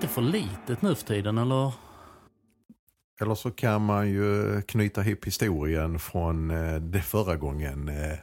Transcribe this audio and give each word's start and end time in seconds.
Lite, 0.00 0.14
för 0.14 0.22
litet 0.22 0.82
nu 0.82 0.94
för 0.94 1.06
tiden 1.06 1.38
eller? 1.38 1.72
Eller 3.20 3.34
så 3.34 3.50
kan 3.50 3.84
man 3.84 4.10
ju 4.10 4.62
knyta 4.62 5.04
ihop 5.04 5.24
historien 5.24 5.98
från 5.98 6.50
eh, 6.50 6.80
det 6.80 7.00
förra 7.00 7.36
gången 7.36 7.88
eh, 7.88 8.18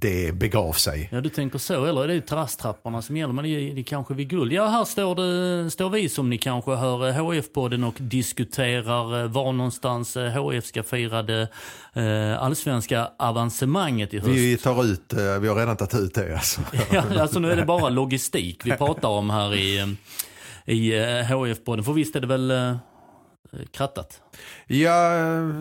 det 0.00 0.34
begav 0.34 0.72
sig. 0.72 1.08
Ja 1.12 1.20
du 1.20 1.28
tänker 1.28 1.58
så, 1.58 1.84
eller 1.84 2.04
är 2.04 2.08
det 2.08 2.20
terrasstrapporna 2.20 3.02
som 3.02 3.16
gäller? 3.16 3.32
Men 3.32 3.44
det 3.44 3.50
är, 3.50 3.74
det 3.74 3.80
är 3.80 3.84
kanske 3.84 4.14
vid 4.14 4.28
guld. 4.28 4.52
Ja 4.52 4.66
här 4.66 4.84
står, 4.84 5.14
det, 5.14 5.70
står 5.70 5.90
vi 5.90 6.08
som 6.08 6.30
ni 6.30 6.38
kanske 6.38 6.70
hör 6.70 7.12
HF-podden 7.12 7.84
och 7.84 7.94
diskuterar 7.98 9.22
eh, 9.22 9.30
var 9.30 9.52
någonstans 9.52 10.16
HF 10.16 10.64
ska 10.64 10.82
fira 10.82 11.22
det 11.22 11.48
eh, 11.92 12.42
allsvenska 12.42 13.10
avancemanget 13.18 14.14
i 14.14 14.18
höst. 14.18 14.30
Vi 14.30 14.56
tar 14.56 14.84
ut, 14.84 15.12
vi 15.40 15.48
har 15.48 15.56
redan 15.56 15.76
tagit 15.76 15.94
ut 15.94 16.14
det 16.14 16.34
alltså. 16.34 16.60
ja, 16.92 17.20
alltså 17.20 17.38
nu 17.38 17.52
är 17.52 17.56
det 17.56 17.64
bara 17.76 17.88
logistik 17.88 18.66
vi 18.66 18.70
pratar 18.70 19.08
om 19.08 19.30
här 19.30 19.54
i, 19.54 19.96
i 20.70 20.98
eh, 20.98 21.44
hif 21.44 21.64
podden 21.64 21.84
För 21.84 21.92
visst 21.92 22.16
är 22.16 22.20
det 22.20 22.26
väl 22.26 22.50
eh, 22.50 22.76
krattat? 23.70 24.22
Ja, 24.66 25.10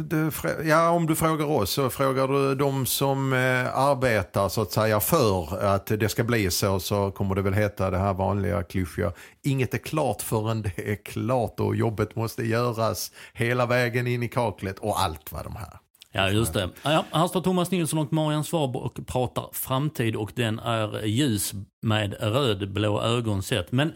det, 0.04 0.32
ja, 0.64 0.90
om 0.90 1.06
du 1.06 1.16
frågar 1.16 1.46
oss 1.46 1.72
så 1.72 1.90
frågar 1.90 2.28
du 2.28 2.56
de 2.56 2.86
som 2.86 3.34
eh, 3.34 3.78
arbetar 3.78 4.50
så 4.50 4.62
att 4.62 4.72
säga 4.72 5.00
för 5.00 5.64
att 5.64 5.86
det 5.86 6.10
ska 6.10 6.24
bli 6.24 6.52
så 6.52 6.80
så 6.80 7.12
kommer 7.12 7.36
det 7.36 7.42
väl 7.42 7.54
heta 7.54 7.92
det 7.92 7.98
här 7.98 8.14
vanliga 8.14 8.64
klyschiga. 8.64 9.14
Inget 9.44 9.74
är 9.74 9.78
klart 9.78 10.22
förrän 10.22 10.62
det 10.62 10.92
är 10.92 10.96
klart 10.96 11.60
och 11.60 11.76
jobbet 11.76 12.16
måste 12.16 12.44
göras 12.44 13.12
hela 13.34 13.66
vägen 13.66 14.08
in 14.08 14.24
i 14.24 14.28
kaklet 14.28 14.80
och 14.80 15.02
allt 15.02 15.32
vad 15.32 15.44
de 15.44 15.56
här. 15.56 15.89
Ja, 16.12 16.30
just 16.30 16.54
det. 16.54 16.70
Ja, 16.84 17.06
här 17.12 17.28
står 17.28 17.42
Thomas 17.42 17.72
Nilsson 17.72 18.00
och 18.00 18.14
Marian 18.14 18.44
Svab 18.44 18.76
och 18.76 19.00
pratar 19.08 19.50
framtid 19.52 20.16
och 20.16 20.32
den 20.36 20.60
är 20.60 21.06
ljus 21.06 21.54
med 21.82 22.16
rödblå 22.20 23.02
ögon 23.02 23.44
sett. 23.44 23.72
Men 23.72 23.94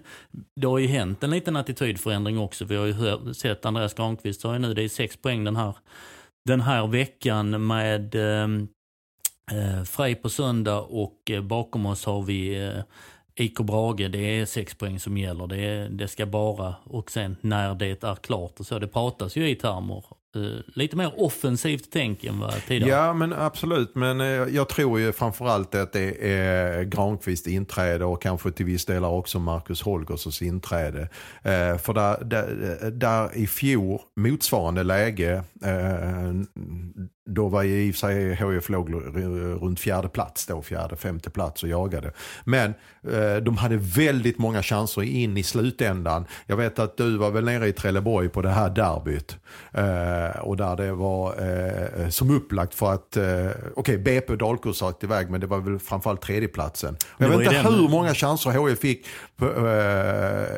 det 0.55 0.67
har 0.67 0.77
ju 0.77 0.87
hänt 0.87 1.23
en 1.23 1.31
liten 1.31 1.55
attitydförändring 1.55 2.39
också. 2.39 2.65
Vi 2.65 2.75
har 2.75 2.85
ju 2.85 3.33
sett 3.33 3.65
Andreas 3.65 3.93
Granqvist 3.93 4.43
har 4.43 4.53
ju 4.53 4.59
nu, 4.59 4.73
det 4.73 4.83
är 4.83 4.89
sex 4.89 5.17
poäng 5.17 5.43
den 5.43 5.55
här, 5.55 5.75
den 6.45 6.61
här 6.61 6.87
veckan 6.87 7.67
med 7.67 8.15
eh, 8.15 8.47
eh 9.51 9.83
Frej 9.83 10.15
på 10.15 10.29
söndag 10.29 10.79
och 10.81 11.31
eh, 11.31 11.41
bakom 11.41 11.85
oss 11.85 12.05
har 12.05 12.21
vi 12.21 12.65
eh, 12.65 12.83
IK 13.35 13.59
Brage, 13.59 14.11
det 14.11 14.39
är 14.39 14.45
sex 14.45 14.75
poäng 14.75 14.99
som 14.99 15.17
gäller. 15.17 15.47
Det, 15.47 15.87
det 15.87 16.07
ska 16.07 16.25
bara, 16.25 16.75
och 16.83 17.11
sen 17.11 17.37
när 17.41 17.75
det 17.75 18.03
är 18.03 18.15
klart 18.15 18.59
och 18.59 18.65
så. 18.65 18.79
Det 18.79 18.87
pratas 18.87 19.35
ju 19.35 19.49
i 19.49 19.55
termer 19.55 20.03
Eh, 20.35 20.41
lite 20.73 20.95
mer 20.95 21.21
offensivt 21.21 21.89
tänk 21.91 22.23
än 22.23 22.39
vad 22.39 22.53
tidigare. 22.67 22.89
Ja 22.89 23.13
men 23.13 23.33
absolut, 23.33 23.95
men 23.95 24.21
uh, 24.21 24.55
jag 24.55 24.69
tror 24.69 24.99
ju 24.99 25.11
framförallt 25.11 25.75
att 25.75 25.93
det 25.93 26.33
är 26.33 26.83
Granqvist 26.83 27.47
inträde 27.47 28.05
och 28.05 28.21
kanske 28.21 28.51
till 28.51 28.65
viss 28.65 28.85
del 28.85 29.03
också 29.03 29.39
Marcus 29.39 29.81
Holgerssons 29.81 30.41
inträde. 30.41 31.01
Uh, 31.01 31.77
för 31.77 31.93
där, 31.93 32.23
där, 32.23 32.91
där, 32.91 33.37
i 33.37 33.47
fjol, 33.47 33.99
motsvarande 34.15 34.83
läge, 34.83 35.43
då 37.25 37.47
var 37.47 37.63
i 37.63 37.91
och 37.91 37.95
för 37.95 37.99
sig 37.99 38.35
HIF 38.35 38.69
låg 38.69 38.93
runt 38.93 39.79
fjärde 39.79 40.09
plats 40.09 40.45
då, 40.45 40.61
fjärde, 40.61 40.95
femte 40.95 41.29
plats 41.29 41.63
och 41.63 41.69
jagade. 41.69 42.11
Men 42.43 42.73
eh, 43.11 43.35
de 43.35 43.57
hade 43.57 43.77
väldigt 43.77 44.37
många 44.37 44.63
chanser 44.63 45.03
in 45.03 45.37
i 45.37 45.43
slutändan. 45.43 46.25
Jag 46.45 46.57
vet 46.57 46.79
att 46.79 46.97
du 46.97 47.17
var 47.17 47.31
väl 47.31 47.45
nere 47.45 47.67
i 47.67 47.73
Trelleborg 47.73 48.29
på 48.29 48.41
det 48.41 48.49
här 48.49 48.69
derbyt. 48.69 49.37
Eh, 49.71 50.39
och 50.41 50.57
där 50.57 50.75
det 50.75 50.93
var 50.93 51.35
eh, 52.01 52.09
som 52.09 52.35
upplagt 52.35 52.75
för 52.75 52.93
att, 52.93 53.17
eh, 53.17 53.23
okej 53.23 53.71
okay, 53.75 53.97
BP 53.97 54.31
och 54.31 54.37
Dalkurd 54.37 54.75
satt 54.75 55.03
iväg 55.03 55.29
men 55.29 55.41
det 55.41 55.47
var 55.47 55.59
väl 55.59 55.79
framförallt 55.79 56.21
tredjeplatsen. 56.21 56.97
Jag 57.17 57.29
vet 57.29 57.39
inte 57.39 57.53
den... 57.53 57.73
hur 57.73 57.89
många 57.89 58.13
chanser 58.13 58.67
HIF 58.67 58.79
fick 58.79 59.07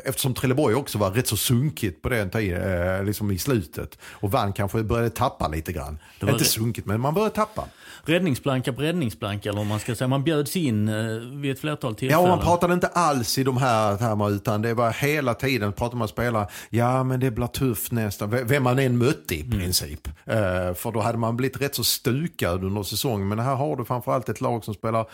eftersom 0.04 0.34
Trelleborg 0.34 0.74
också 0.74 0.98
var 0.98 1.10
rätt 1.10 1.28
så 1.28 1.36
sunkigt 1.36 2.02
på 2.02 2.08
den 2.08 2.30
tiden, 2.30 2.96
eh, 2.98 3.04
liksom 3.04 3.30
i 3.30 3.38
slutet. 3.38 3.98
Och 4.10 4.30
vann 4.30 4.52
kanske 4.52 4.82
började 4.82 5.10
tappa 5.10 5.48
lite 5.48 5.72
grann. 5.72 5.98
Det 6.20 6.26
var 6.26 6.38
sunkigt, 6.38 6.86
men 6.86 7.00
man 7.00 7.14
börjar 7.14 7.30
tappa. 7.30 7.64
Räddningsplanka 8.04 8.72
på 8.72 8.82
räddningsplanka 8.82 9.48
eller 9.48 9.58
vad 9.58 9.66
man 9.66 9.80
ska 9.80 9.94
säga. 9.94 10.08
Man 10.08 10.24
bjöds 10.24 10.56
in 10.56 10.88
eh, 10.88 10.94
vid 11.40 11.52
ett 11.52 11.60
flertal 11.60 11.94
tillfällen. 11.94 12.24
Ja, 12.24 12.32
och 12.32 12.36
man 12.36 12.46
pratade 12.46 12.74
inte 12.74 12.86
alls 12.86 13.38
i 13.38 13.44
de 13.44 13.56
här 13.56 13.96
termerna 13.96 14.30
utan 14.30 14.62
det 14.62 14.74
var 14.74 14.90
hela 14.90 15.34
tiden 15.34 15.72
pratade 15.72 15.96
man 15.96 16.08
spelare. 16.08 16.48
Ja, 16.70 17.04
men 17.04 17.20
det 17.20 17.30
blir 17.30 17.46
tufft 17.46 17.92
nästa. 17.92 18.26
Vem 18.26 18.62
man 18.62 18.78
än 18.78 18.98
mötte 18.98 19.34
i 19.34 19.40
mm. 19.40 19.58
princip. 19.58 20.08
Mm. 20.26 20.74
För 20.74 20.92
då 20.92 21.00
hade 21.00 21.18
man 21.18 21.36
blivit 21.36 21.60
rätt 21.60 21.74
så 21.74 21.84
stukad 21.84 22.64
under 22.64 22.82
säsongen. 22.82 23.28
Men 23.28 23.38
här 23.38 23.54
har 23.54 23.76
du 23.76 23.84
framförallt 23.84 24.28
ett 24.28 24.40
lag 24.40 24.64
som 24.64 24.74
spelar 24.74 25.06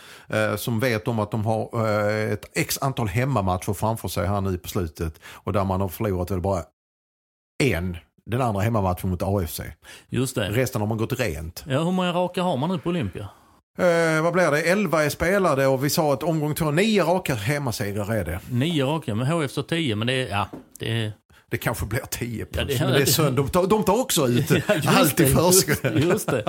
som 0.57 0.79
vet 0.79 1.07
om 1.07 1.19
att 1.19 1.31
de 1.31 1.45
har 1.45 1.87
ett 2.33 2.45
x 2.53 2.77
antal 2.81 3.07
hemmamatcher 3.07 3.52
framför 3.59 4.07
sig 4.07 4.27
här 4.27 4.41
nu 4.41 4.57
på 4.57 4.69
slutet. 4.69 5.19
Och 5.25 5.53
där 5.53 5.63
man 5.63 5.81
har 5.81 5.87
förlorat 5.87 6.31
väl 6.31 6.41
bara 6.41 6.63
en 7.63 7.97
den 8.25 8.41
andra 8.41 8.61
hemmamatchen 8.61 9.09
mot 9.09 9.23
AFC. 9.23 9.61
Just 10.09 10.35
det. 10.35 10.49
Resten 10.49 10.81
har 10.81 10.87
man 10.87 10.97
gått 10.97 11.19
rent. 11.19 11.63
Ja, 11.67 11.83
hur 11.83 11.91
många 11.91 12.13
raka 12.13 12.43
har 12.43 12.57
man 12.57 12.69
nu 12.69 12.77
på 12.77 12.89
Olympia? 12.89 13.29
Eh, 13.77 14.23
vad 14.23 14.33
blir 14.33 14.51
det? 14.51 14.61
11 14.61 15.03
är 15.03 15.09
spelade 15.09 15.67
och 15.67 15.85
vi 15.85 15.89
sa 15.89 16.13
att 16.13 16.23
omgång 16.23 16.55
två, 16.55 16.71
nio 16.71 17.03
raka 17.03 17.35
hemmasegrar 17.35 18.13
är 18.13 18.25
det. 18.25 18.39
Nio 18.49 18.85
raka, 18.85 19.15
men 19.15 19.27
HF 19.27 19.51
står 19.51 19.63
tio, 19.63 19.95
men 19.95 20.07
det 20.07 20.13
är, 20.13 20.27
ja, 20.29 20.47
det 20.79 21.05
är... 21.05 21.13
Det 21.49 21.57
kanske 21.57 21.85
blir 21.85 22.01
10 22.09 22.45
plus, 22.45 22.55
ja, 22.69 22.77
det, 22.77 22.85
men 22.85 22.93
det 22.93 23.01
är 23.01 23.05
sönd. 23.05 23.35
De, 23.35 23.49
tar, 23.49 23.67
de 23.67 23.83
tar 23.83 24.01
också 24.01 24.27
ut 24.27 24.49
ja, 24.67 24.81
allt 24.85 25.19
i 25.19 25.25
förskott. 25.25 25.93
Just, 25.93 26.05
just 26.05 26.27
det. 26.27 26.43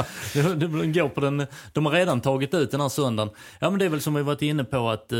det 0.54 0.86
går 0.86 1.08
på 1.08 1.20
den, 1.20 1.46
de 1.72 1.86
har 1.86 1.92
redan 1.92 2.20
tagit 2.20 2.54
ut 2.54 2.70
den 2.70 2.80
här 2.80 2.88
söndagen. 2.88 3.32
Ja 3.58 3.70
men 3.70 3.78
det 3.78 3.84
är 3.84 3.88
väl 3.88 4.00
som 4.00 4.14
vi 4.14 4.22
varit 4.22 4.42
inne 4.42 4.64
på 4.64 4.88
att 4.90 5.12
eh, 5.12 5.18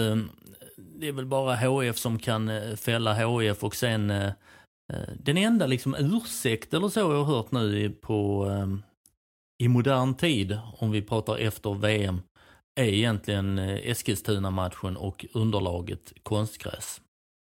det 0.76 1.08
är 1.08 1.12
väl 1.12 1.26
bara 1.26 1.56
HF 1.56 1.98
som 1.98 2.18
kan 2.18 2.48
eh, 2.48 2.76
fälla 2.76 3.14
HF 3.14 3.64
och 3.64 3.76
sen 3.76 4.10
eh, 4.10 4.32
Eh, 4.92 5.14
den 5.18 5.36
enda 5.36 5.66
liksom 5.66 5.94
ursäkt 5.98 6.74
eller 6.74 6.88
så 6.88 7.00
jag 7.00 7.24
har 7.24 7.24
hört 7.24 7.52
nu 7.52 7.90
på, 7.90 8.44
um, 8.44 8.82
i 9.58 9.68
modern 9.68 10.14
tid, 10.14 10.58
om 10.78 10.90
vi 10.90 11.02
pratar 11.02 11.38
efter 11.38 11.74
VM, 11.74 12.22
är 12.80 12.84
egentligen 12.84 13.58
Eskilstuna-matchen 13.58 14.96
och 14.96 15.26
underlaget 15.32 16.12
konstgräs. 16.22 17.00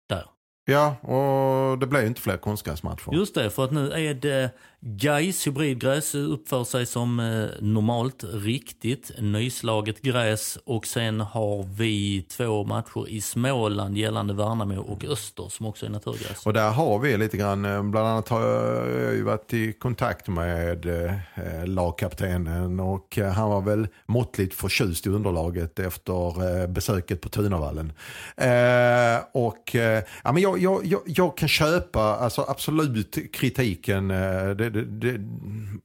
Där. 0.09 0.25
Ja, 0.65 0.95
och 0.97 1.79
det 1.79 1.87
blir 1.87 2.01
ju 2.01 2.07
inte 2.07 2.21
fler 2.21 2.37
konstgräsmatcher. 2.37 3.13
Just 3.13 3.35
det, 3.35 3.49
för 3.49 3.65
att 3.65 3.71
nu 3.71 3.91
är 3.91 4.13
det 4.13 4.51
Gais 4.81 5.47
hybridgräs 5.47 6.15
uppför 6.15 6.63
sig 6.63 6.85
som 6.85 7.19
eh, 7.19 7.45
normalt, 7.61 8.23
riktigt 8.33 9.11
nyslaget 9.19 10.01
gräs 10.01 10.57
och 10.65 10.85
sen 10.85 11.21
har 11.21 11.63
vi 11.63 12.21
två 12.21 12.63
matcher 12.63 13.09
i 13.09 13.21
Småland 13.21 13.97
gällande 13.97 14.33
Värnamo 14.33 14.77
och 14.77 15.05
Öster 15.05 15.49
som 15.49 15.65
också 15.65 15.85
är 15.85 15.89
naturgräs. 15.89 16.45
Och 16.45 16.53
där 16.53 16.71
har 16.71 16.99
vi 16.99 17.17
lite 17.17 17.37
grann, 17.37 17.65
eh, 17.65 17.83
bland 17.83 18.07
annat 18.07 18.29
har 18.29 18.41
jag 18.41 19.15
ju 19.15 19.23
varit 19.23 19.53
i 19.53 19.73
kontakt 19.73 20.27
med 20.27 20.85
eh, 20.85 21.65
lagkaptenen 21.65 22.79
och 22.79 23.17
eh, 23.17 23.31
han 23.31 23.49
var 23.49 23.61
väl 23.61 23.87
måttligt 24.05 24.53
förtjust 24.53 25.07
i 25.07 25.09
underlaget 25.09 25.79
efter 25.79 26.61
eh, 26.61 26.67
besöket 26.67 27.21
på 27.21 27.29
Tunavallen. 27.29 27.91
Eh, 28.37 29.19
och 29.31 29.75
ja, 30.23 30.31
men 30.31 30.41
jag, 30.41 30.59
jag, 30.59 30.85
jag, 30.85 31.01
jag, 31.05 31.37
kan 31.37 31.49
köpa 31.49 32.01
alltså 32.01 32.45
absolut 32.47 33.33
kritiken 33.33 34.07
det, 34.07 34.68
det, 34.69 34.85
det, 34.85 35.19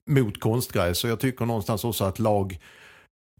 mot 0.06 0.40
konstgräs. 0.40 1.04
Och 1.04 1.10
jag 1.10 1.20
tycker 1.20 1.46
någonstans 1.46 1.84
också 1.84 2.04
att 2.04 2.18
lag, 2.18 2.58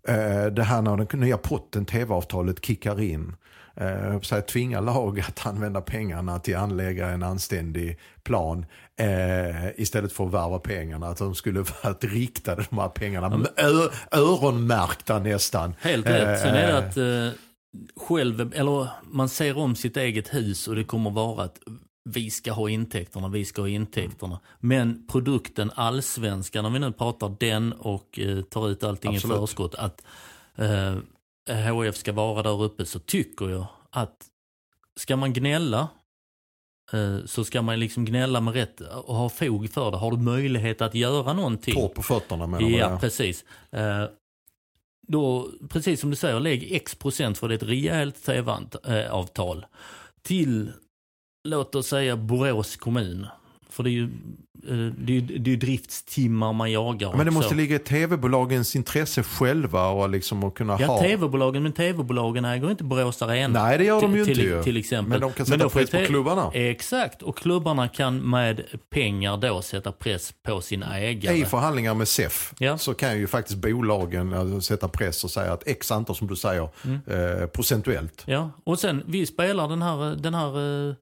eh, 0.09 0.47
det 0.47 0.63
här 0.63 0.83
när 0.83 0.97
den 0.97 1.21
nya 1.21 1.39
potten, 1.39 1.85
tv-avtalet 1.85 2.65
kickar 2.65 3.01
in. 3.01 3.37
Eh, 3.77 4.21
så 4.21 4.37
att 4.37 4.49
tvinga 4.49 4.81
lag 4.81 5.21
att 5.21 5.47
använda 5.47 5.81
pengarna 5.81 6.39
till 6.39 6.57
att 6.57 6.63
anlägga 6.63 7.09
en 7.09 7.23
anständig 7.23 7.99
plan 8.23 8.67
eh, 9.01 9.81
istället 9.81 10.13
för 10.13 10.27
att 10.27 10.33
värva 10.33 10.59
pengarna. 10.59 11.09
Att 11.09 11.19
de 11.19 11.35
skulle 11.35 11.61
varit 11.83 12.05
riktade 12.05 12.65
de 12.71 12.79
här 12.79 12.89
pengarna, 12.89 13.27
mm. 13.27 13.47
Ö, 13.57 13.89
öronmärkta 14.11 15.19
nästan. 15.19 15.75
Helt 15.81 16.07
rätt. 16.07 16.41
Sen 16.41 16.55
är 16.55 16.73
det 16.73 16.79
att 16.79 16.97
eh, 16.97 17.41
själv, 17.97 18.53
eller 18.55 18.89
man 19.03 19.29
ser 19.29 19.59
om 19.59 19.77
sitt 19.77 19.97
eget 19.97 20.35
hus 20.35 20.69
och 20.69 20.75
det 20.75 20.85
kommer 20.85 21.11
vara 21.11 21.45
ett 21.45 21.61
vi 22.05 22.31
ska 22.31 22.53
ha 22.53 22.69
intäkterna, 22.69 23.29
vi 23.29 23.45
ska 23.45 23.63
ha 23.63 23.69
intäkterna. 23.69 24.41
Men 24.61 25.07
produkten 25.07 25.71
allsvenskan, 25.75 26.65
om 26.65 26.73
vi 26.73 26.79
nu 26.79 26.93
pratar 26.93 27.37
den 27.41 27.73
och 27.73 28.19
eh, 28.19 28.43
tar 28.43 28.69
ut 28.69 28.85
allting 28.85 29.15
Absolut. 29.15 29.37
i 29.37 29.41
förskott, 29.41 29.75
att 29.75 30.05
eh, 30.55 30.97
HF 31.75 31.97
ska 31.97 32.13
vara 32.13 32.43
där 32.43 32.63
uppe 32.63 32.87
så 32.87 32.99
tycker 32.99 33.49
jag 33.51 33.67
att 33.91 34.27
ska 34.97 35.17
man 35.17 35.33
gnälla 35.33 35.89
eh, 36.93 37.19
så 37.27 37.45
ska 37.45 37.63
man 37.63 37.81
liksom 37.81 38.05
gnälla 38.05 38.41
med 38.41 38.55
rätt 38.55 38.81
och 38.81 39.15
ha 39.15 39.29
fog 39.29 39.71
för 39.71 39.91
det. 39.91 39.97
Har 39.97 40.11
du 40.11 40.17
möjlighet 40.17 40.81
att 40.81 40.95
göra 40.95 41.33
någonting. 41.33 41.75
Torrt 41.75 41.95
på 41.95 42.03
fötterna 42.03 42.47
menar 42.47 42.69
du? 42.69 42.77
Ja, 42.77 42.99
precis. 43.01 43.45
Eh, 43.71 44.05
då, 45.07 45.51
precis 45.69 46.01
som 46.01 46.11
du 46.11 46.17
säger, 46.17 46.41
lägg 46.41 46.73
x 46.73 46.95
procent 46.95 47.39
för 47.39 47.49
det 47.49 47.55
är 47.55 47.57
ett 47.57 47.63
rejält 47.63 48.25
tv-avtal 48.25 49.67
till, 50.23 50.73
låt 51.45 51.75
oss 51.75 51.87
säga 51.87 52.17
Borås 52.17 52.77
kommun. 52.77 53.27
För 53.71 53.83
det 53.83 53.91
är 53.91 53.93
ju, 53.93 54.05
eh, 54.05 54.93
det 54.99 55.17
är, 55.17 55.21
det 55.39 55.53
är 55.53 55.57
driftstimmar 55.57 56.53
man 56.53 56.73
jagar. 56.73 57.13
Men 57.17 57.27
det 57.27 57.33
måste 57.33 57.55
ligga 57.55 57.77
i 57.77 57.79
tv-bolagens 57.79 58.77
intresse 58.77 59.23
själva 59.23 59.89
och 59.89 60.09
liksom 60.09 60.45
att 60.45 60.55
kunna 60.55 60.77
Ja, 60.81 60.87
ha... 60.87 61.01
tv-bolagen, 61.01 61.63
men 61.63 61.73
tv-bolagen 61.73 62.45
äger 62.45 62.71
inte 62.71 62.85
Borås 62.85 63.23
Arena. 63.23 63.63
Nej, 63.63 63.79
det 63.79 63.85
gör 63.85 64.01
de 64.01 64.17
ju 64.17 64.25
till, 64.25 64.41
inte 64.47 64.63
till, 64.63 64.77
exempel. 64.77 65.09
Men 65.11 65.21
de 65.21 65.33
kan 65.33 65.47
sätta 65.47 65.69
press 65.69 65.91
på 65.91 66.05
klubbarna. 66.07 66.51
Exakt, 66.55 67.23
och 67.23 67.39
klubbarna 67.39 67.89
kan 67.89 68.31
med 68.31 68.63
pengar 68.91 69.37
då 69.37 69.63
sätta 69.63 69.93
press 69.93 70.35
på 70.43 70.61
sina 70.61 70.99
ägare. 70.99 71.37
I 71.37 71.45
förhandlingar 71.45 71.95
med 71.95 72.09
SEF 72.09 72.55
Ja. 72.59 72.79
så 72.79 72.95
kan 72.95 73.19
ju 73.19 73.27
faktiskt 73.27 73.59
bolagen 73.59 74.33
alltså, 74.35 74.61
sätta 74.61 74.89
press 74.89 75.25
och 75.25 75.31
säga 75.31 75.53
att 75.53 75.67
x 75.69 75.91
antal 75.91 76.17
som 76.17 76.27
du 76.27 76.37
säger 76.37 76.69
Mm. 76.85 77.01
eh, 77.41 77.47
procentuellt. 77.47 78.23
Ja, 78.27 78.51
och 78.65 78.79
sen 78.79 79.03
vi 79.07 79.27
spelar 79.27 79.69
den 79.69 79.83
här, 79.83 80.17
den 80.17 80.35
här 80.35 80.59
eh, 80.59 80.89
eh, 80.89 80.95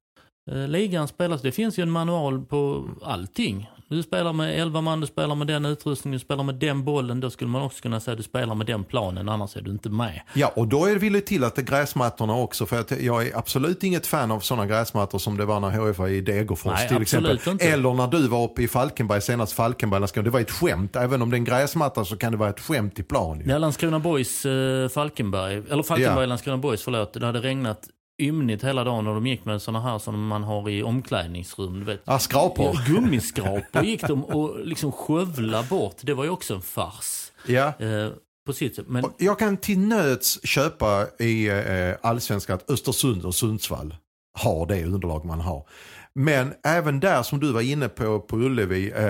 ligan 0.46 1.08
spelas, 1.08 1.42
det 1.42 1.52
finns 1.52 1.78
ju 1.78 1.82
en 1.82 1.90
manual 1.90 2.44
på 2.44 2.88
allting. 3.02 3.68
Du 3.88 4.02
spelar 4.02 4.32
med 4.32 4.60
11 4.60 4.80
man, 4.80 5.00
du 5.00 5.06
spelar 5.06 5.34
med 5.34 5.46
den 5.46 5.64
utrustningen, 5.66 6.18
du 6.18 6.24
spelar 6.24 6.44
med 6.44 6.54
den 6.54 6.84
bollen. 6.84 7.20
Då 7.20 7.30
skulle 7.30 7.50
man 7.50 7.62
också 7.62 7.82
kunna 7.82 8.00
säga 8.00 8.12
att 8.12 8.18
du 8.18 8.22
spelar 8.22 8.54
med 8.54 8.66
den 8.66 8.84
planen, 8.84 9.28
annars 9.28 9.56
är 9.56 9.60
du 9.60 9.70
inte 9.70 9.88
med. 9.90 10.20
Ja, 10.34 10.52
och 10.56 10.68
då 10.68 10.86
är 10.86 10.92
det 10.92 10.98
vill 10.98 11.12
det 11.12 11.20
till 11.20 11.44
att 11.44 11.54
det 11.54 11.62
är 11.62 11.66
gräsmattorna 11.66 12.34
också. 12.36 12.66
För 12.66 12.80
att 12.80 13.00
jag 13.02 13.26
är 13.26 13.36
absolut 13.38 13.84
inget 13.84 14.06
fan 14.06 14.30
av 14.30 14.40
sådana 14.40 14.66
gräsmattor 14.66 15.18
som 15.18 15.36
det 15.36 15.44
var 15.44 15.60
när 15.60 15.70
HF 15.70 15.98
var 15.98 16.08
i 16.08 16.20
Degerfors 16.20 16.72
Nej, 16.72 16.88
till 16.88 17.02
exempel. 17.02 17.38
inte. 17.48 17.64
Eller 17.68 17.94
när 17.94 18.06
du 18.06 18.28
var 18.28 18.44
uppe 18.44 18.62
i 18.62 18.68
Falkenberg 18.68 19.20
senast 19.20 19.52
Falkenberg. 19.52 20.06
Det 20.14 20.30
var 20.30 20.40
ett 20.40 20.50
skämt. 20.50 20.96
Även 20.96 21.22
om 21.22 21.30
det 21.30 21.34
är 21.34 21.38
en 21.38 21.44
gräsmatta 21.44 22.04
så 22.04 22.16
kan 22.16 22.32
det 22.32 22.38
vara 22.38 22.50
ett 22.50 22.60
skämt 22.60 22.98
i 22.98 23.02
plan. 23.02 23.40
ju. 23.40 23.50
Ja, 23.50 23.58
Landskrona 23.58 23.98
Boys, 23.98 24.46
eh, 24.46 24.88
Falkenberg, 24.88 25.62
eller 25.70 25.82
Falkenberg, 25.82 26.20
Ja. 26.24 26.26
Landskrona 26.26 26.58
Boys, 26.58 26.82
förlåt. 26.82 27.12
Det 27.12 27.26
hade 27.26 27.40
regnat 27.40 27.88
ymnigt 28.18 28.64
hela 28.64 28.84
dagen 28.84 29.06
och 29.06 29.14
de 29.14 29.26
gick 29.26 29.44
med 29.44 29.62
sådana 29.62 29.80
här 29.90 29.98
som 29.98 30.26
man 30.26 30.42
har 30.42 30.68
i 30.70 30.82
omklädningsrum. 30.82 31.78
Du 31.78 31.84
vet. 31.84 32.02
Ja, 32.04 32.18
skrapor. 32.18 32.86
Gummiskrapor 32.86 33.82
gick 33.84 34.06
de 34.06 34.24
och 34.24 34.66
liksom 34.66 34.92
skövla 34.92 35.62
bort. 35.62 35.96
Det 36.00 36.14
var 36.14 36.24
ju 36.24 36.30
också 36.30 36.54
en 36.54 36.62
fars. 36.62 37.32
Ja. 37.46 37.66
Eh, 37.78 38.10
på 38.46 38.52
sitt 38.52 38.76
sätt. 38.76 38.88
Men 38.88 39.04
Jag 39.18 39.38
kan 39.38 39.56
till 39.56 39.78
nöds 39.78 40.46
köpa 40.46 41.06
i 41.18 41.48
eh, 41.48 41.94
allsvenskan 42.08 42.56
att 42.56 42.70
Östersund 42.70 43.24
och 43.24 43.34
Sundsvall 43.34 43.96
har 44.38 44.66
det 44.66 44.84
underlag 44.84 45.24
man 45.24 45.40
har. 45.40 45.66
Men 46.14 46.54
även 46.64 47.00
där 47.00 47.22
som 47.22 47.40
du 47.40 47.52
var 47.52 47.60
inne 47.60 47.88
på 47.88 48.20
på 48.20 48.36
Ullevi, 48.36 48.90
eh, 48.90 49.02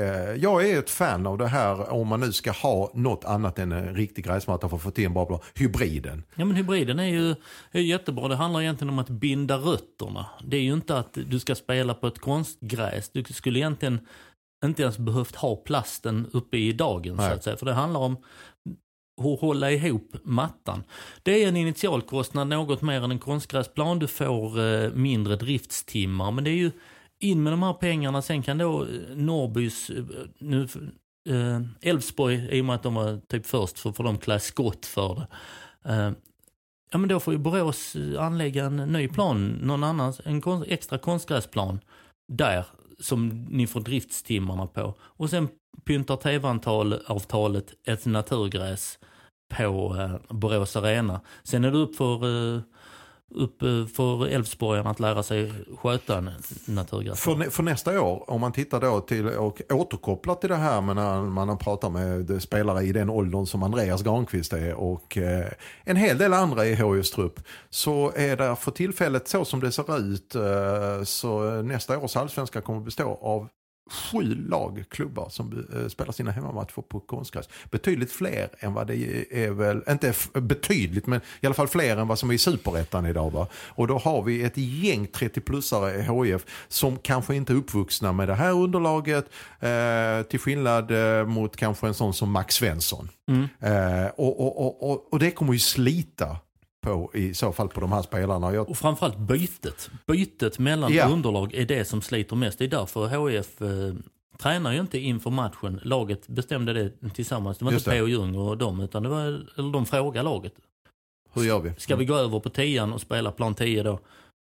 eh, 0.00 0.34
jag 0.34 0.70
är 0.70 0.78
ett 0.78 0.90
fan 0.90 1.26
av 1.26 1.38
det 1.38 1.46
här 1.46 1.92
om 1.92 2.08
man 2.08 2.20
nu 2.20 2.32
ska 2.32 2.50
ha 2.50 2.90
något 2.94 3.24
annat 3.24 3.58
än 3.58 3.72
en 3.72 3.94
riktig 3.94 4.24
gräsmatta 4.24 4.68
för 4.68 4.76
att 4.76 4.82
få 4.82 4.90
till 4.90 5.04
en 5.04 5.14
bra 5.14 5.26
plan. 5.26 5.40
Hybriden. 5.54 6.22
Ja 6.34 6.44
men 6.44 6.56
hybriden 6.56 6.98
är 6.98 7.08
ju 7.08 7.34
är 7.72 7.80
jättebra. 7.80 8.28
Det 8.28 8.36
handlar 8.36 8.60
egentligen 8.60 8.90
om 8.92 8.98
att 8.98 9.10
binda 9.10 9.56
rötterna. 9.56 10.26
Det 10.44 10.56
är 10.56 10.62
ju 10.62 10.72
inte 10.72 10.98
att 10.98 11.18
du 11.26 11.40
ska 11.40 11.54
spela 11.54 11.94
på 11.94 12.06
ett 12.06 12.18
konstgräs. 12.18 13.10
Du 13.12 13.24
skulle 13.24 13.58
egentligen 13.58 14.00
inte 14.64 14.82
ens 14.82 14.98
behövt 14.98 15.36
ha 15.36 15.56
plasten 15.56 16.26
uppe 16.32 16.56
i 16.56 16.72
dagen 16.72 17.16
så 17.16 17.22
Nej. 17.22 17.32
att 17.32 17.44
säga. 17.44 17.56
För 17.56 17.66
det 17.66 17.72
handlar 17.72 18.00
om 18.00 18.16
hålla 19.16 19.70
ihop 19.70 20.16
mattan. 20.22 20.84
Det 21.22 21.44
är 21.44 21.48
en 21.48 21.56
initialkostnad 21.56 22.48
något 22.48 22.82
mer 22.82 23.02
än 23.02 23.10
en 23.10 23.18
konstgräsplan. 23.18 23.98
Du 23.98 24.06
får 24.06 24.60
eh, 24.60 24.90
mindre 24.90 25.36
driftstimmar. 25.36 26.30
Men 26.30 26.44
det 26.44 26.50
är 26.50 26.56
ju 26.56 26.70
in 27.18 27.42
med 27.42 27.52
de 27.52 27.62
här 27.62 27.72
pengarna. 27.72 28.22
Sen 28.22 28.42
kan 28.42 28.58
då 28.58 28.82
eh, 28.82 28.88
Norrbys, 29.16 29.90
eh, 29.90 30.04
nu 30.38 30.68
eh, 31.28 31.60
i 32.50 32.60
och 32.60 32.64
med 32.64 32.74
att 32.74 32.82
de 32.82 32.94
var 32.94 33.20
typ 33.28 33.46
först, 33.46 33.76
så 33.76 33.92
får 33.92 34.04
de 34.04 34.18
klä 34.18 34.40
skott 34.40 34.86
för 34.86 35.14
det. 35.14 35.26
Eh, 35.92 36.12
ja 36.92 36.98
men 36.98 37.08
då 37.08 37.20
får 37.20 37.34
ju 37.34 37.38
Borås 37.38 37.96
eh, 37.96 38.22
anlägga 38.22 38.64
en 38.64 38.76
ny 38.76 39.08
plan, 39.08 39.48
någon 39.62 39.84
annan, 39.84 40.12
en 40.24 40.40
konst, 40.40 40.66
extra 40.70 40.98
konstgräsplan 40.98 41.80
där 42.28 42.66
som 43.04 43.46
ni 43.50 43.66
får 43.66 43.80
driftstimmarna 43.80 44.66
på. 44.66 44.94
Och 45.00 45.30
sen 45.30 45.48
pyntar 45.84 46.16
tv-avtalet 46.16 47.74
ett 47.86 48.06
naturgräs 48.06 48.98
på 49.54 49.96
eh, 49.98 50.36
Borås 50.36 50.76
Arena. 50.76 51.20
Sen 51.42 51.64
är 51.64 51.70
det 51.70 51.78
upp 51.78 51.96
för, 51.96 52.54
eh, 52.54 52.60
upp 53.34 53.62
eh, 53.62 53.86
för 53.86 54.26
Älvsborgarna 54.26 54.90
att 54.90 55.00
lära 55.00 55.22
sig 55.22 55.52
sköta 55.78 56.18
en 56.18 56.30
naturgräs. 56.66 57.20
För, 57.20 57.50
för 57.50 57.62
nästa 57.62 58.00
år, 58.00 58.30
om 58.30 58.40
man 58.40 58.52
tittar 58.52 58.80
då 58.80 59.00
till 59.00 59.28
och 59.28 59.62
återkopplar 59.70 60.34
till 60.34 60.48
det 60.48 60.56
här 60.56 60.80
med 60.80 60.96
när 60.96 61.22
man 61.22 61.58
pratar 61.58 61.90
med 61.90 62.42
spelare 62.42 62.82
i 62.82 62.92
den 62.92 63.10
åldern 63.10 63.46
som 63.46 63.62
Andreas 63.62 64.02
Granqvist 64.02 64.52
är 64.52 64.74
och 64.74 65.18
eh, 65.18 65.48
en 65.84 65.96
hel 65.96 66.18
del 66.18 66.32
andra 66.32 66.66
i 66.66 66.74
HIs 66.74 67.10
trupp. 67.10 67.40
Så 67.70 68.12
är 68.16 68.36
det 68.36 68.56
för 68.56 68.70
tillfället 68.70 69.28
så 69.28 69.44
som 69.44 69.60
det 69.60 69.72
ser 69.72 69.98
ut 69.98 70.34
eh, 70.34 71.04
så 71.04 71.62
nästa 71.62 71.98
års 71.98 72.16
allsvenska 72.16 72.60
kommer 72.60 72.80
bestå 72.80 73.18
av 73.22 73.48
sju 73.90 74.34
lag, 74.48 74.84
klubbar 74.88 75.28
som 75.28 75.66
eh, 75.74 75.88
spelar 75.88 76.12
sina 76.12 76.30
hemmamatcher 76.30 76.82
på 76.88 77.00
konstgräs. 77.00 77.48
Betydligt 77.70 78.12
fler 78.12 78.48
än 78.58 78.74
vad 78.74 78.86
det 78.86 79.24
är 79.30 79.50
väl, 79.50 79.82
inte 79.88 80.14
betydligt 80.32 81.06
men 81.06 81.20
i 81.40 81.46
alla 81.46 81.54
fall 81.54 81.68
fler 81.68 81.96
än 81.96 82.08
vad 82.08 82.18
som 82.18 82.30
är 82.30 82.34
i 82.34 82.38
superettan 82.38 83.06
idag. 83.06 83.30
Va? 83.30 83.46
Och 83.68 83.86
då 83.86 83.98
har 83.98 84.22
vi 84.22 84.42
ett 84.42 84.56
gäng 84.56 85.06
30-plussare 85.06 85.94
i 85.94 86.30
HIF 86.30 86.46
som 86.68 86.98
kanske 86.98 87.34
inte 87.34 87.52
är 87.52 87.56
uppvuxna 87.56 88.12
med 88.12 88.28
det 88.28 88.34
här 88.34 88.52
underlaget 88.52 89.30
eh, 89.60 90.22
till 90.28 90.40
skillnad 90.40 90.90
eh, 90.90 91.26
mot 91.26 91.56
kanske 91.56 91.86
en 91.86 91.94
sån 91.94 92.14
som 92.14 92.30
Max 92.30 92.54
Svensson. 92.54 93.08
Mm. 93.28 93.48
Eh, 93.60 94.06
och, 94.06 94.40
och, 94.40 94.66
och, 94.66 94.90
och, 94.90 95.12
och 95.12 95.18
det 95.18 95.30
kommer 95.30 95.52
ju 95.52 95.58
slita 95.58 96.36
på 96.84 97.10
i 97.14 97.34
så 97.34 97.52
fall 97.52 97.68
på 97.68 97.80
de 97.80 97.92
här 97.92 98.02
spelarna. 98.02 98.54
Jag, 98.54 98.68
Och 98.70 98.76
framförallt 98.78 99.18
bytet. 99.18 99.90
Bytet 100.06 100.58
mellan 100.58 100.92
Ja. 100.92 101.08
underlag 101.08 101.54
är 101.54 101.66
det 101.66 101.84
som 101.84 102.02
sliter 102.02 102.36
mest. 102.36 102.58
Det 102.58 102.64
är 102.64 102.68
därför 102.68 103.28
HIF 103.28 103.62
eh, 103.62 103.94
tränar 104.38 104.72
ju 104.72 104.80
inte 104.80 104.98
inför 104.98 105.30
matchen. 105.30 105.80
Laget 105.84 106.28
bestämde 106.28 106.72
det 106.72 107.10
tillsammans. 107.14 107.58
Det 107.58 107.64
var 107.64 107.72
Just 107.72 107.86
inte. 107.86 107.96
P.O. 107.96 108.06
Ljung 108.08 108.34
och 108.36 108.58
dem, 108.58 108.80
utan 108.80 109.02
det 109.02 109.08
var, 109.08 109.22
eller 109.58 109.72
de 109.72 109.86
frågade 109.86 110.22
laget. 110.24 110.52
hur 111.32 111.42
gör 111.44 111.60
vi? 111.60 111.72
Ska 111.78 111.96
vi 111.96 112.04
gå 112.04 112.14
över 112.14 112.40
på 112.40 112.50
tian 112.50 112.92
och 112.92 113.00
spela 113.00 113.30
plan 113.32 113.54
10 113.54 113.82
då? 113.82 113.98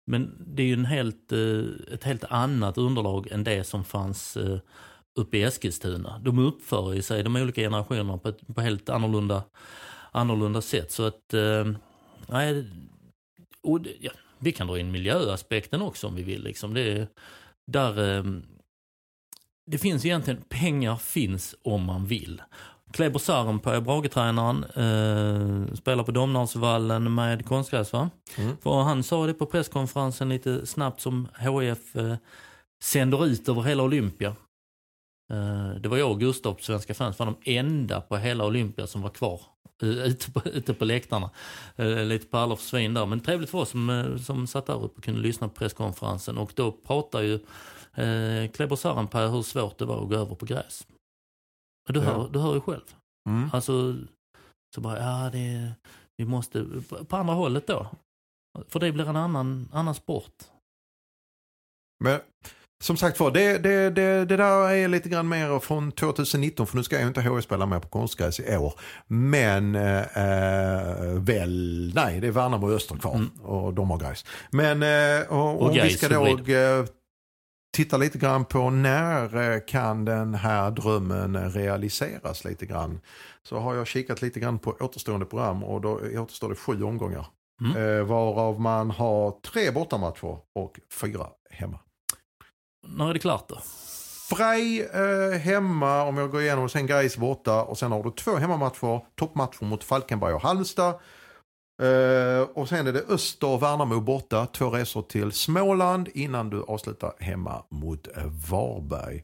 Men 0.07 0.35
det 0.47 0.63
är 0.63 0.67
ju 0.67 0.73
en 0.73 0.85
helt, 0.85 1.31
eh, 1.31 1.93
ett 1.93 2.03
helt 2.03 2.23
annat 2.23 2.77
underlag 2.77 3.27
än 3.31 3.43
det 3.43 3.63
som 3.63 3.83
fanns 3.83 4.37
eh, 4.37 4.57
uppe 5.19 5.37
i 5.37 5.43
Eskilstuna. 5.43 6.19
De 6.23 6.39
uppför 6.39 7.01
sig, 7.01 7.23
de 7.23 7.35
olika 7.35 7.61
generationerna, 7.61 8.17
på 8.17 8.29
ett 8.29 8.55
på 8.55 8.61
helt 8.61 8.89
annorlunda, 8.89 9.43
annorlunda 10.11 10.61
sätt. 10.61 10.91
Så 10.91 11.03
att, 11.03 11.33
eh, 11.33 11.65
nej, 12.27 12.65
och 13.63 13.81
det, 13.81 13.91
ja, 13.99 14.11
vi 14.39 14.51
kan 14.51 14.67
dra 14.67 14.79
in 14.79 14.91
miljöaspekten 14.91 15.81
också 15.81 16.07
om 16.07 16.15
vi 16.15 16.23
vill. 16.23 16.43
Liksom. 16.43 16.73
Det, 16.73 16.81
är- 16.91 17.07
där, 17.67 18.17
eh, 18.17 18.23
det 19.65 19.77
finns 19.77 20.05
egentligen, 20.05 20.41
pengar 20.49 20.95
finns 20.95 21.55
om 21.63 21.83
man 21.83 22.05
vill. 22.05 22.41
Kleber 22.93 23.19
Sarenpää, 23.19 23.81
Brage-tränaren, 23.81 24.63
eh, 24.63 25.73
spelar 25.75 26.03
på 26.03 26.11
Domnarsvallen 26.11 27.13
med 27.15 27.45
konstgräs 27.45 27.93
va? 27.93 28.09
Mm. 28.37 28.57
För 28.57 28.81
han 28.81 29.03
sa 29.03 29.25
det 29.27 29.33
på 29.33 29.45
presskonferensen 29.45 30.29
lite 30.29 30.65
snabbt 30.65 31.01
som 31.01 31.27
HIF 31.39 31.95
eh, 31.95 32.15
sänder 32.83 33.25
ut 33.25 33.49
över 33.49 33.61
hela 33.61 33.83
Olympia. 33.83 34.35
Eh, 35.33 35.69
det 35.81 35.89
var 35.89 35.97
jag 35.97 36.11
och 36.11 36.19
Gustav 36.19 36.53
på 36.53 36.61
Svenska 36.63 36.93
fans 36.93 37.19
var 37.19 37.25
de 37.25 37.35
enda 37.45 38.01
på 38.01 38.17
hela 38.17 38.45
Olympia 38.45 38.87
som 38.87 39.01
var 39.01 39.09
kvar 39.09 39.41
eh, 39.81 39.89
ute, 39.89 40.31
på, 40.31 40.41
ute 40.49 40.73
på 40.73 40.85
läktarna. 40.85 41.29
Eh, 41.75 42.03
lite 42.05 42.25
pärlor 42.27 42.55
för 42.55 42.63
svin 42.63 42.93
där, 42.93 43.05
men 43.05 43.19
trevligt 43.19 43.49
för 43.49 43.57
oss 43.57 43.69
som, 43.69 44.17
som 44.23 44.47
satt 44.47 44.65
där 44.65 44.83
uppe 44.83 44.97
och 44.97 45.03
kunde 45.03 45.21
lyssna 45.21 45.47
på 45.47 45.53
presskonferensen. 45.55 46.37
Och 46.37 46.53
då 46.55 46.71
pratar 46.71 47.21
ju 47.21 47.33
eh, 47.93 48.51
Kleber 48.51 48.75
Sarenpää 48.75 49.27
hur 49.27 49.41
svårt 49.41 49.77
det 49.77 49.85
var 49.85 50.03
att 50.03 50.09
gå 50.09 50.15
över 50.15 50.35
på 50.35 50.45
gräs. 50.45 50.87
Du, 51.89 51.99
Ja. 51.99 52.05
hör, 52.05 52.29
du 52.29 52.39
hör 52.39 52.53
ju 52.53 52.61
själv. 52.61 52.95
Mm. 53.29 53.49
Alltså, 53.53 53.95
så 54.75 54.81
bara, 54.81 54.99
ja 54.99 55.29
det, 55.29 55.73
vi 56.17 56.25
måste, 56.25 56.65
på- 56.89 57.05
på 57.05 57.15
andra 57.15 57.33
hållet 57.33 57.67
då. 57.67 57.87
För 58.67 58.79
det 58.79 58.91
blir 58.91 59.09
en 59.09 59.15
annan, 59.15 59.69
annan 59.73 59.95
sport. 59.95 60.43
Men 62.03 62.19
som 62.83 62.97
sagt 62.97 63.19
var, 63.19 63.31
det, 63.31 63.57
det, 63.57 63.89
det, 63.89 64.25
det 64.25 64.37
där 64.37 64.71
är 64.71 64.87
lite 64.87 65.09
grann 65.09 65.29
mer 65.29 65.59
från 65.59 65.91
2019 65.91 66.67
för 66.67 66.77
nu 66.77 66.83
ska 66.83 66.99
jag 66.99 67.07
inte 67.07 67.21
HV 67.21 67.41
spela 67.41 67.65
mer 67.65 67.79
på 67.79 67.87
konstgräs 67.87 68.39
i 68.39 68.57
år. 68.57 68.73
Men 69.07 69.75
eh, 69.75 70.17
eh, 70.17 71.19
väl, 71.19 71.91
nej 71.95 72.19
det 72.19 72.27
är 72.27 72.31
Värnamo 72.31 72.67
och 72.67 72.73
Öster 72.73 72.95
kvar 72.95 73.25
och 73.41 73.61
Mm. 73.63 73.75
de 73.75 73.89
har 73.91 73.97
gräs. 73.97 74.25
Men 74.51 74.83
eh, 74.83 75.27
och, 75.27 75.61
Och 75.61 75.69
om 75.69 75.73
vi 75.73 75.89
ska 75.89 76.09
då 76.09 76.25
eh, 76.27 76.85
titta 77.75 77.97
lite 77.97 78.17
grann 78.17 78.45
på 78.45 78.69
när 78.69 79.51
eh, 79.53 79.59
kan 79.67 80.05
den 80.05 80.33
här 80.35 80.71
drömmen 80.71 81.51
realiseras 81.51 82.45
lite 82.45 82.65
grann. 82.65 82.99
Så 83.43 83.59
har 83.59 83.75
jag 83.75 83.87
kikat 83.87 84.21
lite 84.21 84.39
grann 84.39 84.59
på 84.59 84.75
återstående 84.79 85.25
program 85.25 85.63
och 85.63 85.81
då 85.81 85.99
återstår 86.17 86.49
det 86.49 86.55
sju 86.55 86.83
omgångar. 86.83 87.25
Mm. 87.61 87.97
Eh, 87.99 88.03
varav 88.03 88.61
man 88.61 88.91
har 88.91 89.31
tre 89.31 89.71
bortamatcher 89.71 90.37
och 90.55 90.79
fyra 91.01 91.25
hemma. 91.49 91.79
När 92.87 93.09
är 93.09 93.13
det 93.13 93.19
klart 93.19 93.49
då? 93.49 93.57
Frej 94.35 94.89
eh, 94.93 95.39
hemma 95.39 96.03
om 96.03 96.17
jag 96.17 96.31
går 96.31 96.41
igenom 96.41 96.63
och 96.63 96.71
sen 96.71 96.87
Gais 96.87 97.17
borta 97.17 97.63
och 97.63 97.77
sen 97.77 97.91
har 97.91 98.03
du 98.03 98.11
två 98.11 98.35
hemmamatcher, 98.35 99.15
toppmatcher 99.15 99.65
mot 99.65 99.83
Falkenberg 99.83 100.33
och 100.33 100.41
Halmstad. 100.41 100.95
Eh, 101.81 102.41
och 102.53 102.69
sen 102.69 102.87
är 102.87 102.93
det 102.93 103.03
Öster 103.09 103.47
och 103.47 103.63
Värnamo 103.63 103.99
borta, 103.99 104.45
två 104.45 104.69
resor 104.69 105.01
till 105.01 105.31
Småland 105.31 106.09
innan 106.13 106.49
du 106.49 106.63
avslutar 106.63 107.13
hemma 107.19 107.63
mot 107.69 108.07
Varberg. 108.49 109.23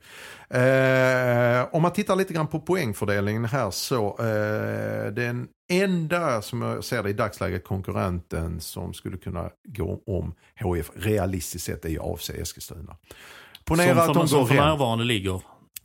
Eh, 0.49 1.75
om 1.75 1.81
man 1.81 1.93
tittar 1.93 2.15
lite 2.15 2.33
grann 2.33 2.47
på 2.47 2.59
poängfördelningen 2.59 3.45
här 3.45 3.71
så 3.71 4.07
eh, 4.19 5.11
den 5.13 5.47
enda 5.71 6.41
som 6.41 6.61
jag 6.61 6.83
ser 6.83 7.03
det 7.03 7.09
i 7.09 7.13
dagsläget 7.13 7.63
konkurrenten 7.63 8.61
som 8.61 8.93
skulle 8.93 9.17
kunna 9.17 9.49
gå 9.67 10.01
om 10.05 10.33
HF 10.59 10.91
realistiskt 10.95 11.65
sett 11.65 11.85
är 11.85 11.89
ju 11.89 11.99
AFC 12.01 12.29
Eskilstuna. 12.29 12.95
Ponera 13.69 13.95
som 13.95 14.09
att 14.09 14.13
de 14.13 14.27
som 14.27 14.39
går 14.39 14.45
för 14.45 14.55
närvarande 14.55 15.03
ligger. 15.03 15.41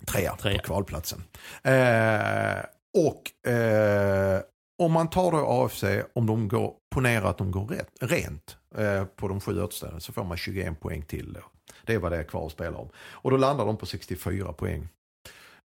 Trea, 0.07 0.37
Trea. 0.37 0.59
på 0.59 0.65
kvalplatsen. 0.65 1.25
Eh, 1.63 2.65
och 2.99 3.51
eh, 3.53 4.41
om 4.79 4.93
man 4.93 5.11
tar 5.11 5.33
då 5.33 5.47
AFC, 5.47 5.85
om 6.13 6.27
de 6.27 6.49
går, 6.49 6.73
ponera 6.95 7.29
att 7.29 7.39
de 7.39 7.51
går 7.51 7.67
rätt, 7.67 7.89
rent 8.01 8.57
eh, 8.77 9.05
på 9.05 9.29
de 9.29 9.41
sju 9.41 9.63
återstående 9.63 10.01
så 10.01 10.13
får 10.13 10.25
man 10.25 10.37
21 10.37 10.81
poäng 10.81 11.03
till 11.03 11.33
då. 11.33 11.41
Det 11.87 11.95
är 11.95 11.99
vad 11.99 12.13
det 12.13 12.19
är 12.19 12.25
kvar 12.25 12.47
att 12.47 12.53
spela 12.53 12.79
om. 12.79 12.89
Och 12.97 13.31
då 13.31 13.37
landar 13.37 13.67
de 13.67 13.77
på 13.77 13.87
64 13.87 14.53
poäng. 14.53 14.89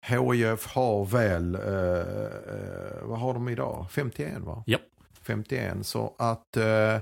HIF 0.06 0.68
har 0.68 1.06
väl, 1.06 1.56
eh, 1.56 1.62
eh, 1.62 3.04
vad 3.04 3.20
har 3.20 3.34
de 3.34 3.50
idag? 3.50 3.86
51 3.92 4.38
va? 4.38 4.64
Japp. 4.68 4.82
51 5.22 5.86
så 5.86 6.16
att 6.18 6.58
eh, 6.58 6.98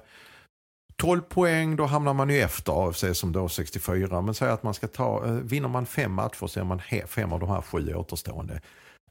12 0.97 1.21
poäng 1.21 1.75
då 1.75 1.85
hamnar 1.85 2.13
man 2.13 2.29
ju 2.29 2.41
efter 2.41 2.87
AFC 2.87 3.03
som 3.13 3.31
då 3.31 3.49
64. 3.49 4.21
Men 4.21 4.33
säg 4.33 4.49
att 4.49 4.63
man 4.63 4.73
ska 4.73 4.87
ta, 4.87 5.25
eh, 5.25 5.31
vinner 5.31 5.69
man 5.69 5.85
fem 5.85 6.13
matcher 6.13 6.47
så 6.47 6.59
är 6.59 6.63
man 6.63 6.81
fem 7.07 7.33
av 7.33 7.39
de 7.39 7.49
här 7.49 7.61
sju 7.61 7.93
återstående. 7.93 8.61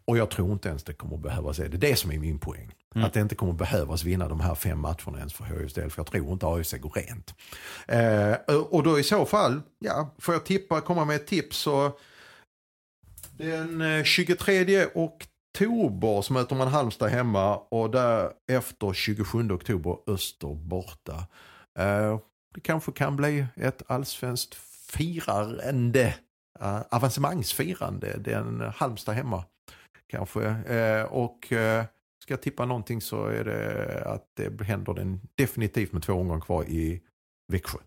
Och 0.07 0.19
jag 0.19 0.31
tror 0.31 0.53
inte 0.53 0.69
ens 0.69 0.85
det 0.85 0.93
kommer 0.93 1.17
behövas. 1.17 1.57
Det 1.57 1.65
är 1.65 1.69
det 1.69 1.97
som 1.97 2.13
är 2.13 2.19
min 2.19 2.39
poäng. 2.39 2.73
Mm. 2.95 3.07
Att 3.07 3.13
det 3.13 3.21
inte 3.21 3.35
kommer 3.35 3.53
behövas 3.53 4.05
vinna 4.05 4.29
de 4.29 4.41
här 4.41 4.55
fem 4.55 4.81
matcherna 4.81 5.19
ens 5.19 5.35
för 5.35 5.45
HIFs 5.45 5.75
del. 5.75 5.91
För 5.91 6.01
jag 6.01 6.07
tror 6.07 6.33
inte 6.33 6.47
AFC 6.47 6.73
går 6.73 6.91
rent. 6.91 7.35
Eh, 7.89 8.57
och 8.57 8.83
då 8.83 8.99
i 8.99 9.03
så 9.03 9.27
fall, 9.27 9.61
ja, 9.79 10.15
får 10.19 10.35
jag 10.35 10.45
tippa, 10.45 10.81
komma 10.81 11.05
med 11.05 11.17
ett 11.17 11.27
tips 11.27 11.57
så 11.57 11.99
den 13.37 13.81
eh, 13.81 14.05
23 14.05 14.87
oktober 14.95 16.23
så 16.23 16.33
möter 16.33 16.57
man 16.57 16.69
Halmstad 16.69 17.11
hemma 17.11 17.57
och 17.57 17.91
därefter 17.91 18.93
27 18.93 19.51
oktober 19.51 19.97
Öster 20.07 20.55
borta. 20.55 21.27
Eh, 21.79 22.19
det 22.55 22.61
kanske 22.61 22.93
kan 22.93 23.17
bli 23.17 23.47
ett 23.57 23.83
allsvenskt 23.87 24.55
firande, 24.95 26.15
uh, 26.63 26.81
avancemangsfirande, 26.91 28.17
den 28.19 28.61
Halmstad 28.61 29.15
hemma. 29.15 29.45
Kanske. 30.07 30.45
Eh, 30.45 31.05
och 31.05 31.39
ska 32.23 32.33
jag 32.33 32.43
tippa 32.43 32.65
någonting 32.65 33.01
så 33.01 33.27
är 33.27 33.45
det 33.45 34.03
att 34.07 34.27
det 34.37 34.65
händer 34.65 34.95
den 34.95 35.21
definitivt 35.35 35.93
med 35.93 36.03
två 36.03 36.13
omgångar 36.13 36.41
kvar 36.41 36.65
i 36.65 37.01
Växjö. 37.53 37.79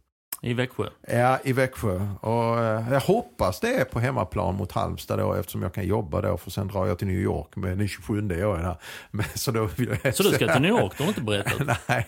I 0.48 0.54
Växjö. 0.54 0.84
Ja, 1.08 1.39
i 1.44 1.54
Växjö. 1.54 2.08
Och 2.22 2.60
eh, 2.60 2.92
jag 2.92 3.00
hoppas 3.00 3.60
det 3.60 3.74
är 3.74 3.86
på 3.86 4.00
hemmaplan 4.00 4.56
mot 4.56 4.72
Halmstad 4.72 5.20
då 5.20 5.34
eftersom 5.34 5.62
jag 5.62 5.74
kan 5.74 5.88
jobba 5.88 6.22
då 6.22 6.38
för 6.38 6.51
sen 6.51 6.68
drar 6.68 6.88
jag 6.88 7.00
till 7.00 7.08
New 7.08 7.20
York 7.20 7.56
med 7.56 7.77
den 7.77 7.88
27 7.88 8.30
är 8.32 8.39
jag 8.39 8.58
här. 8.58 8.75
Men, 9.12 9.25
så, 9.36 9.51
då 9.51 9.70
vill 9.75 9.98
jag 10.04 10.16
Så 10.16 10.24
du 10.24 10.30
ska 10.30 10.54
till 10.54 10.62
New 10.62 10.72
York, 10.72 10.94
du 10.98 11.04
har 11.04 11.10
inte 11.10 11.22
berättat? 11.22 11.77
Nej, 11.88 12.08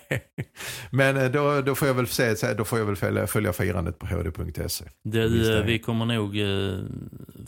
men 0.90 1.18
eh, 1.18 1.32
då, 1.32 1.62
då 1.62 1.76
får 1.76 1.88
jag 1.88 1.96
väl 1.96 2.08
se, 2.08 2.54
då 2.54 2.64
får 2.64 2.80
jag 2.80 2.86
väl 2.86 2.96
följa, 2.96 3.28
följa 3.28 3.54
firandet 3.54 4.00
på 4.00 4.06
hd.se. 4.06 4.86
Du, 5.04 5.52
är 5.52 5.60
eh, 5.60 5.66
vi 5.66 5.80
kommer 5.80 6.06
nog 6.06 6.40
eh, 6.40 6.80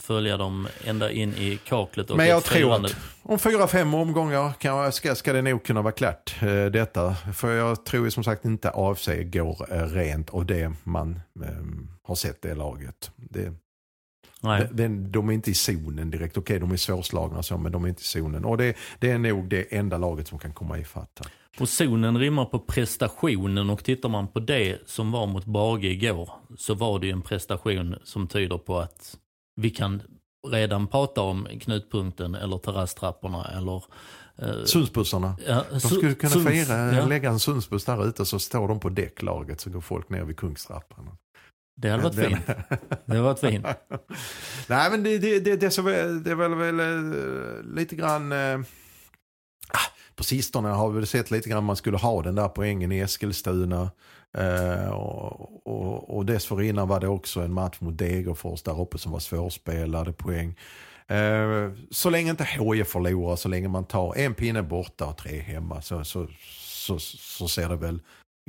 följa 0.00 0.36
dem 0.36 0.68
ända 0.84 1.10
in 1.10 1.34
i 1.34 1.58
kaklet 1.64 2.10
och 2.10 2.16
Men 2.16 2.26
jag 2.26 2.44
tror 2.44 2.74
att 2.74 2.96
om 3.22 3.38
fyra, 3.38 3.66
fem 3.66 3.94
omgångar 3.94 4.52
kan, 4.58 4.92
ska, 4.92 5.14
ska 5.14 5.32
det 5.32 5.42
nog 5.42 5.64
kunna 5.64 5.82
vara 5.82 5.92
klart 5.92 6.34
detta. 6.72 7.14
För 7.34 7.52
jag 7.52 7.84
tror 7.84 8.10
som 8.10 8.24
sagt 8.24 8.44
inte 8.44 8.70
AFC 8.74 9.08
går 9.08 9.86
rent 9.94 10.30
av 10.30 10.46
det 10.46 10.72
man 10.84 11.20
eh, 11.44 11.50
har 12.02 12.14
sett 12.14 12.42
det 12.42 12.54
laget. 12.54 13.10
Det, 13.16 13.52
Nej. 14.42 14.68
de, 14.72 14.88
de, 14.88 15.12
de 15.12 15.28
är 15.28 15.32
inte 15.32 15.50
i 15.50 15.54
zonen 15.54 16.10
direkt. 16.10 16.36
Okej, 16.36 16.58
de 16.58 16.72
är 16.72 16.76
svårslagna 16.76 17.38
och 17.38 17.44
så, 17.44 17.58
men 17.58 17.72
de 17.72 17.84
är 17.84 17.88
inte 17.88 18.00
i 18.00 18.04
zonen. 18.04 18.44
Och 18.44 18.58
det, 18.58 18.76
det 18.98 19.10
är 19.10 19.18
nog 19.18 19.48
det 19.48 19.74
enda 19.76 19.98
laget 19.98 20.28
som 20.28 20.38
kan 20.38 20.52
komma 20.52 20.78
ifatt 20.78 21.20
här. 21.24 21.32
Och 21.60 21.68
zonen 21.68 22.18
rimmar 22.18 22.44
på 22.44 22.58
prestationen 22.58 23.70
och 23.70 23.84
tittar 23.84 24.08
man 24.08 24.28
på 24.28 24.40
det 24.40 24.78
som 24.86 25.12
var 25.12 25.26
mot 25.26 25.44
Brage 25.44 25.84
igår 25.84 26.30
så 26.56 26.74
var 26.74 26.98
det 26.98 27.06
ju 27.06 27.12
en 27.12 27.22
prestation 27.22 27.96
som 28.04 28.28
tyder 28.28 28.58
på 28.58 28.78
att 28.78 29.18
vi 29.56 29.70
kan 29.70 30.02
redan 30.48 30.86
prata 30.86 31.20
om 31.20 31.48
knutpunkten 31.60 32.34
eller 32.34 32.58
terrasstrapporna 32.58 33.44
eller... 33.44 33.84
Eh, 34.42 34.64
Sundsbussarna. 34.64 35.36
ja, 35.46 35.64
De 35.70 35.80
skulle 35.80 36.14
kunna 36.14 36.32
Sunds- 36.32 36.50
fira, 36.50 36.96
ja, 36.96 37.06
lägga 37.06 37.30
en 37.30 37.38
Sundsbuss 37.38 37.84
där 37.84 38.06
ute 38.08 38.24
så 38.26 38.38
står 38.38 38.68
de 38.68 38.80
på 38.80 38.88
däcklaget 38.88 39.60
så 39.60 39.70
går 39.70 39.80
folk 39.80 40.08
ner 40.08 40.24
vid 40.24 40.36
Kungstrappan. 40.36 41.10
Det 41.76 41.88
hade 41.90 42.02
varit 42.02 42.14
fint. 42.14 42.46
Det 42.46 42.88
hade 43.06 43.20
varit 43.20 43.38
fint. 43.40 43.66
Nej 44.66 44.90
men 44.90 45.02
det, 45.02 45.18
det, 45.18 45.40
det, 45.40 45.56
det, 45.56 45.66
är 45.66 45.70
så, 45.70 45.82
det 45.82 46.30
är 46.30 46.34
väl, 46.34 46.54
väl 46.54 46.80
eh, 46.80 47.74
lite 47.74 47.96
grann... 47.96 48.32
Eh, 48.32 48.60
ah, 49.68 49.90
på 50.16 50.24
sistone 50.24 50.68
har 50.68 50.90
vi 50.90 51.06
sett 51.06 51.30
lite 51.30 51.48
grann 51.48 51.64
man 51.64 51.76
skulle 51.76 51.96
ha 51.96 52.22
den 52.22 52.34
där 52.34 52.48
poängen 52.48 52.92
i 52.92 52.98
Eskilstuna. 52.98 53.90
Eh, 54.38 54.88
och, 54.90 55.66
och, 55.66 56.16
och 56.16 56.26
dessförinnan 56.26 56.88
var 56.88 57.00
det 57.00 57.08
också 57.08 57.40
en 57.40 57.52
match 57.52 57.76
mot 57.80 57.98
Degerfors 57.98 58.62
där 58.62 58.80
uppe 58.80 58.98
som 58.98 59.12
var 59.12 59.18
svårspelade 59.20 60.12
poäng. 60.12 60.58
Eh, 61.06 61.72
så 61.90 62.10
länge 62.10 62.30
inte 62.30 62.44
HIF 62.44 62.88
förlorar, 62.88 63.36
så 63.36 63.48
länge 63.48 63.68
man 63.68 63.84
tar 63.84 64.14
en 64.16 64.34
pinne 64.34 64.62
borta 64.62 65.06
och 65.06 65.16
tre 65.16 65.40
hemma 65.40 65.82
så, 65.82 66.04
så, 66.04 66.26
så, 66.58 66.98
så 66.98 67.48
ser 67.48 67.68
det 67.68 67.76
väl 67.76 68.00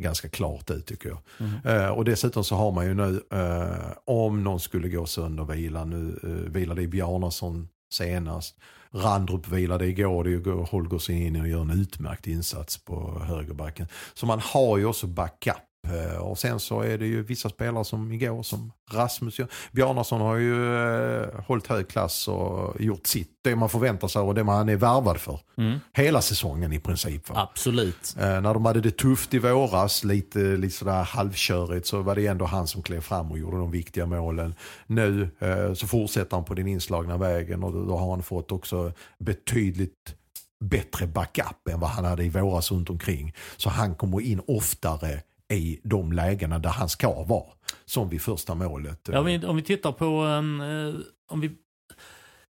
ganska 0.02 0.30
klart 0.30 0.72
ut 0.72 0.86
tycker 0.86 1.10
jag. 1.10 1.20
Mm. 1.40 1.82
Eh, 1.82 1.90
och 1.90 2.06
dessutom 2.06 2.44
så 2.44 2.56
har 2.56 2.72
man 2.72 2.86
ju 2.86 2.94
nu, 2.94 3.24
eh, 3.32 3.92
om 4.06 4.44
någon 4.44 4.60
skulle 4.60 4.90
gå 4.90 5.06
sönder 5.06 5.44
vila, 5.44 5.86
nu 5.86 6.20
uh, 6.24 6.52
vilade 6.52 6.82
i 6.82 6.88
Bjarnason 6.88 7.68
senast. 7.94 8.56
Randrup 8.92 9.48
vilade 9.48 9.86
igår, 9.86 10.24
det 10.24 10.36
går 10.36 10.68
Holgersen 10.72 11.16
in 11.16 11.42
och 11.42 11.48
gör 11.48 11.62
en 11.62 11.70
utmärkt 11.70 12.28
insats 12.28 12.78
på 12.78 13.20
högerbacken. 13.24 13.88
Så 14.14 14.26
man 14.26 14.40
har 14.40 14.78
ju 14.78 14.86
också 14.86 15.08
backup. 15.08 15.56
Eh, 15.88 16.18
Och 16.18 16.38
sen 16.38 16.60
så 16.60 16.82
är 16.82 16.98
det 16.98 17.06
ju 17.06 17.24
vissa 17.24 17.50
spelare 17.50 17.86
som 17.86 18.12
igår 18.12 18.44
som 18.44 18.72
Rasmus. 18.92 19.40
Bjarnason 19.72 20.22
har 20.22 20.36
ju 20.36 20.76
eh, 21.22 21.42
hållit 21.48 21.68
hög 21.68 21.88
klass 21.88 22.28
och 22.28 22.82
gjort 22.82 23.08
sitt. 23.08 23.30
Det 23.44 23.56
man 23.56 23.70
förväntar 23.70 24.08
sig 24.08 24.22
och 24.22 24.36
det 24.36 24.44
man 24.44 24.70
är 24.70 24.76
värvad 24.76 25.18
för. 25.20 25.40
Mm. 25.58 25.80
Hela 25.94 26.22
säsongen 26.22 26.74
i 26.74 26.80
princip. 26.80 27.30
Va? 27.30 27.36
Absolut. 27.52 28.16
Eh, 28.20 28.42
när 28.42 28.54
de 28.54 28.66
hade 28.66 28.82
det 28.82 28.98
tufft 28.98 29.34
i 29.34 29.40
våras, 29.40 30.04
lite, 30.04 30.40
lite 30.40 30.76
sådär 30.76 31.04
halvkörigt, 31.04 31.88
så 31.88 32.02
var 32.02 32.16
det 32.16 32.28
ändå 32.28 32.46
han 32.46 32.68
som 32.68 32.84
klev 32.84 33.02
fram 33.02 33.32
och 33.32 33.38
gjorde 33.38 33.58
de 33.58 33.72
viktiga 33.72 34.06
målen. 34.06 34.56
Nu 34.88 35.30
eh, 35.40 35.74
så 35.74 35.88
fortsätter 35.88 36.38
han 36.38 36.46
på 36.46 36.54
den 36.54 36.68
inslagna 36.68 37.18
vägen 37.18 37.64
och 37.64 37.74
då 37.74 37.98
har 37.98 38.10
han 38.10 38.24
fått 38.24 38.52
också 38.52 38.92
betydligt 39.20 40.16
bättre 40.64 41.08
backup 41.08 41.68
än 41.72 41.80
vad 41.80 41.90
han 41.90 42.06
hade 42.06 42.24
i 42.24 42.30
våras 42.30 42.72
runt 42.72 42.90
omkring. 42.90 43.34
Så 43.58 43.70
han 43.70 43.96
kommer 43.96 44.22
in 44.22 44.42
oftare 44.48 45.22
i 45.56 45.80
de 45.84 46.12
lägena 46.12 46.60
där 46.60 46.70
han 46.70 46.90
ska 46.90 47.24
vara. 47.24 47.46
Som 47.86 48.10
vid 48.10 48.22
första 48.22 48.56
målet. 48.56 49.10
Ja, 49.12 49.20
om, 49.20 49.26
vi, 49.26 49.46
om 49.46 49.56
vi 49.56 49.62
tittar 49.62 49.92
på, 49.92 50.24
um, 50.24 50.62
eh, 50.62 50.94
om 51.32 51.42
vi 51.42 51.52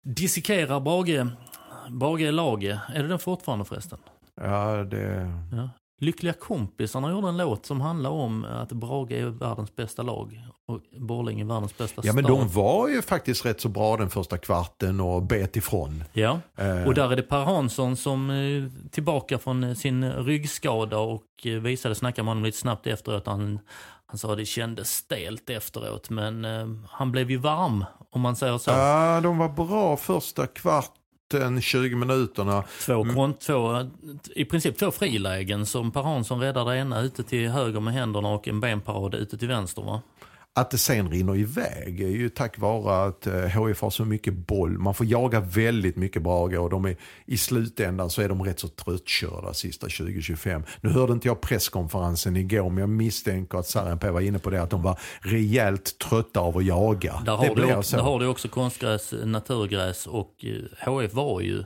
dissekerar 0.03 0.79
Brage, 0.79 1.27
Brage 1.89 2.31
Lage, 2.31 2.79
är 2.93 3.01
det 3.03 3.08
den 3.08 3.20
fortfarande 3.20 3.65
förresten? 3.65 4.00
Ja, 4.41 4.84
det, 4.84 5.31
Ja. 5.51 5.70
Lyckliga 6.01 6.34
kompisarna 6.34 7.12
gjorde 7.12 7.27
en 7.27 7.38
låt 7.38 7.65
som 7.65 7.81
handlar 7.81 8.10
om 8.10 8.46
att 8.46 8.72
Brage 8.72 9.12
är 9.12 9.25
världens 9.25 9.75
bästa 9.75 10.01
lag 10.01 10.41
och 10.67 10.81
Borlänge 11.00 11.43
är 11.43 11.48
världens 11.48 11.77
bästa 11.77 12.01
Ja 12.05 12.13
men 12.13 12.24
stad. 12.24 12.38
de 12.38 12.48
var 12.50 12.88
ju 12.88 13.01
faktiskt 13.01 13.46
rätt 13.46 13.62
så 13.62 13.70
bra 13.70 13.98
den 13.98 14.10
första 14.10 14.38
kvarten 14.38 15.00
och 15.00 15.24
bet 15.24 15.55
ifrån. 15.55 16.03
Ja, 16.13 16.39
Eh. 16.58 16.84
och 16.88 16.93
där 16.93 17.12
är 17.12 17.15
det 17.15 17.22
Per 17.22 17.43
Hansson 17.43 17.98
som 17.98 18.29
är 18.29 18.72
tillbaka 18.91 19.38
från 19.38 19.63
eh, 19.63 19.74
sin 19.74 20.12
ryggskada 20.13 20.98
och 20.98 21.24
eh, 21.46 21.51
visade, 21.51 21.96
snacka 21.96 22.24
med 22.24 22.29
honom 22.29 22.43
lite 22.43 22.58
snabbt 22.58 22.88
efteråt. 22.88 23.25
Han, 23.27 23.60
han 24.05 24.17
sa 24.17 24.36
det 24.36 24.46
kändes 24.46 24.89
stelt 24.91 25.50
efteråt 25.50 26.10
men 26.10 26.46
eh, 26.46 26.67
han 26.89 27.12
blev 27.12 27.31
ju 27.31 27.38
varm 27.38 27.86
om 28.12 28.22
man 28.22 28.36
säger 28.36 28.58
så. 28.58 28.72
Ja, 28.72 29.20
de 29.24 29.38
var 29.38 29.50
bra 29.50 29.98
första 29.98 30.48
kvarten, 30.48 31.00
20 31.61 31.95
minuterna. 31.95 32.63
Två, 32.85 32.93
kont- 33.03 33.38
två, 33.39 33.89
I 34.35 34.45
princip 34.45 34.77
två 34.77 34.91
frilägen 34.91 35.65
som 35.65 35.91
Per 35.91 36.01
Hansson 36.01 36.39
räddar 36.39 36.65
det 36.65 36.77
ena 36.77 37.01
ute 37.01 37.23
till 37.23 37.50
höger 37.50 37.79
med 37.79 37.93
händerna 37.93 38.27
och 38.29 38.47
en 38.47 38.59
benparad 38.59 39.15
ute 39.15 39.38
till 39.38 39.47
vänster 39.47 39.81
va? 39.81 40.01
Att 40.53 40.72
det 40.72 40.77
sen 40.77 41.12
rinner 41.12 41.36
iväg 41.36 42.01
är 42.01 42.08
ju 42.08 42.29
tack 42.29 42.60
vare 42.60 43.08
att 43.08 43.27
eh, 43.27 43.34
HIF 43.34 43.81
har 43.81 43.89
så 43.89 44.05
mycket 44.05 44.34
boll. 44.34 44.77
Man 44.77 44.93
får 44.93 45.05
jaga 45.05 45.39
väldigt 45.39 45.96
mycket 45.96 46.22
Brage 46.22 46.60
och 46.60 46.70
de 46.70 46.86
är, 46.86 46.96
i 47.25 47.38
slutändan 47.38 48.10
så 48.10 48.22
är 48.22 48.29
de 48.29 48.43
rätt 48.43 48.60
så 48.60 48.67
tröttkörda 48.67 49.53
sista 49.53 49.88
20-25. 49.88 50.63
Nu 50.81 50.89
hörde 50.89 51.13
inte 51.13 51.27
jag 51.27 51.41
presskonferensen 51.41 52.36
igår 52.36 52.70
men 52.70 52.77
jag 52.77 52.89
misstänker 52.89 53.58
att 53.58 53.67
Sarenpää 53.67 54.12
var 54.12 54.22
inne 54.22 54.39
på 54.39 54.50
det 54.50 54.62
att 54.62 54.70
de 54.70 54.81
var 54.81 55.00
rejält 55.22 55.98
trötta 55.98 56.39
av 56.39 56.58
att 56.58 56.65
jaga. 56.65 57.13
Där 57.13 57.24
det 57.25 57.31
har, 57.31 57.48
du, 57.48 57.53
blir 57.55 57.77
också, 57.77 57.89
så. 57.89 57.98
där 57.98 58.03
har 58.03 58.20
du 58.20 58.27
också 58.27 58.48
konstgräs, 58.48 59.13
naturgräs 59.24 60.08
och 60.08 60.46
eh, 60.46 60.91
HF 60.91 61.13
var 61.13 61.41
ju 61.41 61.63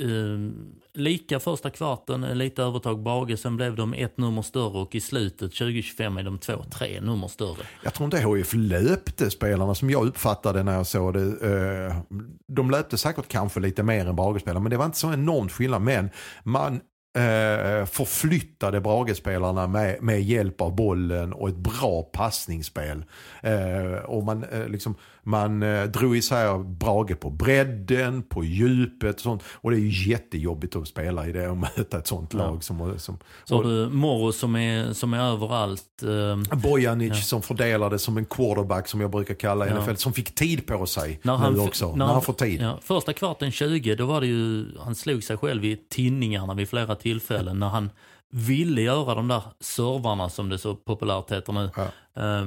Ehm, 0.00 0.74
lika 0.94 1.40
första 1.40 1.70
kvarten, 1.70 2.20
lite 2.20 2.62
övertag 2.62 3.02
Brage, 3.02 3.38
sen 3.38 3.56
blev 3.56 3.76
de 3.76 3.94
ett 3.94 4.18
nummer 4.18 4.42
större 4.42 4.78
och 4.78 4.94
i 4.94 5.00
slutet 5.00 5.38
2025 5.38 6.16
är 6.16 6.22
de 6.22 6.38
två, 6.38 6.64
tre 6.70 7.00
nummer 7.00 7.28
större. 7.28 7.66
Jag 7.84 7.94
tror 7.94 8.04
inte 8.04 8.18
HIF 8.18 8.54
löpte 8.54 9.30
spelarna 9.30 9.74
som 9.74 9.90
jag 9.90 10.06
uppfattade 10.06 10.62
när 10.62 10.74
jag 10.74 10.86
såg 10.86 11.14
det. 11.14 11.20
Ehm, 11.20 12.38
de 12.48 12.70
löpte 12.70 12.98
säkert 12.98 13.28
kanske 13.28 13.60
lite 13.60 13.82
mer 13.82 14.06
än 14.06 14.16
Brage-spelarna 14.16 14.60
men 14.60 14.70
det 14.70 14.76
var 14.76 14.84
inte 14.84 14.98
så 14.98 15.12
enormt 15.12 15.52
skillnad. 15.52 15.82
Men 15.82 16.10
man 16.44 16.80
eh, 17.16 17.86
förflyttade 17.86 18.80
Brage-spelarna 18.80 19.66
med, 19.66 20.02
med 20.02 20.22
hjälp 20.22 20.60
av 20.60 20.74
bollen 20.74 21.32
och 21.32 21.48
ett 21.48 21.56
bra 21.56 22.02
passningsspel. 22.02 23.04
Eh, 23.42 24.04
och 24.04 24.24
man, 24.24 24.44
eh, 24.44 24.68
liksom, 24.68 24.94
man 25.24 25.62
eh, 25.62 25.84
drog 25.84 26.16
isär 26.16 26.58
Brage 26.58 27.20
på 27.20 27.30
bredden, 27.30 28.22
på 28.22 28.44
djupet 28.44 29.14
och 29.14 29.20
sånt. 29.20 29.42
Och 29.52 29.70
det 29.70 29.76
är 29.76 29.80
ju 29.80 30.10
jättejobbigt 30.10 30.76
att 30.76 30.88
spela 30.88 31.26
i 31.28 31.32
det 31.32 31.48
och 31.48 31.56
möta 31.76 31.98
ett 31.98 32.06
sånt 32.06 32.34
Ja. 32.34 32.38
lag. 32.38 32.64
Som, 32.64 32.98
som, 32.98 33.18
Så 33.44 33.56
har 33.56 33.64
du 33.64 33.88
Morro 33.88 34.32
som 34.32 34.56
är, 34.56 34.92
som 34.92 35.14
är 35.14 35.20
överallt. 35.32 36.02
Eh, 36.02 36.58
Bojanic 36.58 37.28
som 37.28 37.42
fördelade 37.42 37.98
som 37.98 38.16
en 38.16 38.24
quarterback 38.24 38.88
som 38.88 39.00
jag 39.00 39.10
brukar 39.10 39.34
kalla 39.34 39.66
Ja. 39.68 39.80
NFL. 39.80 39.94
Som 39.94 40.12
fick 40.12 40.34
tid 40.34 40.66
på 40.66 40.86
sig 40.86 41.20
När 41.22 41.36
han, 41.36 41.52
nu 41.52 41.58
också. 41.60 41.96
När 41.96 42.06
han, 42.06 42.22
får 42.22 42.32
tid. 42.32 42.60
Ja, 42.62 42.78
första 42.82 43.12
kvarten 43.12 43.50
20, 43.50 43.94
då 43.94 44.06
var 44.06 44.20
det 44.20 44.26
ju, 44.26 44.66
han 44.78 44.94
slog 44.94 45.22
sig 45.24 45.36
själv 45.36 45.64
i 45.64 45.76
tinningarna 45.90 46.54
vid 46.54 46.68
flera 46.68 46.94
tillfällen 46.94 47.58
när 47.58 47.68
han 47.68 47.90
ville 48.30 48.82
göra 48.82 49.14
de 49.14 49.28
där 49.28 49.42
servarna 49.60 50.28
som 50.28 50.48
det 50.48 50.58
så 50.58 50.74
populärt 50.76 51.32
heter 51.32 51.52
nu. 51.52 51.70
Ja. 51.76 51.82
Eh, 52.22 52.46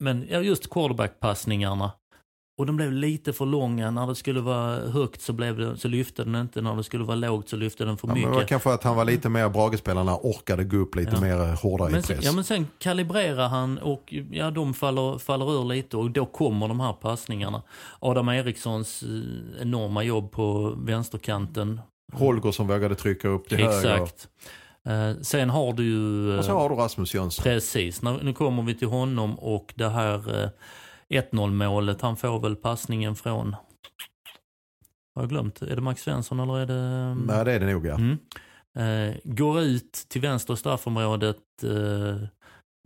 Men 0.00 0.26
ja, 0.30 0.40
just 0.40 0.70
quarterback-passningarna. 0.70 1.90
Och 2.62 2.66
de 2.66 2.76
blev 2.76 2.92
lite 2.92 3.32
för 3.32 3.46
långa. 3.46 3.90
När 3.90 4.06
det 4.06 4.14
skulle 4.14 4.40
vara 4.40 4.76
högt 4.90 5.20
så, 5.22 5.32
blev 5.32 5.58
det, 5.58 5.76
så 5.76 5.88
lyfte 5.88 6.24
den 6.24 6.34
inte. 6.34 6.60
När 6.60 6.76
det 6.76 6.84
skulle 6.84 7.04
vara 7.04 7.14
lågt 7.16 7.48
så 7.48 7.56
lyfte 7.56 7.84
den 7.84 7.96
för 7.96 8.08
Ja, 8.08 8.14
men 8.14 8.22
det 8.22 8.28
var 8.28 8.34
mycket. 8.34 8.48
kanske 8.48 8.72
att 8.72 8.82
han 8.84 8.96
var 8.96 9.04
lite 9.04 9.28
mer 9.28 9.48
Brage-spelarna 9.48 10.16
orkade 10.22 10.64
gå 10.64 10.76
upp 10.76 10.94
lite 10.96 11.10
Ja. 11.14 11.20
mer 11.20 11.56
hårdare 11.56 11.88
i 11.88 11.92
Men 11.92 12.02
press. 12.02 12.06
sen, 12.16 12.26
ja 12.26 12.32
men 12.32 12.44
sen 12.44 12.66
kalibrerar 12.78 13.48
han 13.48 13.78
och 13.78 14.14
ja, 14.30 14.50
de 14.50 14.74
faller, 14.74 15.18
faller 15.18 15.52
ur 15.60 15.64
lite 15.64 15.96
och 15.96 16.10
då 16.10 16.26
kommer 16.26 16.68
de 16.68 16.80
här 16.80 16.92
passningarna. 16.92 17.62
Adam 18.00 18.28
Erikssons 18.28 19.02
eh, 19.02 19.62
enorma 19.62 20.02
jobb 20.02 20.30
på 20.32 20.74
vänsterkanten. 20.76 21.80
Holger 22.12 22.50
som 22.50 22.66
vågade 22.68 22.94
trycka 22.94 23.28
upp 23.28 23.48
till 23.48 23.58
höger. 23.58 23.94
Exakt. 23.94 24.28
Eh, 24.86 25.12
sen 25.22 25.50
har 25.50 25.72
du 25.72 25.84
ju... 25.84 26.38
Och 26.38 26.44
så 26.44 26.50
Eh, 26.50 26.56
har 26.58 26.68
du 26.68 26.74
Rasmus 26.74 27.14
Jönsson. 27.14 27.42
precis, 27.42 28.02
nu, 28.02 28.32
kommer 28.32 28.62
vi 28.62 28.74
till 28.74 28.88
honom 28.88 29.38
och 29.38 29.72
det 29.76 29.88
här 29.88 30.42
eh, 30.42 30.48
1-0 31.12 31.50
målet. 31.50 32.00
Han 32.00 32.16
får 32.16 32.40
väl 32.40 32.56
passningen 32.56 33.14
från... 33.14 33.56
Har 35.14 35.22
jag 35.22 35.28
glömt? 35.28 35.62
Är 35.62 35.76
det 35.76 35.82
Max 35.82 36.02
Svensson 36.02 36.40
eller 36.40 36.58
är 36.58 36.66
det... 36.66 37.14
Nej 37.14 37.44
det 37.44 37.52
är 37.52 37.60
det 37.60 37.72
nog 37.72 37.86
ja. 37.86 37.94
Mm. 37.94 38.18
Eh, 38.74 39.16
går 39.24 39.60
ut 39.60 39.92
till 40.08 40.20
vänster 40.20 40.54
straffområdet, 40.54 41.36
eh, 41.62 42.28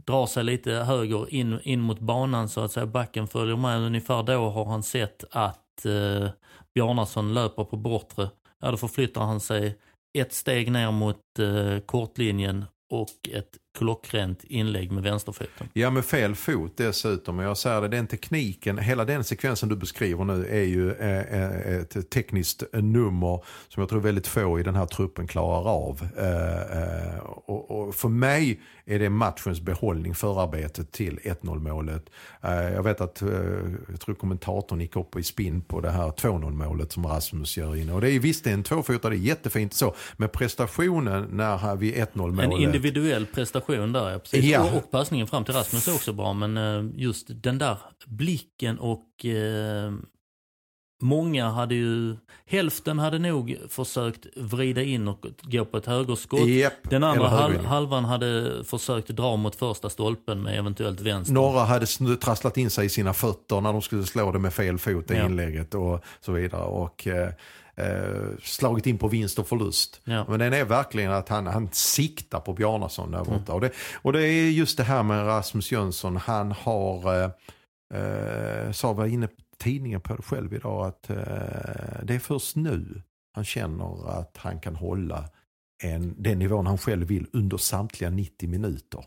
drar 0.06 0.26
sig 0.26 0.44
lite 0.44 0.72
höger 0.72 1.34
in, 1.34 1.60
in 1.62 1.80
mot 1.80 2.00
banan 2.00 2.48
så 2.48 2.60
att 2.60 2.72
säga. 2.72 2.86
Backen 2.86 3.28
följer 3.28 3.56
med. 3.56 3.80
Ungefär 3.80 4.22
då 4.22 4.50
har 4.50 4.64
han 4.64 4.82
sett 4.82 5.24
att 5.30 5.86
eh, 5.86 6.28
Bjarnason 6.74 7.34
löper 7.34 7.64
på 7.64 7.76
bortre. 7.76 8.30
Ja, 8.60 8.70
då 8.70 8.76
förflyttar 8.76 9.20
han 9.20 9.40
sig 9.40 9.78
ett 10.18 10.32
steg 10.32 10.72
ner 10.72 10.90
mot 10.90 11.38
eh, 11.38 11.78
kortlinjen 11.78 12.64
och 12.90 13.28
ett 13.32 13.56
klockrent 13.76 14.44
inlägg 14.44 14.92
med 14.92 15.02
vänsterfoten. 15.02 15.68
Ja 15.72 15.90
med 15.90 16.04
fel 16.04 16.34
fot 16.34 16.72
dessutom. 16.76 17.38
Jag 17.38 17.58
säger 17.58 17.80
det, 17.80 17.88
den 17.88 18.06
tekniken, 18.06 18.78
hela 18.78 19.04
den 19.04 19.24
sekvensen 19.24 19.68
du 19.68 19.76
beskriver 19.76 20.24
nu 20.24 20.46
är 20.46 20.62
ju 20.62 20.92
eh, 20.92 21.40
eh, 21.40 21.76
ett 21.80 22.10
tekniskt 22.10 22.62
nummer 22.72 23.44
som 23.68 23.80
jag 23.80 23.88
tror 23.88 24.00
väldigt 24.00 24.26
få 24.26 24.60
i 24.60 24.62
den 24.62 24.74
här 24.74 24.86
truppen 24.86 25.26
klarar 25.26 25.70
av. 25.70 26.08
Eh, 26.16 27.18
och, 27.46 27.94
för 27.94 28.08
mig 28.08 28.60
är 28.84 28.98
det 28.98 29.10
matchens 29.10 29.60
behållning, 29.60 30.14
förarbetet 30.14 30.92
till 30.92 31.18
1-0 31.18 31.58
målet. 31.58 32.10
Jag 32.42 32.82
vet 32.82 33.00
att, 33.00 33.22
jag 33.88 34.00
tror 34.00 34.14
kommentatorn 34.14 34.80
gick 34.80 34.96
upp 34.96 35.16
i 35.16 35.22
spinn 35.22 35.60
på 35.60 35.80
det 35.80 35.90
här 35.90 36.08
2-0 36.08 36.50
målet 36.50 36.92
som 36.92 37.06
Rasmus 37.06 37.56
gör 37.56 37.76
in. 37.76 37.90
Och 37.90 38.00
det 38.00 38.10
är 38.10 38.20
visst 38.20 38.44
det 38.44 38.50
är 38.50 38.54
en 38.54 38.62
tvåfotad, 38.62 39.10
det 39.10 39.16
är 39.16 39.18
jättefint 39.18 39.74
så. 39.74 39.94
Men 40.16 40.28
prestationen 40.28 41.28
när 41.30 41.76
vid 41.76 41.94
1-0 41.94 42.06
målet. 42.14 42.44
En 42.44 42.52
individuell 42.52 43.26
prestation 43.26 43.65
där, 43.72 44.10
ja, 44.10 44.18
precis. 44.18 44.44
Ja. 44.44 44.70
Och, 44.70 44.76
och 44.76 44.90
passningen 44.90 45.26
fram 45.26 45.44
till 45.44 45.54
Rasmus 45.54 45.88
är 45.88 45.94
också 45.94 46.12
bra, 46.12 46.32
men 46.32 46.56
eh, 46.56 46.84
just 46.94 47.26
den 47.28 47.58
där 47.58 47.76
blicken 48.06 48.78
och 48.78 49.24
eh, 49.24 49.92
många 51.02 51.48
hade 51.50 51.74
ju, 51.74 52.16
hälften 52.46 52.98
hade 52.98 53.18
nog 53.18 53.56
försökt 53.68 54.26
vrida 54.36 54.82
in 54.82 55.08
och 55.08 55.26
gå 55.42 55.64
på 55.64 55.76
ett 55.76 55.86
högerskott. 55.86 56.48
Japp, 56.48 56.72
Den 56.82 57.04
andra 57.04 57.28
hal 57.28 57.56
halvan 57.56 58.04
hade 58.04 58.64
försökt 58.64 59.08
dra 59.08 59.36
mot 59.36 59.56
första 59.56 59.90
stolpen 59.90 60.42
med 60.42 60.58
eventuellt 60.58 61.00
vänster. 61.00 61.34
Några 61.34 61.60
hade 61.60 61.86
trasslat 62.20 62.56
in 62.56 62.70
sig 62.70 62.86
i 62.86 62.88
sina 62.88 63.12
fötter 63.14 63.60
när 63.60 63.72
de 63.72 63.82
skulle 63.82 64.04
slå 64.04 64.32
det 64.32 64.38
med 64.38 64.52
fel 64.54 64.78
fot 64.78 65.10
i 65.10 65.14
Ja. 65.14 65.24
inlägget 65.26 65.74
och 65.74 66.04
så 66.20 66.32
vidare. 66.32 66.64
Och 66.64 67.06
eh, 67.06 67.30
eh, 67.76 68.38
slagit 68.42 68.86
in 68.86 68.98
på 68.98 69.08
vinst 69.08 69.38
och 69.38 69.48
förlust. 69.48 70.00
Ja. 70.04 70.24
Men 70.28 70.38
den 70.38 70.52
är 70.52 70.64
verkligen 70.64 71.12
att 71.12 71.28
han, 71.28 71.46
han 71.46 71.68
siktar 71.72 72.40
på 72.40 72.52
Bjarnason 72.52 73.10
där 73.10 73.18
borta. 73.18 73.52
Mm. 73.52 73.54
Och, 73.54 73.60
det, 73.60 73.70
och 74.02 74.12
det 74.12 74.28
är 74.28 74.50
just 74.50 74.76
det 74.76 74.84
här 74.84 75.02
med 75.02 75.26
Rasmus 75.26 75.72
Jönsson. 75.72 76.16
Han 76.16 76.52
har, 76.52 77.22
eh, 77.22 77.30
eh, 78.00 78.72
sa 78.72 78.92
var 78.92 79.06
inne 79.06 79.26
på 79.26 79.42
tidningen 79.58 80.00
på 80.00 80.16
det 80.16 80.22
själv 80.22 80.54
idag, 80.54 80.86
att 80.86 81.10
eh, 81.10 81.16
det 82.02 82.14
är 82.14 82.18
först 82.18 82.56
nu 82.56 83.02
han 83.36 83.44
känner 83.44 84.10
att 84.10 84.36
han 84.36 84.60
kan 84.60 84.76
hålla 84.76 85.24
en, 85.82 86.14
den 86.18 86.38
nivån 86.38 86.66
han 86.66 86.78
själv 86.78 87.06
vill 87.06 87.26
under 87.32 87.56
samtliga 87.56 88.10
90 88.10 88.48
minuter. 88.48 89.04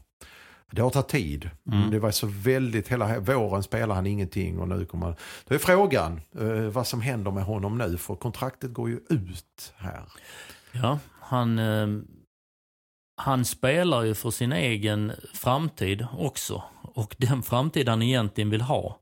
Det 0.72 0.82
har 0.82 0.90
tagit 0.90 1.08
tid. 1.08 1.50
Mm. 1.72 1.92
Det 1.92 2.00
var 2.00 2.12
så 2.12 2.28
väldigt, 2.28 2.88
hela 2.88 3.20
våren 3.20 3.64
spelade 3.64 3.94
han 3.94 4.08
ingenting 4.08 4.60
och 4.60 4.68
nu 4.68 4.86
kommer 4.86 5.06
han. 5.06 5.16
Då 5.48 5.56
är 5.56 5.60
frågan 5.60 6.22
eh, 6.40 6.48
vad 6.50 6.88
som 6.88 7.02
händer 7.02 7.32
med 7.32 7.44
honom 7.44 7.78
nu 7.78 7.98
för 7.98 8.16
kontraktet 8.16 8.74
går 8.74 8.90
ju 8.90 9.00
ut 9.10 9.74
här. 9.78 10.04
Ja, 10.72 11.00
han, 11.20 11.60
eh, 11.60 11.88
han 13.18 13.46
spelar 13.46 14.04
ju 14.04 14.16
för 14.16 14.32
sin 14.32 14.52
egen 14.52 15.12
framtid 15.34 16.08
också. 16.18 16.64
Och 16.82 17.16
den 17.20 17.44
framtid 17.44 17.90
han 17.90 18.02
egentligen 18.02 18.50
vill 18.50 18.62
ha 18.62 19.00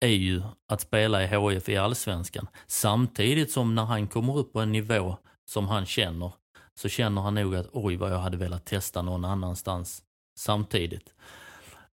är 0.00 0.08
ju 0.08 0.42
att 0.68 0.80
spela 0.80 1.22
i 1.22 1.26
HIF 1.26 1.68
i 1.68 1.76
Allsvenskan. 1.76 2.46
Samtidigt 2.66 3.50
som 3.50 3.74
när 3.74 3.84
han 3.84 4.08
kommer 4.08 4.38
upp 4.38 4.52
på 4.52 4.60
en 4.60 4.72
nivå 4.72 5.16
som 5.50 5.68
han 5.68 5.86
känner 5.86 6.32
så 6.74 6.88
känner 6.88 7.22
han 7.22 7.34
nog 7.34 7.56
att 7.56 7.68
oj 7.72 7.96
vad 7.96 8.12
jag 8.12 8.18
hade 8.18 8.36
velat 8.36 8.64
testa 8.64 9.02
någon 9.02 9.24
annanstans 9.24 10.02
samtidigt. 10.40 11.08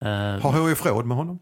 Eh, 0.00 0.08
Har 0.42 0.68
HIF 0.68 0.86
råd 0.86 1.06
med 1.06 1.16
honom? 1.16 1.38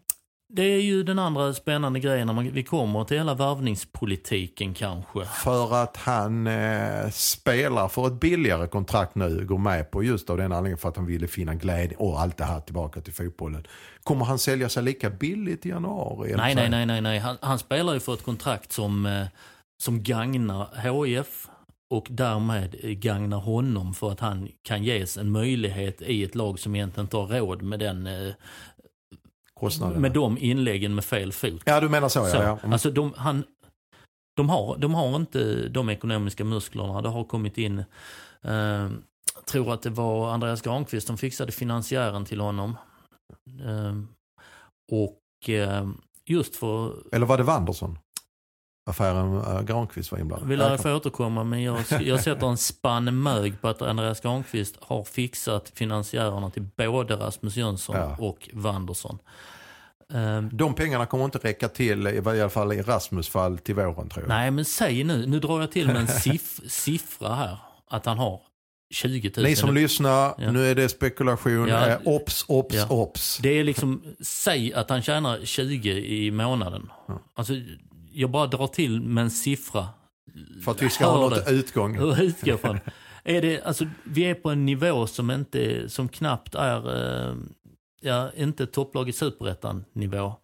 det 0.55 0.63
är 0.63 0.81
ju 0.81 1.03
den 1.03 1.19
andra 1.19 1.53
spännande 1.53 1.99
grejen 1.99 2.27
när 2.27 2.33
man, 2.33 2.51
vi 2.51 2.63
kommer 2.63 3.03
till 3.03 3.17
hela 3.17 3.33
varvningspolitiken 3.33 4.73
kanske. 4.73 5.25
För 5.25 5.83
att 5.83 5.97
han 5.97 6.47
eh, 6.47 7.09
spelar 7.11 7.87
för 7.87 8.07
ett 8.07 8.19
billigare 8.19 8.67
kontrakt 8.67 9.15
nu, 9.15 9.45
går 9.45 9.57
med 9.57 9.91
på 9.91 10.03
just 10.03 10.29
av 10.29 10.37
den 10.37 10.51
anledningen 10.51 10.77
för 10.77 10.89
att 10.89 10.95
han 10.95 11.05
ville 11.05 11.27
finna 11.27 11.55
glädje 11.55 11.97
och 11.97 12.21
allt 12.21 12.37
det 12.37 12.43
här 12.45 12.59
tillbaka 12.59 13.01
till 13.01 13.13
fotbollen. 13.13 13.67
Kommer 14.03 14.25
han 14.25 14.39
sälja 14.39 14.69
sig 14.69 14.83
lika 14.83 15.09
billigt 15.09 15.65
i 15.65 15.69
januari? 15.69 16.33
Nej, 16.37 16.55
nej, 16.55 16.69
nej, 16.69 16.85
nej, 16.85 17.01
nej. 17.01 17.19
Han, 17.19 17.37
han 17.41 17.59
spelar 17.59 17.93
ju 17.93 17.99
för 17.99 18.13
ett 18.13 18.23
kontrakt 18.23 18.71
som, 18.71 19.05
eh, 19.05 19.25
som 19.77 20.03
gagnar 20.03 21.03
HIF 21.05 21.47
och 21.95 22.07
därmed 22.09 22.99
gagnar 23.01 23.37
honom 23.37 23.93
för 23.93 24.11
att 24.11 24.19
han 24.19 24.49
kan 24.61 24.83
ges 24.83 25.17
en 25.17 25.31
möjlighet 25.31 26.01
i 26.01 26.23
ett 26.23 26.35
lag 26.35 26.59
som 26.59 26.75
egentligen 26.75 27.05
inte 27.05 27.17
har 27.17 27.27
råd 27.27 27.61
med 27.61 27.79
den 27.79 28.07
eh, 28.07 28.33
Kostnaderna. 29.59 29.99
med 29.99 30.11
de 30.11 30.37
inläggen 30.37 30.95
med 30.95 31.05
fel 31.05 31.31
fot. 31.31 31.61
Ja, 31.65 31.79
du 31.79 31.89
menar 31.89 32.09
så, 32.09 32.25
Så, 32.25 32.37
ja. 32.37 32.43
ja. 32.43 32.59
Mm. 32.59 32.73
Alltså 32.73 32.91
de, 32.91 33.13
han, 33.17 33.43
de, 34.37 34.49
har, 34.49 34.77
de 34.77 34.93
har 34.93 35.15
inte 35.15 35.67
de 35.67 35.89
ekonomiska 35.89 36.43
musklerna. 36.43 37.01
Det 37.01 37.09
har 37.09 37.23
kommit 37.23 37.57
in, 37.57 37.79
eh, 38.41 38.89
tror 39.45 39.73
att 39.73 39.81
det 39.81 39.89
var 39.89 40.31
Andreas 40.33 40.61
Granqvist 40.61 41.07
som 41.07 41.17
fixade 41.17 41.51
finansiären 41.51 42.25
till 42.25 42.39
honom. 42.39 42.77
Eh, 43.65 43.95
och 44.91 45.49
eh, 45.49 45.89
just 46.25 46.55
för, 46.55 46.93
Eller 47.11 47.25
var 47.25 47.37
det 47.37 47.43
Wanderson? 47.43 47.99
Affären 48.87 49.37
äh, 49.37 49.61
Granqvist 49.63 50.11
var 50.11 50.19
inblandad. 50.19 50.59
Ja, 50.59 50.69
jag 50.69 50.81
få 50.81 50.93
återkomma 50.95 51.43
men 51.43 51.63
jag, 51.63 51.77
jag 52.01 52.23
sätter 52.23 52.47
en 52.47 52.57
spann 52.57 53.23
mög 53.23 53.61
på 53.61 53.67
att 53.67 53.81
Andreas 53.81 54.21
Granqvist 54.21 54.75
har 54.81 55.03
fixat 55.03 55.71
finansiärerna 55.75 56.49
till 56.49 56.67
både 56.77 57.15
Rasmus 57.15 57.55
Jönsson 57.57 57.95
Ja. 57.95 58.15
och 58.19 58.49
Wanderson. 58.53 59.17
Eh, 60.13 60.41
De 60.41 60.73
pengarna 60.73 61.05
kommer 61.05 61.25
inte 61.25 61.37
räcka 61.37 61.67
till, 61.69 62.07
i 62.07 62.19
alla 62.25 62.49
fall 62.49 62.73
i 62.73 62.81
Rasmus 62.81 63.29
fall, 63.29 63.57
till 63.57 63.75
våren 63.75 64.09
tror 64.09 64.23
jag. 64.23 64.29
Nej, 64.29 64.51
men 64.51 64.65
säg 64.65 65.03
nu, 65.03 65.25
nu 65.27 65.39
drar 65.39 65.59
jag 65.61 65.71
till 65.71 65.87
med 65.87 65.95
en 65.97 66.07
siff 66.07 66.59
siffra 66.67 67.35
här, 67.35 67.57
att 67.89 68.05
han 68.05 68.17
har 68.17 68.41
20 68.93 69.31
000. 69.37 69.45
Ni 69.45 69.55
som 69.55 69.73
lyssnar, 69.73 70.33
Ja. 70.37 70.51
nu 70.51 70.65
är 70.71 70.75
det 70.75 70.89
spekulation. 70.89 71.67
Ja. 71.67 71.87
Eh, 71.87 71.97
Ops, 72.03 72.45
ops, 72.47 72.75
Ja. 72.75 72.87
ops. 72.89 73.37
Det 73.41 73.49
är 73.59 73.63
liksom, 73.63 74.03
säg 74.21 74.73
att 74.73 74.89
han 74.89 75.01
tjänar 75.01 75.39
20 75.43 75.91
i 75.91 76.31
månaden. 76.31 76.91
Ja. 77.07 77.19
Alltså, 77.35 77.53
jag 78.15 78.29
bara 78.31 78.47
drar 78.47 78.67
till 78.67 79.01
med 79.01 79.21
en 79.21 79.31
siffra. 79.31 79.87
För 80.63 80.71
att 80.71 80.81
vi 80.81 80.89
ska 80.89 81.05
ha 81.05 81.13
Hör 81.13 81.29
något 81.29 81.45
det. 81.45 81.51
utgång. 81.51 81.97
Hur 81.97 82.21
utgår 82.21 82.57
från? 82.57 82.79
Är 83.23 83.41
det, 83.41 83.61
alltså, 83.63 83.85
vi 84.03 84.23
är 84.23 84.35
på 84.35 84.49
en 84.49 84.65
nivå 84.65 85.07
som, 85.07 85.31
inte, 85.31 85.89
som 85.89 86.09
knappt 86.09 86.55
är, 86.55 86.95
eh, 87.29 87.35
ja, 88.01 88.31
inte 88.35 88.67
topplag 88.67 89.09
i 89.09 89.13
superettan 89.13 89.85
nivå. 89.93 90.35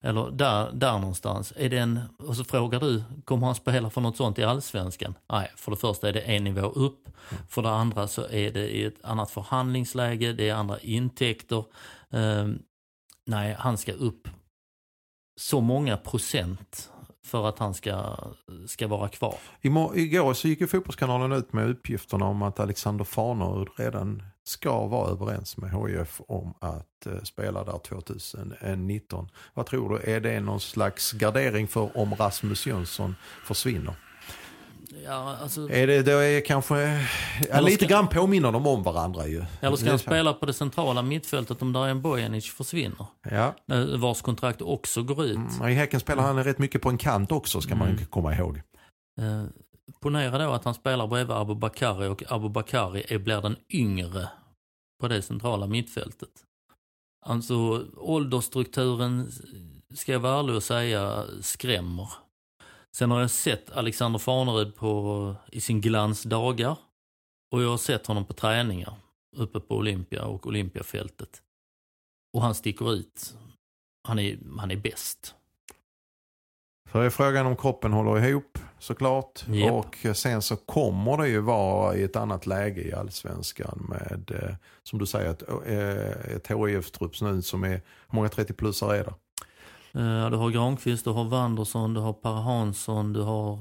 Eller 0.00 0.30
där, 0.30 0.72
där 0.72 0.98
någonstans. 0.98 1.52
Är 1.56 1.70
det 1.70 1.78
en, 1.78 2.00
och 2.18 2.36
så 2.36 2.44
frågar 2.44 2.80
du, 2.80 3.02
kommer 3.24 3.46
han 3.46 3.54
spela 3.54 3.90
för 3.90 4.00
något 4.00 4.16
sånt 4.16 4.38
i 4.38 4.44
allsvenskan? 4.44 5.14
Nej, 5.32 5.52
för 5.56 5.70
det 5.70 5.76
första 5.76 6.08
är 6.08 6.12
det 6.12 6.20
en 6.20 6.44
nivå 6.44 6.66
upp. 6.66 7.08
För 7.48 7.62
det 7.62 7.70
andra 7.70 8.08
så 8.08 8.22
är 8.22 8.52
det 8.52 8.68
i 8.68 8.84
ett 8.84 9.04
annat 9.04 9.30
förhandlingsläge, 9.30 10.32
det 10.32 10.48
är 10.48 10.54
andra 10.54 10.78
intäkter. 10.78 11.64
Eh, 12.10 12.48
nej, 13.26 13.56
han 13.58 13.78
ska 13.78 13.92
upp 13.92 14.28
så 15.40 15.60
många 15.60 15.96
procent 15.96 16.90
för 17.26 17.48
att 17.48 17.58
han 17.58 17.74
ska, 17.74 18.16
ska 18.66 18.88
vara 18.88 19.08
kvar. 19.08 19.34
Igår 19.94 20.34
så 20.34 20.48
gick 20.48 20.60
ju 20.60 20.66
Fotbollskanalen 20.66 21.32
ut 21.32 21.52
med 21.52 21.70
uppgifterna 21.70 22.26
om 22.26 22.42
att 22.42 22.60
Alexander 22.60 23.04
Farnerud 23.04 23.68
redan 23.76 24.22
ska 24.44 24.86
vara 24.86 25.10
överens 25.10 25.56
med 25.56 25.70
HIF 25.70 26.20
om 26.28 26.54
att 26.60 27.06
eh, 27.06 27.22
spela 27.22 27.64
där 27.64 27.78
2019. 27.78 29.28
Vad 29.54 29.66
tror 29.66 29.90
du, 29.90 30.12
är 30.12 30.20
det 30.20 30.40
någon 30.40 30.60
slags 30.60 31.12
gardering 31.12 31.68
för 31.68 31.98
om 31.98 32.14
Rasmus 32.14 32.66
Jönsson 32.66 33.14
försvinner? 33.44 33.94
Ja, 35.04 35.36
alltså, 35.42 35.70
Är 35.70 35.86
det, 35.86 36.02
det 36.02 36.12
är 36.12 36.40
kanske, 36.40 37.06
ja, 37.50 37.60
lite 37.60 37.76
ska- 37.84 37.94
grann 37.94 38.08
påminner 38.08 38.52
de 38.52 38.66
om 38.66 38.82
varandra 38.82 39.26
ju. 39.26 39.44
eller 39.60 39.76
ska 39.76 39.88
han 39.90 39.98
spela 39.98 40.32
på 40.32 40.46
det 40.46 40.52
centrala 40.52 41.02
mittfältet 41.02 41.62
om 41.62 41.72
Darijan 41.72 42.02
Bojanic 42.02 42.50
försvinner? 42.50 43.06
Ja, 43.30 43.54
Eh, 43.72 43.84
Vars 43.98 44.22
kontrakt 44.22 44.62
också 44.62 45.02
går 45.02 45.24
ut. 45.24 45.36
Mm, 45.36 45.68
i 45.68 45.74
Häcken 45.74 46.00
spelar 46.00 46.22
han 46.22 46.44
rätt 46.44 46.58
mycket 46.58 46.82
på 46.82 46.88
en 46.88 46.98
kant 46.98 47.32
också 47.32 47.60
ska 47.60 47.76
man 47.76 47.88
Mm. 47.88 48.06
komma 48.06 48.34
ihåg. 48.34 48.56
Eh, 49.20 49.44
ponera 50.00 50.38
då 50.38 50.52
att 50.52 50.64
han 50.64 50.74
spelar 50.74 51.06
bredvid 51.06 51.36
Abu 51.36 51.54
Bakari 51.54 52.06
och 52.08 52.22
Abu 52.32 52.48
Bakari 52.48 53.04
är, 53.08 53.18
blir 53.18 53.40
den 53.42 53.56
yngre 53.70 54.28
på 55.00 55.08
det 55.08 55.22
centrala 55.22 55.66
mittfältet. 55.66 56.28
Alltså 57.26 57.84
åldersstrukturen, 57.96 59.32
ska 59.94 60.12
jag 60.12 60.20
vara 60.20 60.38
ärlig 60.40 60.56
och 60.56 60.62
säga, 60.62 61.24
skrämmer. 61.40 62.08
Sen 62.96 63.10
har 63.10 63.20
jag 63.20 63.30
sett 63.30 63.70
Alexander 63.70 64.18
Farnerud 64.18 64.76
på, 64.76 65.34
i 65.52 65.60
sin 65.60 65.80
glansdagar 65.80 66.76
och 67.52 67.62
jag 67.62 67.70
har 67.70 67.76
sett 67.76 68.06
honom 68.06 68.24
på 68.24 68.32
träningar 68.32 68.94
uppe 69.36 69.60
på 69.60 69.76
Olympia 69.76 70.24
och 70.24 70.46
Olympiafältet. 70.46 71.42
Och 72.32 72.42
han 72.42 72.54
sticker 72.54 72.92
ut. 72.92 73.36
Han 74.08 74.18
är, 74.18 74.38
han 74.58 74.70
är 74.70 74.76
bäst. 74.76 75.34
Så 76.92 76.98
är 76.98 77.10
frågan 77.10 77.46
om 77.46 77.56
kroppen 77.56 77.92
håller 77.92 78.28
ihop 78.28 78.58
såklart. 78.78 79.44
Japp. 79.48 79.72
Och 79.72 80.16
sen 80.16 80.42
så 80.42 80.56
kommer 80.56 81.16
det 81.16 81.28
ju 81.28 81.40
vara 81.40 81.96
i 81.96 82.02
ett 82.02 82.16
annat 82.16 82.46
läge 82.46 82.82
i 82.82 82.92
allsvenskan 82.92 83.86
med, 83.88 84.30
eh, 84.42 84.54
som 84.82 84.98
du 84.98 85.06
säger, 85.06 85.30
ett, 85.30 85.42
eh, 85.66 86.36
ett 86.36 86.48
HIF-trupp 86.48 87.20
nu 87.20 87.42
som 87.42 87.64
är, 87.64 87.68
hur 88.08 88.16
många 88.16 88.28
30-plussare 88.28 88.96
är 88.96 89.04
det? 89.04 89.14
Eh, 89.96 90.30
Du 90.30 90.36
har 90.36 90.50
Granqvist, 90.50 91.04
du 91.04 91.10
har 91.10 91.24
Wanderson, 91.24 91.94
du 91.94 92.00
har 92.00 92.12
Per 92.12 92.30
Hansson, 92.30 93.12
du 93.12 93.20
har 93.22 93.52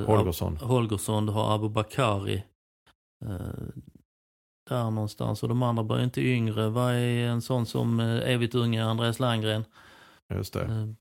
eh, 0.00 0.06
Holgersson. 0.06 0.58
Ab- 0.62 0.66
Holgersson, 0.66 1.26
du 1.26 1.32
har 1.32 1.54
Abu 1.54 1.68
Bakari. 1.68 2.42
Eh, 3.24 3.36
där 4.70 4.90
någonstans. 4.90 5.42
Och 5.42 5.48
de 5.48 5.62
andra 5.62 5.84
blir 5.84 6.04
inte 6.04 6.20
yngre. 6.20 6.68
Vad 6.68 6.92
är 6.92 7.26
en 7.26 7.42
sån 7.42 7.66
som 7.66 8.00
evigt 8.00 8.54
unge 8.54 8.84
Andreas 8.84 9.20
Landgren? 9.20 9.64
Just 10.34 10.52
det. 10.52 10.94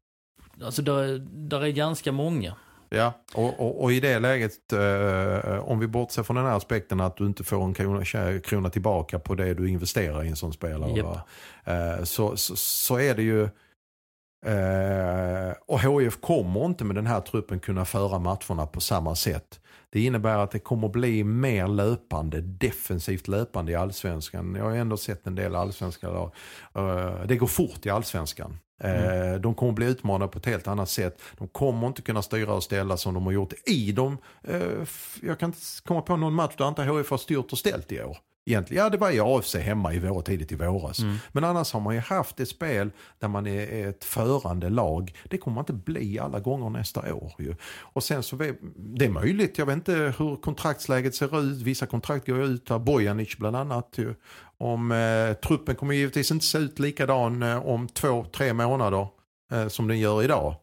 Alltså 0.63 0.82
där, 0.82 1.20
där 1.50 1.62
är 1.63 1.70
ganska 1.70 2.12
många. 2.12 2.56
Ja, 2.89 3.13
och, 3.34 3.60
och, 3.60 3.84
och 3.84 3.91
i 3.91 4.00
det 4.00 4.20
läget, 4.20 4.74
eh, 4.74 5.60
om 5.70 5.80
vi 5.80 5.88
bortser 5.88 6.24
från 6.24 6.36
den 6.36 6.46
här 6.46 6.58
aspekten 6.58 7.02
att 7.02 7.17
du 7.17 7.26
inte 7.26 7.44
får 7.44 7.63
en 7.63 7.74
krona, 7.74 8.04
krona 8.44 8.70
tillbaka 8.70 9.20
på 9.20 9.36
det 9.36 9.54
du 9.54 9.70
investerar 9.70 10.24
i 10.24 10.28
en 10.30 10.36
sån 10.36 10.54
spelare. 10.54 11.02
Va? 11.04 11.22
Eh, 11.65 12.04
så, 12.04 12.38
så, 12.38 12.56
så 12.56 12.98
är 13.00 13.15
det 13.15 13.24
ju, 13.24 13.50
eh, 14.45 15.54
och 15.67 15.80
HIF 15.82 16.21
kommer 16.21 16.65
inte 16.65 16.84
med 16.84 16.95
den 16.95 17.08
här 17.08 17.21
truppen 17.21 17.60
kunna 17.60 17.86
föra 17.86 18.19
matcherna 18.19 18.65
på 18.65 18.82
samma 18.82 19.15
sätt. 19.15 19.60
Det 19.89 19.99
innebär 20.04 20.38
att 20.38 20.51
det 20.51 20.60
kommer 20.60 20.89
bli 20.89 21.23
mer 21.23 21.67
löpande, 21.67 22.41
defensivt 22.41 23.27
löpande 23.27 23.71
i 23.71 23.75
allsvenskan. 23.75 24.56
Jag 24.56 24.63
har 24.63 24.71
ändå 24.71 24.97
sett 24.97 25.27
en 25.27 25.36
del 25.36 25.56
allsvenska 25.56 26.10
lag. 26.10 26.32
Eh, 26.75 27.25
Det 27.25 27.36
går 27.36 27.47
fort 27.47 27.86
i 27.86 27.89
allsvenskan. 27.89 28.58
Eh, 28.84 29.34
De 29.39 29.56
kommer 29.56 29.71
bli 29.73 29.86
utmanade 29.86 30.32
på 30.32 30.38
ett 30.39 30.45
helt 30.45 30.67
annat 30.67 30.89
sätt. 30.89 31.21
De 31.38 31.47
kommer 31.47 31.88
inte 31.88 32.01
kunna 32.01 32.21
styra 32.21 32.54
och 32.54 32.63
ställa 32.63 32.97
som 32.97 33.13
de 33.13 33.25
har 33.25 33.32
gjort 33.34 33.54
i 33.65 33.91
dem. 33.91 34.17
Jag 35.21 35.39
kan 35.39 35.49
inte 35.49 35.60
komma 35.86 36.01
på 36.01 36.17
någon 36.17 36.34
match 36.34 36.54
där 36.58 36.67
inte 36.67 36.84
HIF 36.84 37.10
har 37.10 37.17
styrt 37.17 37.51
och 37.51 37.58
ställt 37.58 37.91
i 37.91 38.01
år. 38.04 38.17
Egentligen, 38.45 38.84
ja 38.84 38.89
det 38.89 38.97
var 38.97 39.12
i 39.12 39.19
AFC 39.19 39.56
hemma 39.56 39.93
i 39.93 39.99
vår, 39.99 40.21
tidigt 40.21 40.51
i 40.51 40.56
våras. 40.56 40.99
Mm. 40.99 41.17
Men 41.32 41.43
annars 41.43 41.73
har 41.73 41.80
man 41.80 41.95
ju 41.95 41.99
haft 41.99 42.39
ett 42.39 42.49
spel 42.49 42.91
där 43.19 43.27
man 43.27 43.47
är 43.47 43.89
ett 43.89 44.04
förande 44.04 44.69
lag. 44.69 45.15
Det 45.30 45.38
kommer 45.38 45.56
man 45.56 45.62
inte 45.62 45.91
bli 45.91 46.19
alla 46.19 46.39
gånger 46.39 46.69
nästa 46.69 47.13
år 47.13 47.34
ju. 47.39 47.56
Och 47.80 48.04
sen 48.04 48.23
så, 48.23 48.36
det 48.75 49.06
är 49.06 49.10
möjligt, 49.10 49.58
jag 49.58 49.65
vet 49.65 49.75
inte 49.75 50.13
hur 50.17 50.41
kontraktsläget 50.41 51.15
ser 51.15 51.41
ut. 51.41 51.62
Vissa 51.62 51.86
kontrakt 51.86 52.27
går 52.27 52.38
ju 52.38 52.45
ut 52.45 52.65
Bojanic 52.65 53.38
bland 53.38 53.56
annat 53.56 53.93
ju. 53.97 54.15
Om 54.58 54.91
eh, 54.91 55.34
truppen 55.34 55.75
kommer 55.75 55.93
givetvis 55.93 56.32
inte 56.32 56.45
se 56.45 56.58
ut 56.58 56.80
likadan 56.80 57.43
eh, 57.43 57.67
om 57.67 57.88
två, 57.88 58.25
tre 58.25 58.54
månader 58.54 59.08
eh, 59.51 59.67
som 59.67 59.88
den 59.88 59.99
gör 59.99 60.23
idag. 60.23 60.56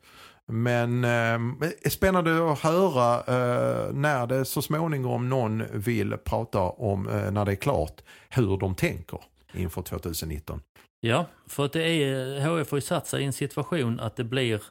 Men 0.52 1.04
eh, 1.04 1.68
spännande 1.90 2.52
att 2.52 2.58
höra 2.58 3.14
eh, 3.16 3.92
när 3.92 4.26
det 4.26 4.44
så 4.44 4.62
småningom 4.62 5.28
någon 5.28 5.64
vill 5.72 6.16
prata 6.16 6.60
om 6.60 7.08
eh, 7.08 7.30
när 7.30 7.44
det 7.44 7.52
är 7.52 7.56
klart 7.56 8.02
hur 8.28 8.56
de 8.56 8.74
tänker 8.74 9.20
inför 9.54 9.82
2019. 9.82 10.60
Ja, 11.00 11.26
för 11.46 11.64
att 11.64 11.72
det 11.72 11.82
är, 11.82 12.40
HF 12.40 12.70
har 12.70 12.78
ju 12.78 12.82
satt 12.82 13.06
sig 13.06 13.22
i 13.22 13.24
en 13.24 13.32
situation 13.32 14.00
att 14.00 14.16
det 14.16 14.24
blir, 14.24 14.62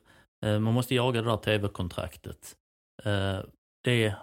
eh, 0.45 0.59
man 0.59 0.73
måste 0.73 0.95
jaga 0.95 1.21
det 1.21 1.29
där 1.29 1.37
tv-kontraktet. 1.37 2.55
Eh, 3.03 3.39
det 3.83 4.13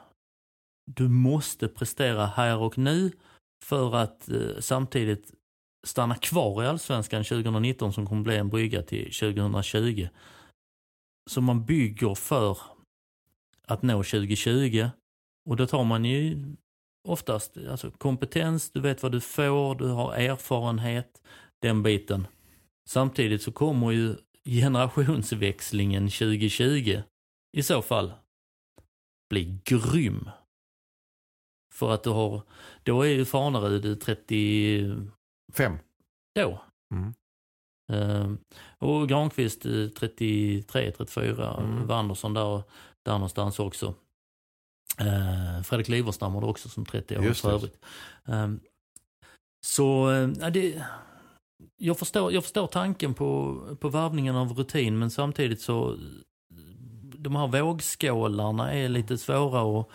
du 0.90 1.08
måste 1.08 1.68
prestera 1.68 2.26
här 2.26 2.56
och 2.56 2.78
nu 2.78 3.12
för 3.64 3.96
att 3.96 4.28
eh, 4.28 4.60
samtidigt 4.60 5.32
stanna 5.86 6.14
kvar 6.14 6.62
i 6.62 6.66
Allsvenskan 6.66 7.24
2019 7.24 7.92
som 7.92 8.06
kommer 8.06 8.22
bli 8.22 8.36
en 8.36 8.48
brygga 8.48 8.82
till 8.82 9.12
2020. 9.12 10.08
Så 11.30 11.40
man 11.40 11.64
bygger 11.64 12.14
för 12.14 12.58
att 13.68 13.82
nå 13.82 14.02
2020 14.02 14.88
och 15.50 15.56
då 15.56 15.66
tar 15.66 15.84
man 15.84 16.04
ju 16.04 16.54
oftast 17.08 17.56
alltså 17.56 17.90
kompetens, 17.90 18.70
du 18.70 18.80
vet 18.80 19.02
vad 19.02 19.12
du 19.12 19.20
får, 19.20 19.74
du 19.74 19.88
har 19.88 20.14
erfarenhet, 20.14 21.22
den 21.62 21.82
biten. 21.82 22.26
Samtidigt 22.88 23.42
så 23.42 23.52
kommer 23.52 23.90
ju 23.90 24.16
generationsväxlingen 24.44 26.02
2020 26.02 27.02
i 27.56 27.62
så 27.62 27.82
fall 27.82 28.12
bli 29.30 29.60
grym. 29.64 30.30
För 31.74 31.90
att 31.90 32.02
du 32.02 32.10
har, 32.10 32.42
då 32.82 33.02
är 33.02 33.08
ju 33.08 33.24
Farnerud 33.24 34.00
30, 34.00 34.96
Fem. 35.52 35.78
då. 36.34 36.64
Mm. 36.94 37.14
Eh, 37.92 38.30
och 38.78 39.08
Granqvist 39.08 39.66
eh, 39.66 39.86
33, 39.98 40.92
34, 40.92 41.54
Mm. 41.54 41.86
Wanderson 41.86 42.34
där, 42.34 42.62
där 43.04 43.12
någonstans 43.12 43.58
också. 43.58 43.94
Eh, 44.98 45.62
Fredrik 45.62 45.88
Liverstam 45.88 46.34
har 46.34 46.40
det 46.40 46.46
också 46.46 46.68
som 46.68 46.84
30 46.86 47.18
år 47.18 47.32
för 47.32 47.52
övrigt. 47.52 47.78
Eh, 48.28 48.48
så 49.66 50.10
ja, 50.40 50.50
det, 50.50 50.84
jag, 51.76 51.98
förstår, 51.98 52.32
jag 52.32 52.42
förstår 52.42 52.66
tanken 52.66 53.14
på, 53.14 53.60
på 53.80 53.88
varvningen 53.88 54.36
av 54.36 54.52
rutin 54.52 54.98
men 54.98 55.10
samtidigt 55.10 55.60
så 55.60 55.96
de 57.18 57.36
här 57.36 57.46
vågskålarna 57.46 58.72
är 58.72 58.88
lite 58.88 59.18
svåra 59.18 59.80
att 59.80 59.88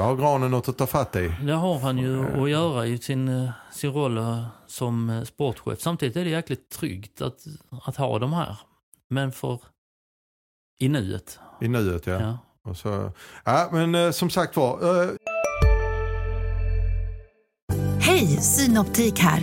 Då 0.00 0.04
har 0.04 0.16
granen 0.16 0.50
något 0.50 0.68
att 0.68 0.78
ta 0.78 0.86
fatt 0.86 1.16
i. 1.16 1.32
det 1.42 1.52
har 1.52 1.78
han 1.78 1.98
ju 1.98 2.42
att 2.42 2.50
göra 2.50 2.86
i 2.86 2.98
sin, 2.98 3.28
eh, 3.28 3.50
sin 3.72 3.92
roll 3.92 4.18
eh, 4.18 4.44
som 4.66 5.10
eh, 5.10 5.22
sportchef. 5.22 5.80
Samtidigt 5.80 6.16
är 6.16 6.24
det 6.24 6.30
jäkligt 6.30 6.70
tryggt 6.70 7.22
att, 7.22 7.44
att 7.84 7.96
ha 7.96 8.18
de 8.18 8.32
här. 8.32 8.56
Men 9.10 9.32
för 9.32 9.58
i 10.78 10.88
nuet. 10.88 11.38
I 11.60 11.68
nuet 11.68 12.06
ja. 12.06 12.20
Ja. 12.20 12.38
Och 12.70 12.76
så, 12.76 13.12
ja 13.44 13.68
men 13.72 14.12
som 14.12 14.30
sagt 14.30 14.56
var. 14.56 15.02
Eh, 15.02 15.10
Hej, 18.00 18.26
Synoptik 18.26 19.18
här. 19.18 19.42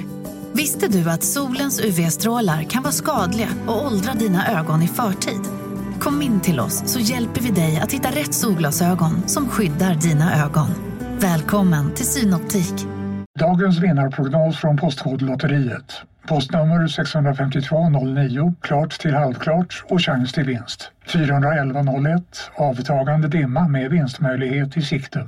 Visste 0.53 0.87
du 0.87 1.09
att 1.09 1.23
solens 1.23 1.79
UV-strålar 1.79 2.63
kan 2.63 2.83
vara 2.83 2.93
skadliga 2.93 3.49
och 3.67 3.85
åldra 3.85 4.13
dina 4.13 4.59
ögon 4.59 4.81
i 4.81 4.87
förtid? 4.87 5.56
Kom 5.99 6.21
in 6.21 6.41
till 6.41 6.59
oss 6.59 6.83
så 6.93 6.99
hjälper 6.99 7.41
vi 7.41 7.51
dig 7.51 7.79
att 7.83 7.91
hitta 7.91 8.09
rätt 8.09 8.33
solglasögon 8.33 9.27
som 9.27 9.49
skyddar 9.49 9.95
dina 9.95 10.45
ögon. 10.45 10.67
Välkommen 11.19 11.93
till 11.93 12.05
Synoptik. 12.05 12.73
Dagens 13.39 13.79
vinnarprognos 13.79 14.57
från 14.57 14.77
Postkodlotteriet. 14.77 16.01
Postnummer 16.27 16.87
65209, 16.87 18.53
klart 18.61 18.99
till 18.99 19.13
halvklart 19.13 19.83
och 19.89 20.01
chans 20.01 20.33
till 20.33 20.43
vinst. 20.43 20.91
41101, 21.05 22.51
avtagande 22.55 23.27
dimma 23.27 23.67
med 23.67 23.91
vinstmöjlighet 23.91 24.77
i 24.77 24.81
sikte. 24.81 25.27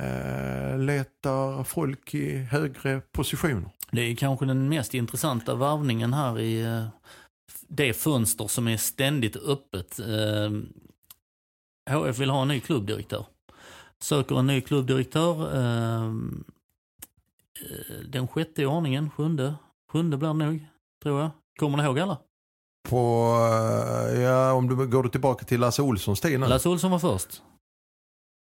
eh, 0.00 0.78
letar 0.78 1.64
folk 1.64 2.14
i 2.14 2.36
högre 2.38 3.00
positioner. 3.12 3.70
Det 3.90 4.00
är 4.00 4.16
kanske 4.16 4.46
den 4.46 4.68
mest 4.68 4.94
intressanta 4.94 5.54
varvningen 5.54 6.12
här 6.14 6.38
i 6.38 6.62
eh, 6.62 6.86
det 7.68 7.92
fönster 7.92 8.46
som 8.48 8.68
är 8.68 8.76
ständigt 8.76 9.36
öppet. 9.36 9.98
Eh, 10.00 10.50
HF 11.96 12.18
vill 12.18 12.30
ha 12.30 12.42
en 12.42 12.48
ny 12.48 12.60
klubbdirektör. 12.60 13.26
Söker 14.02 14.38
en 14.38 14.46
ny 14.46 14.60
klubbdirektör. 14.60 15.56
eh, 15.56 16.04
eh, 16.04 17.96
Den 18.08 18.28
sjätte 18.28 18.62
i 18.62 18.66
ordningen, 18.66 19.10
sjunde. 19.10 19.54
Sjunde 19.92 20.16
blir 20.16 20.28
det 20.28 20.34
nog, 20.34 20.66
tror 21.02 21.20
jag. 21.20 21.30
Kommer 21.58 21.78
ni 21.78 21.84
ihåg 21.84 21.98
alla? 21.98 22.18
På, 22.88 22.96
eh, 24.12 24.20
ja, 24.20 24.52
om 24.52 24.68
du 24.68 24.86
går 24.86 25.08
tillbaka 25.08 25.44
till 25.44 25.60
Lasse 25.60 25.82
Olssons 25.82 26.20
tid 26.20 26.40
nu. 26.40 26.46
Lasse 26.46 26.68
Olsson 26.68 26.90
var 26.90 26.98
först. 26.98 27.42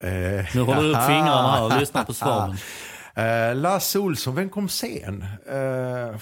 Eh, 0.05 0.47
Nu 0.55 0.61
håller 0.63 0.83
du 0.83 0.91
upp 0.91 1.07
fingrarna 1.07 1.51
här 1.51 1.65
och 1.65 1.81
lyssnar 1.81 2.05
på 2.05 2.15
svaven. 2.15 2.57
Eh, 3.15 3.57
Lasse 3.57 3.99
Olsson, 3.99 4.35
vem 4.35 4.51
kom 4.51 4.69
sen? 4.69 5.23
Eh, 5.47 6.21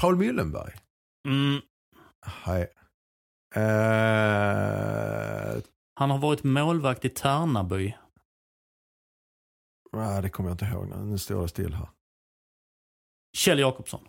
Paul 0.00 0.16
Myllenberg? 0.16 0.72
Mm. 1.28 1.60
Nej. 2.46 2.62
Eh, 3.54 5.62
Han 5.94 6.10
har 6.10 6.18
varit 6.18 6.44
målvakt 6.44 7.04
i 7.04 7.08
Tärnaby. 7.08 7.96
ah, 9.92 10.20
det 10.20 10.30
kommer 10.30 10.50
jag 10.50 10.54
inte 10.54 10.64
ihåg. 10.64 10.88
Nu 11.06 11.18
står 11.18 11.42
det 11.42 11.48
still 11.48 11.74
här. 11.74 11.88
Kjell 13.36 13.58
Jakobsson. 13.58 14.08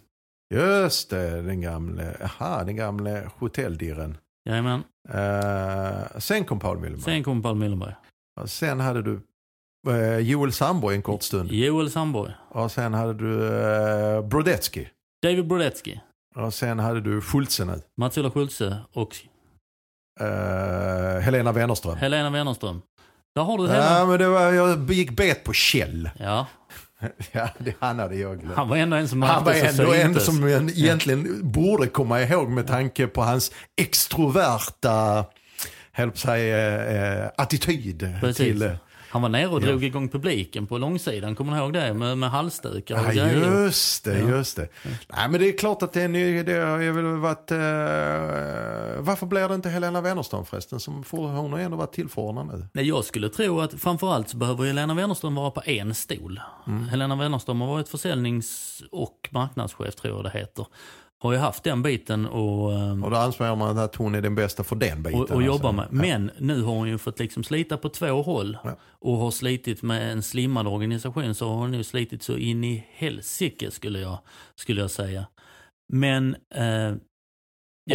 Just 0.54 1.10
det, 1.10 1.42
den 1.42 1.62
gamle, 1.62 2.18
aha, 2.24 2.64
den 2.64 2.76
gamle 2.76 3.30
hotelldirren. 3.38 4.18
Jajamän. 4.50 4.84
Eh, 5.10 6.20
sen 6.20 6.46
kom 6.46 6.60
Paul 6.60 6.78
Myllenberg. 6.78 7.04
Sen 7.04 7.24
kom 7.24 7.42
Paul 7.42 7.56
Myllenberg. 7.56 7.96
Och 8.42 8.50
sen 8.50 8.80
hade 8.80 9.02
du 9.02 9.20
eh, 9.90 10.18
Joel 10.18 10.52
Sandborg 10.54 10.96
en 10.96 11.02
kort 11.02 11.24
stund. 11.24 11.52
Joel 11.52 11.92
Sandborg. 11.92 12.32
Och 12.50 12.72
sen 12.72 12.94
hade 12.94 13.14
du 13.14 13.48
eh, 13.64 14.22
Brodetsky. 14.22 14.86
David 15.24 15.48
Brodetsky. 15.48 15.98
Och 16.36 16.54
sen 16.54 16.80
hade 16.80 17.02
du 17.02 17.22
Schultze 17.22 17.66
nu. 17.66 17.82
Mats-Ola 18.02 18.32
Schultze 18.32 18.78
och 18.94 19.16
Eh, 20.20 21.20
Helena 21.22 21.52
Wennerström. 21.52 21.98
Helena 21.98 22.30
Wennerström. 22.30 22.82
Där 23.36 23.44
har 23.44 23.58
du 23.58 23.64
Ja, 23.66 23.72
hela... 23.74 24.06
men 24.06 24.20
det 24.20 24.28
var, 24.28 24.42
jag 24.52 24.92
gick 24.92 25.12
bet 25.12 25.44
på 25.44 25.54
Kjell. 25.54 26.10
Ja, 26.18 26.48
Ja, 27.32 27.50
det, 27.58 27.74
han 27.80 28.00
hade 28.00 28.16
jag 28.16 28.40
glömt. 28.40 28.56
han 28.56 28.70
var 28.70 28.78
ändå 28.78 28.98
en 28.98 29.08
som 29.08 29.22
Han 29.22 29.44
var 29.44 29.54
ändå 29.54 29.94
en 29.94 30.20
som 30.20 30.44
en 30.44 30.70
egentligen 30.70 31.52
borde 31.52 31.88
komma 31.88 32.22
ihåg 32.22 32.50
med 32.50 32.68
tanke 32.68 33.08
på 33.08 33.22
hans 33.22 33.52
extroverta 33.82 35.26
höll 35.92 36.10
på 36.10 36.14
att 36.14 36.20
säga, 36.20 37.24
eh, 37.24 37.32
attityd. 37.38 38.14
Precis. 38.22 38.38
Till, 38.38 38.72
Han 39.12 39.22
var 39.22 39.30
nere 39.30 39.48
och 39.48 39.62
Ja. 39.62 39.66
drog 39.68 39.84
igång 39.84 40.10
publiken 40.10 40.68
på 40.68 40.78
långsidan, 40.78 41.36
kommer 41.36 41.52
ni 41.52 41.58
ihåg 41.58 41.74
det? 41.74 41.94
Med, 41.94 42.18
med 42.18 42.30
halsdukar 42.32 42.96
och 42.96 43.02
ja, 43.16 43.24
grejer. 43.24 43.64
just 43.64 44.04
det, 44.04 44.20
Ja. 44.20 44.30
just 44.30 44.56
det. 44.56 44.68
Nej, 45.08 45.30
men 45.30 45.40
det 45.42 45.48
är 45.50 45.58
klart 45.58 45.84
att 45.84 45.94
det, 45.94 46.02
är 46.02 46.08
ny, 46.08 46.44
det 46.44 46.54
har 46.54 46.78
ju 46.80 46.92
väl 46.92 47.06
varit... 47.06 47.52
Eh, 47.52 47.58
varför 49.04 49.26
blir 49.26 49.50
det 49.50 49.56
inte 49.56 49.70
Helena 49.70 50.02
Wennerström 50.02 50.46
förresten? 50.46 50.80
Som 50.80 51.04
får, 51.04 51.28
hon 51.28 51.52
har 51.54 51.60
ändå 51.60 51.78
varit 51.78 51.94
tillförordnad 51.94 52.48
nu. 52.48 52.68
Nej, 52.74 52.88
jag 52.88 53.06
skulle 53.06 53.30
tro 53.30 53.60
att 53.62 53.74
framförallt 53.74 54.30
så 54.30 54.38
behöver 54.38 54.66
Helena 54.66 54.94
Wennerström 54.94 55.36
vara 55.36 55.52
på 55.52 55.62
en 55.66 55.96
stol. 55.96 56.40
Mm. 56.68 56.88
Helena 56.88 57.16
Wennerström 57.16 57.62
har 57.62 57.68
varit 57.68 57.90
försäljnings 57.90 58.82
och 58.92 59.30
marknadschef, 59.32 59.96
tror 59.96 60.16
jag 60.16 60.24
det 60.24 60.40
heter. 60.40 60.66
Har 61.22 61.32
ju 61.34 61.38
haft 61.38 61.64
den 61.64 61.84
biten 61.84 62.26
och... 62.26 62.74
ehm, 62.74 63.04
Och 63.04 63.12
då 63.12 63.18
anser 63.18 63.56
man 63.56 63.78
att 63.78 63.96
hon 63.96 64.16
är 64.16 64.22
den 64.22 64.36
bästa 64.36 64.64
för 64.64 64.76
den 64.76 65.04
biten. 65.04 65.20
och, 65.22 65.32
och 65.32 65.44
jobbar 65.44 65.72
med. 65.72 65.82
alltså. 65.84 65.96
Men 65.96 66.32
nu 66.40 66.62
har 66.62 66.74
hon 66.74 66.88
ju 66.88 66.98
fått 66.98 67.20
liksom 67.20 67.44
slita 67.44 67.78
på 67.78 67.90
två 67.90 68.22
håll. 68.22 68.58
Ja. 68.64 68.78
Och 69.00 69.18
har 69.18 69.32
slitit 69.32 69.82
med 69.82 70.12
en 70.12 70.24
slimmad 70.24 70.68
organisation 70.68 71.36
så 71.36 71.48
har 71.50 71.56
hon 71.56 71.72
nu 71.72 71.84
slitit 71.84 72.24
så 72.24 72.38
in 72.38 72.64
i 72.64 72.86
helsike 72.92 73.72
skulle 73.72 74.00
jag, 74.00 74.20
skulle 74.56 74.82
jag 74.82 74.92
säga. 74.92 75.26
Men... 75.94 76.36
Eh, 76.56 76.64
ja, 76.64 76.92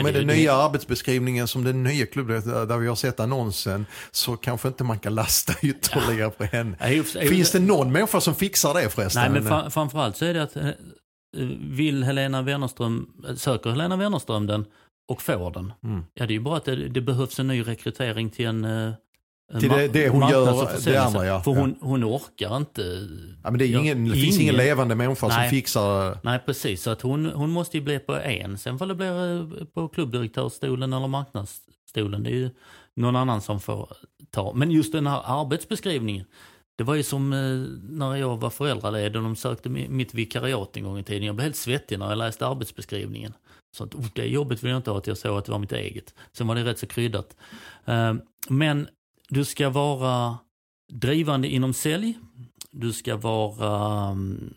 Och 0.00 0.04
med 0.04 0.14
det- 0.14 0.18
den 0.18 0.26
det- 0.26 0.34
nya 0.34 0.52
arbetsbeskrivningen 0.54 1.48
som 1.48 1.64
den 1.64 1.82
nya 1.82 2.06
klubben, 2.06 2.42
där 2.68 2.78
vi 2.78 2.86
har 2.86 2.94
sett 2.96 3.20
annonsen, 3.20 3.86
så 4.10 4.36
kanske 4.36 4.68
inte 4.68 4.84
man 4.84 4.98
kan 4.98 5.14
lasta 5.14 5.52
ytterligare 5.62 6.30
på 6.30 6.44
henne. 6.44 6.76
Ja, 6.80 7.02
Finns 7.02 7.52
det 7.52 7.60
någon 7.60 7.92
människa 7.92 8.20
som 8.20 8.34
fixar 8.34 8.74
det 8.74 8.88
förresten? 8.90 9.22
Nej, 9.22 9.30
men 9.42 9.48
fra, 9.48 9.70
framförallt 9.70 10.16
så 10.16 10.24
är 10.24 10.34
det 10.34 10.42
att 10.42 10.56
eh, 10.56 10.68
vill 11.60 12.04
Helena 12.04 12.42
Wennerström, 12.42 13.10
söker 13.36 13.70
Helena 13.70 13.96
Wennerström 13.96 14.46
den 14.46 14.64
och 15.08 15.22
får 15.22 15.50
den. 15.50 15.72
Mm. 15.84 16.04
Ja, 16.14 16.26
det 16.26 16.32
är 16.32 16.34
ju 16.36 16.40
bara 16.40 16.56
att 16.56 16.64
det, 16.64 16.88
det 16.88 17.00
behövs 17.00 17.38
en 17.40 17.46
ny 17.46 17.62
rekrytering 17.62 18.30
till 18.30 18.46
en, 18.46 18.64
eh, 18.64 18.92
Till 19.60 19.68
det- 19.68 19.88
det 19.88 20.08
hon 20.08 20.28
gör, 20.28 20.68
det 20.84 20.96
andra, 20.96 21.26
ja. 21.26 21.40
För 21.42 21.50
hon, 21.50 21.76
hon 21.80 22.04
orkar 22.04 22.56
inte. 22.56 22.82
Ja, 23.44 23.50
men 23.50 23.58
det, 23.58 23.64
är 23.64 23.78
ingen, 23.78 24.04
det 24.08 24.14
finns 24.16 24.40
ingen 24.40 24.54
levande 24.54 24.94
människa 24.94 25.30
som 25.30 25.38
Nej. 25.40 25.50
fixar... 25.50 26.18
Nej, 26.22 26.38
precis. 26.46 26.82
Så 26.82 26.90
att 26.90 27.00
hon, 27.02 27.26
hon 27.26 27.50
måste 27.50 27.76
ju 27.76 27.82
bli 27.82 27.98
på 27.98 28.14
en. 28.14 28.58
Sen 28.58 28.78
får 28.78 28.86
det 28.86 28.94
bli 28.94 29.06
eh, 29.06 29.64
på 29.74 29.88
klubbdirektörsstolen 29.88 30.92
eller 30.92 31.06
marknadsstolen. 31.08 32.22
Det 32.22 32.30
är 32.30 32.34
ju 32.34 32.50
någon 32.96 33.16
annan 33.16 33.40
som 33.40 33.60
får 33.60 33.88
ta. 34.30 34.52
Men 34.54 34.70
just 34.70 34.92
den 34.92 35.06
här 35.06 35.22
arbetsbeskrivningen. 35.24 36.26
Det 36.76 36.84
var 36.84 36.94
ju 36.94 37.02
som 37.02 37.32
eh, 37.32 37.38
när 37.96 38.16
jag 38.16 38.36
var 38.36 38.50
föräldraledig 38.50 39.16
och 39.16 39.22
de 39.22 39.36
sökte 39.36 39.68
mitt 39.68 40.14
vikariat 40.14 40.76
en 40.76 40.84
gång 40.84 40.98
i 40.98 41.02
tiden. 41.04 41.22
Jag 41.22 41.34
blev 41.34 41.44
helt 41.44 41.56
svettig 41.56 41.98
när 41.98 42.08
jag 42.08 42.18
läste 42.18 42.46
arbetsbeskrivningen. 42.46 43.32
Så 43.76 43.84
att, 43.84 43.94
oh, 43.94 44.06
det 44.14 44.26
jobbet 44.26 44.62
vill 44.62 44.70
jag 44.70 44.78
inte 44.78 44.90
ha 44.90 44.98
att 44.98 45.06
jag 45.06 45.18
såg 45.18 45.38
att 45.38 45.44
det 45.44 45.52
var 45.52 45.58
mitt 45.58 45.72
eget. 45.72 46.14
Sen 46.32 46.46
var 46.46 46.54
det 46.54 46.64
rätt 46.64 46.78
så 46.78 46.86
kryddat. 46.86 47.36
Eh, 47.84 48.14
men 48.48 48.88
du 49.28 49.44
ska 49.44 49.70
vara 49.70 50.38
drivande 50.92 51.48
inom 51.48 51.72
sälj. 51.72 52.18
Du 52.70 52.92
ska 52.92 53.16
vara 53.16 54.10
mm, 54.10 54.54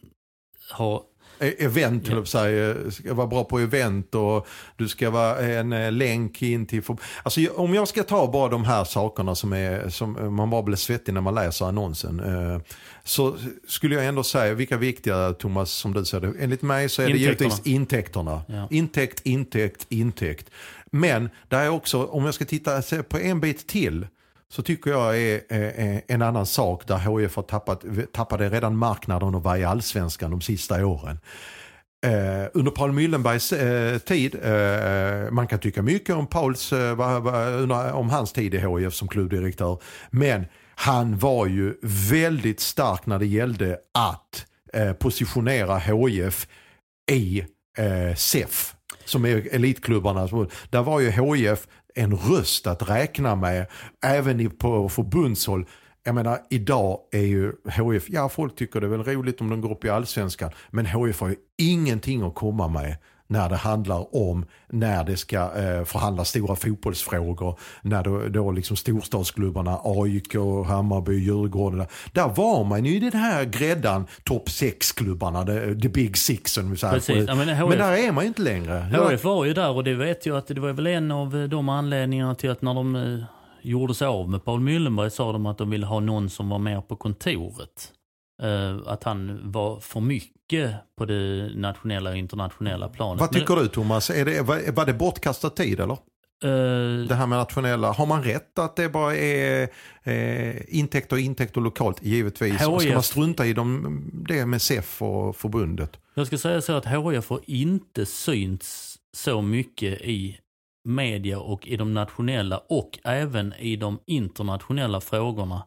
ha 0.71 1.08
Event, 1.39 2.07
Ja. 2.07 2.15
ja. 2.15 2.25
säga, 2.25 2.75
ska 2.91 3.13
vara 3.13 3.27
bra 3.27 3.43
på 3.43 3.59
event 3.59 4.15
och 4.15 4.47
du 4.77 4.87
ska 4.87 5.09
vara 5.09 5.37
en 5.39 5.73
eh, 5.73 5.91
länk 5.91 6.41
in 6.41 6.65
till... 6.65 6.81
Alltså 7.23 7.41
om 7.55 7.73
jag 7.73 7.87
ska 7.87 8.03
ta 8.03 8.31
bara 8.31 8.49
de 8.49 8.63
här 8.63 8.83
sakerna 8.83 9.35
som, 9.35 9.53
är, 9.53 9.89
som 9.89 10.35
man 10.35 10.49
bara 10.49 10.63
blir 10.63 10.75
svettig 10.77 11.13
när 11.13 11.21
man 11.21 11.35
läser 11.35 11.65
annonsen. 11.65 12.19
Eh, 12.19 12.61
så 13.03 13.35
skulle 13.67 13.95
jag 13.95 14.05
ändå 14.05 14.23
säga, 14.23 14.53
vilka 14.53 14.77
viktiga 14.77 15.33
Thomas 15.33 15.71
som 15.71 15.93
du 15.93 16.05
säger, 16.05 16.33
enligt 16.39 16.61
mig 16.61 16.89
så 16.89 17.01
är 17.01 17.05
det 17.07 17.11
Intäkterna. 17.17 17.49
givetvis 17.49 17.73
intäkterna. 17.73 18.41
Ja. 18.47 18.67
Intäkt, 18.71 19.21
intäkt, 19.25 19.85
intäkt. 19.89 20.49
Men 20.91 21.29
det 21.47 21.55
är 21.55 21.69
också, 21.69 22.03
om 22.05 22.25
jag 22.25 22.33
ska 22.33 22.45
titta 22.45 22.81
på 23.09 23.17
en 23.19 23.39
bit 23.39 23.67
till, 23.67 24.07
så 24.53 24.61
tycker 24.61 24.91
jag 24.91 25.17
är, 25.17 25.41
eh, 25.49 25.59
eh, 25.59 26.01
en 26.07 26.21
annan 26.21 26.45
sak 26.45 26.87
där 26.87 27.19
HIF 27.19 27.35
har 27.35 27.43
tappat, 27.43 27.83
eh, 27.83 27.91
tappade 28.13 28.49
redan 28.49 28.77
marknaden 28.77 29.35
och 29.35 29.43
var 29.43 29.57
i 29.57 29.63
allsvenskan 29.63 30.31
de 30.31 30.41
sista 30.41 30.85
åren. 30.85 31.19
Eh, 32.05 32.47
under 32.53 32.71
Paul 32.71 32.91
Müllenbergs 32.91 33.53
eh, 33.53 33.97
tid, 33.97 34.35
eh, 34.43 35.31
man 35.31 35.47
kan 35.47 35.59
tycka 35.59 35.81
mycket 35.81 36.15
om 36.15 36.27
Pauls, 36.27 36.73
eh, 36.73 36.95
va, 36.95 37.19
va, 37.19 37.93
om 37.93 38.09
hans 38.09 38.33
tid 38.33 38.53
i 38.53 38.57
HIF 38.57 38.93
som 38.93 39.07
klubbdirektör. 39.07 39.81
Men 40.09 40.45
han 40.75 41.17
var 41.17 41.45
ju 41.45 41.73
väldigt 42.09 42.59
stark 42.59 43.05
när 43.05 43.19
det 43.19 43.25
gällde 43.25 43.77
att 43.93 44.45
eh, 44.73 44.93
positionera 44.93 45.77
HIF 45.77 46.47
i 47.11 47.39
eh, 47.77 48.15
SEF 48.15 48.75
som 49.05 49.25
är 49.25 49.55
elitklubbarna. 49.55 50.47
Där 50.69 50.81
var 50.81 50.99
ju 50.99 51.09
HIF 51.09 51.67
en 51.95 52.15
röst 52.15 52.67
att 52.67 52.89
räkna 52.89 53.35
med 53.35 53.67
även 54.05 54.49
på 54.49 54.89
förbundshåll. 54.89 55.65
Jag 56.03 56.15
menar 56.15 56.39
idag 56.49 56.99
är 57.11 57.25
ju 57.25 57.53
HF, 57.65 58.09
ja 58.09 58.29
folk 58.29 58.55
tycker 58.55 58.81
det 58.81 58.87
är 58.87 58.89
väl 58.89 59.03
roligt 59.03 59.41
om 59.41 59.49
de 59.49 59.61
går 59.61 59.71
upp 59.71 59.85
i 59.85 59.89
allsvenskan. 59.89 60.51
Men 60.69 60.85
HIF 60.85 61.19
har 61.19 61.29
ju 61.29 61.35
ingenting 61.57 62.21
att 62.21 62.35
komma 62.35 62.67
med 62.67 62.97
när 63.29 63.49
det 63.49 63.55
handlar 63.55 64.15
om 64.15 64.45
när 64.67 65.03
det 65.03 65.17
ska 65.17 65.37
eh, 65.37 65.83
förhandlas 65.83 66.29
stora 66.29 66.55
fotbollsfrågor. 66.55 67.59
När 67.81 68.03
då, 68.03 68.27
då 68.27 68.51
liksom 68.51 68.77
storstadsklubbarna 68.77 69.79
AIK, 69.83 70.35
Hammarby, 70.67 71.19
Djurgården. 71.19 71.85
Där 72.13 72.27
var 72.27 72.63
man 72.63 72.85
ju 72.85 72.95
i 72.95 72.99
den 72.99 73.21
här 73.21 73.45
gräddan 73.45 74.07
topp 74.23 74.47
6-klubbarna, 74.47 75.45
the, 75.45 75.75
the, 75.81 75.89
big 75.89 76.17
six. 76.17 76.59
Precis. 76.81 77.27
Ja, 77.27 77.35
men, 77.35 77.49
HF, 77.49 77.69
men 77.69 77.77
där 77.77 78.07
är 78.07 78.11
man 78.11 78.25
inte 78.25 78.41
längre. 78.41 78.73
HF 78.91 79.23
var 79.23 79.45
ju 79.45 79.53
där 79.53 79.69
och 79.69 79.83
det 79.83 79.93
vet 79.93 80.25
jag 80.25 80.37
att 80.37 80.47
det 80.47 80.59
var 80.59 80.73
väl 80.73 80.87
en 80.87 81.11
av 81.11 81.49
de 81.49 81.69
anledningarna 81.69 82.35
till 82.35 82.49
att 82.49 82.61
när 82.61 82.73
de 82.73 82.95
eh, 82.95 83.23
gjorde 83.61 83.93
sig 83.93 84.07
av 84.07 84.29
med 84.29 84.45
Paul 84.45 84.59
Müllenberg 84.59 85.09
sa 85.09 85.31
de 85.31 85.45
att 85.45 85.57
de 85.57 85.69
ville 85.69 85.85
ha 85.85 85.99
någon 85.99 86.29
som 86.29 86.49
var 86.49 86.59
mer 86.59 86.81
på 86.81 86.95
kontoret. 86.95 87.91
Uh, 88.43 88.81
att 88.85 89.03
han 89.03 89.51
var 89.51 89.79
för 89.79 89.99
mycket 89.99 90.75
på 90.97 91.05
det 91.05 91.51
nationella 91.55 92.09
och 92.09 92.17
internationella 92.17 92.89
planet. 92.89 93.21
Vad 93.21 93.31
tycker 93.31 93.55
du 93.55 93.67
Thomas? 93.67 94.09
Är 94.09 94.25
det, 94.25 94.41
var, 94.41 94.71
var 94.71 94.85
det 94.85 94.93
bortkastad 94.93 95.49
tid 95.49 95.79
eller? 95.79 95.97
Uh, 96.45 97.07
det 97.07 97.15
här 97.15 97.27
med 97.27 97.37
nationella, 97.37 97.91
har 97.91 98.05
man 98.05 98.23
rätt 98.23 98.59
att 98.59 98.75
det 98.75 98.89
bara 98.89 99.15
är 99.15 99.69
eh, 100.03 100.55
intäkter 100.67 101.15
och 101.15 101.19
intäkter 101.19 101.61
lokalt? 101.61 102.03
Givetvis. 102.03 102.61
HF, 102.61 102.81
ska 102.81 102.93
man 102.93 103.03
strunta 103.03 103.45
i 103.45 103.53
dem, 103.53 104.01
det 104.27 104.45
med 104.45 104.61
SEF 104.61 105.01
och 105.01 105.35
förbundet? 105.35 105.99
Jag 106.13 106.27
ska 106.27 106.37
säga 106.37 106.61
så 106.61 106.73
att 106.73 106.85
HIF 106.85 107.29
har 107.29 107.39
inte 107.45 108.05
synts 108.05 108.97
så 109.17 109.41
mycket 109.41 110.01
i 110.01 110.39
media 110.87 111.39
och 111.39 111.67
i 111.67 111.77
de 111.77 111.93
nationella 111.93 112.57
och 112.57 112.99
även 113.03 113.53
i 113.53 113.75
de 113.75 113.99
internationella 114.05 115.01
frågorna 115.01 115.63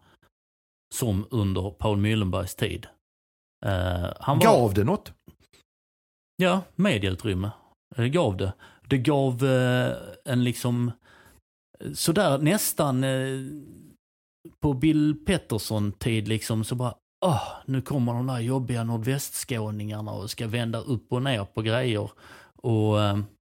som 0.92 1.26
under 1.30 1.70
Paul 1.70 1.98
Müllenbergs 1.98 2.56
tid. 2.56 2.86
Uh, 3.66 4.12
han 4.20 4.38
var, 4.38 4.44
gav 4.44 4.74
det 4.74 4.84
något? 4.84 5.12
Ja, 6.36 6.62
medieutrymme 6.74 7.50
uh, 7.98 8.06
gav 8.06 8.36
det. 8.36 8.52
Det 8.88 8.98
gav 8.98 9.44
uh, 9.44 9.94
en 10.24 10.44
liksom 10.44 10.92
sådär 11.94 12.38
nästan 12.38 13.04
på 14.60 14.74
Bill 14.74 15.24
Pettersson-tid 15.26 16.28
liksom 16.28 16.64
så 16.64 16.74
bara 16.74 16.94
oh, 17.26 17.48
nu 17.66 17.82
kommer 17.82 18.12
de 18.12 18.26
där 18.26 18.40
jobbiga 18.40 18.84
nordvästskåningarna 18.84 20.12
och 20.12 20.30
ska 20.30 20.46
vända 20.46 20.78
upp 20.78 21.12
och 21.12 21.22
ner 21.22 21.44
på 21.44 21.62
grejer. 21.62 22.10
Och, 22.62 22.98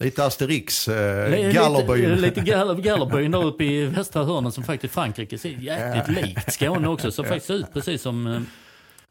lite 0.04 0.26
Asterix, 0.26 0.88
eh, 0.88 1.54
Gallerbyn. 1.54 2.10
Lite, 2.10 2.42
lite 2.42 2.42
Gallerbyn 2.82 3.32
där 3.32 3.46
uppe 3.46 3.64
i 3.64 3.86
västra 3.86 4.24
hörnen 4.24 4.52
som 4.52 4.64
faktiskt 4.64 4.94
Frankrike 4.94 5.38
ser 5.38 5.50
jäkligt 5.50 6.26
likt 6.26 6.54
Skåne 6.54 6.88
också. 6.88 7.12
Som 7.12 7.26
faktiskt 7.26 7.46
ser 7.46 7.54
ut 7.54 7.74
precis 7.74 8.02
som, 8.02 8.28
eh, 8.28 8.42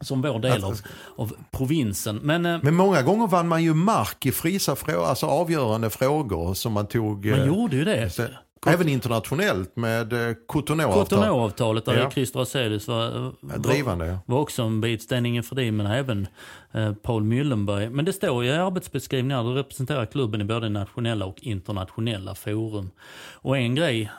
som 0.01 0.21
vår 0.21 0.39
del 0.39 0.63
av, 0.63 0.79
av 1.15 1.35
provinsen. 1.51 2.15
Men, 2.15 2.45
eh, 2.45 2.59
Men 2.63 2.75
många 2.75 3.01
gånger 3.01 3.27
vann 3.27 3.47
man 3.47 3.63
ju 3.63 3.73
mark 3.73 4.25
i 4.25 4.31
frisa 4.31 4.75
frågor, 4.75 5.05
alltså 5.05 5.25
avgörande 5.25 5.89
frågor 5.89 6.53
som 6.53 6.73
man 6.73 6.87
tog. 6.87 7.25
Man 7.25 7.47
gjorde 7.47 7.75
ju 7.75 7.85
det. 7.85 8.09
Så, 8.09 8.23
Även 8.65 8.89
internationellt 8.89 9.75
med 9.75 10.13
eh, 10.13 10.35
Cotonou-avtalet. 10.47 11.09
Cotonou-avtalet 11.09 11.85
där 11.85 11.97
ja. 11.97 12.11
Christer 12.11 12.39
Azelius 12.39 12.87
var, 12.87 13.33
var, 13.39 13.57
Drivande, 13.57 14.05
ja. 14.05 14.19
var 14.25 14.39
också 14.39 14.63
en 14.63 14.81
bit 14.81 15.01
ställningen 15.01 15.43
för 15.43 15.55
det, 15.55 15.71
men 15.71 15.85
även 15.85 16.27
eh, 16.71 16.93
Paul 16.93 17.23
Müllenberg. 17.23 17.89
Men 17.89 18.05
det 18.05 18.13
står 18.13 18.43
ju 18.43 18.49
i 18.49 18.53
arbetsbeskrivningar, 18.53 19.43
du 19.43 19.53
representerar 19.53 20.05
klubben 20.05 20.41
i 20.41 20.43
både 20.43 20.69
nationella 20.69 21.25
och 21.25 21.41
internationella 21.41 22.35
forum. 22.35 22.91
Och 23.33 23.57
en 23.57 23.75
grej, 23.75 24.11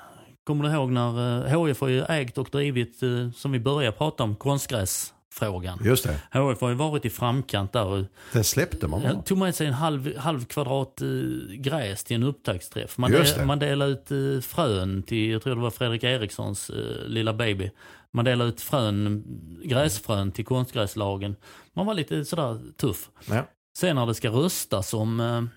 kommer 0.44 0.64
du 0.64 0.74
ihåg 0.74 0.90
när 0.90 1.46
eh, 1.46 1.66
HIF 1.66 1.80
har 1.80 1.88
ju 1.88 2.02
ägt 2.02 2.38
och 2.38 2.48
drivit, 2.52 3.02
eh, 3.02 3.30
som 3.34 3.52
vi 3.52 3.60
började 3.60 3.96
prata 3.96 4.24
om, 4.24 4.36
konstgräs 4.36 5.12
frågan. 5.38 5.78
Just 5.84 6.04
det. 6.04 6.38
HF 6.38 6.60
har 6.60 6.68
ju 6.68 6.74
varit 6.74 7.04
i 7.04 7.10
framkant 7.10 7.72
där. 7.72 8.06
Den 8.32 8.44
släppte 8.44 8.88
man 8.88 9.02
bara. 9.02 9.22
Tog 9.22 9.38
med 9.38 9.54
sig 9.54 9.66
en 9.66 9.72
halv, 9.72 10.16
halv 10.16 10.44
kvadrat 10.44 11.02
uh, 11.02 11.52
gräs 11.52 12.04
till 12.04 12.16
en 12.16 12.22
upptaktsträff. 12.22 12.98
Man, 12.98 13.10
del, 13.10 13.46
man 13.46 13.58
delade 13.58 13.92
ut 13.92 14.12
uh, 14.12 14.40
frön 14.40 15.02
till, 15.02 15.30
jag 15.30 15.42
tror 15.42 15.54
det 15.54 15.60
var 15.60 15.70
Fredrik 15.70 16.04
Erikssons 16.04 16.70
uh, 16.70 17.06
lilla 17.06 17.34
baby. 17.34 17.70
Man 18.10 18.24
delade 18.24 18.50
ut 18.50 18.60
frön, 18.60 19.24
gräsfrön 19.64 20.32
till 20.32 20.44
konstgräslagen. 20.44 21.36
Man 21.72 21.86
var 21.86 21.94
lite 21.94 22.24
sådär 22.24 22.58
tuff. 22.76 23.10
Ja. 23.28 23.46
Sen 23.78 23.96
när 23.96 24.06
det 24.06 24.14
ska 24.14 24.28
röstas 24.28 24.94
om, 24.94 25.48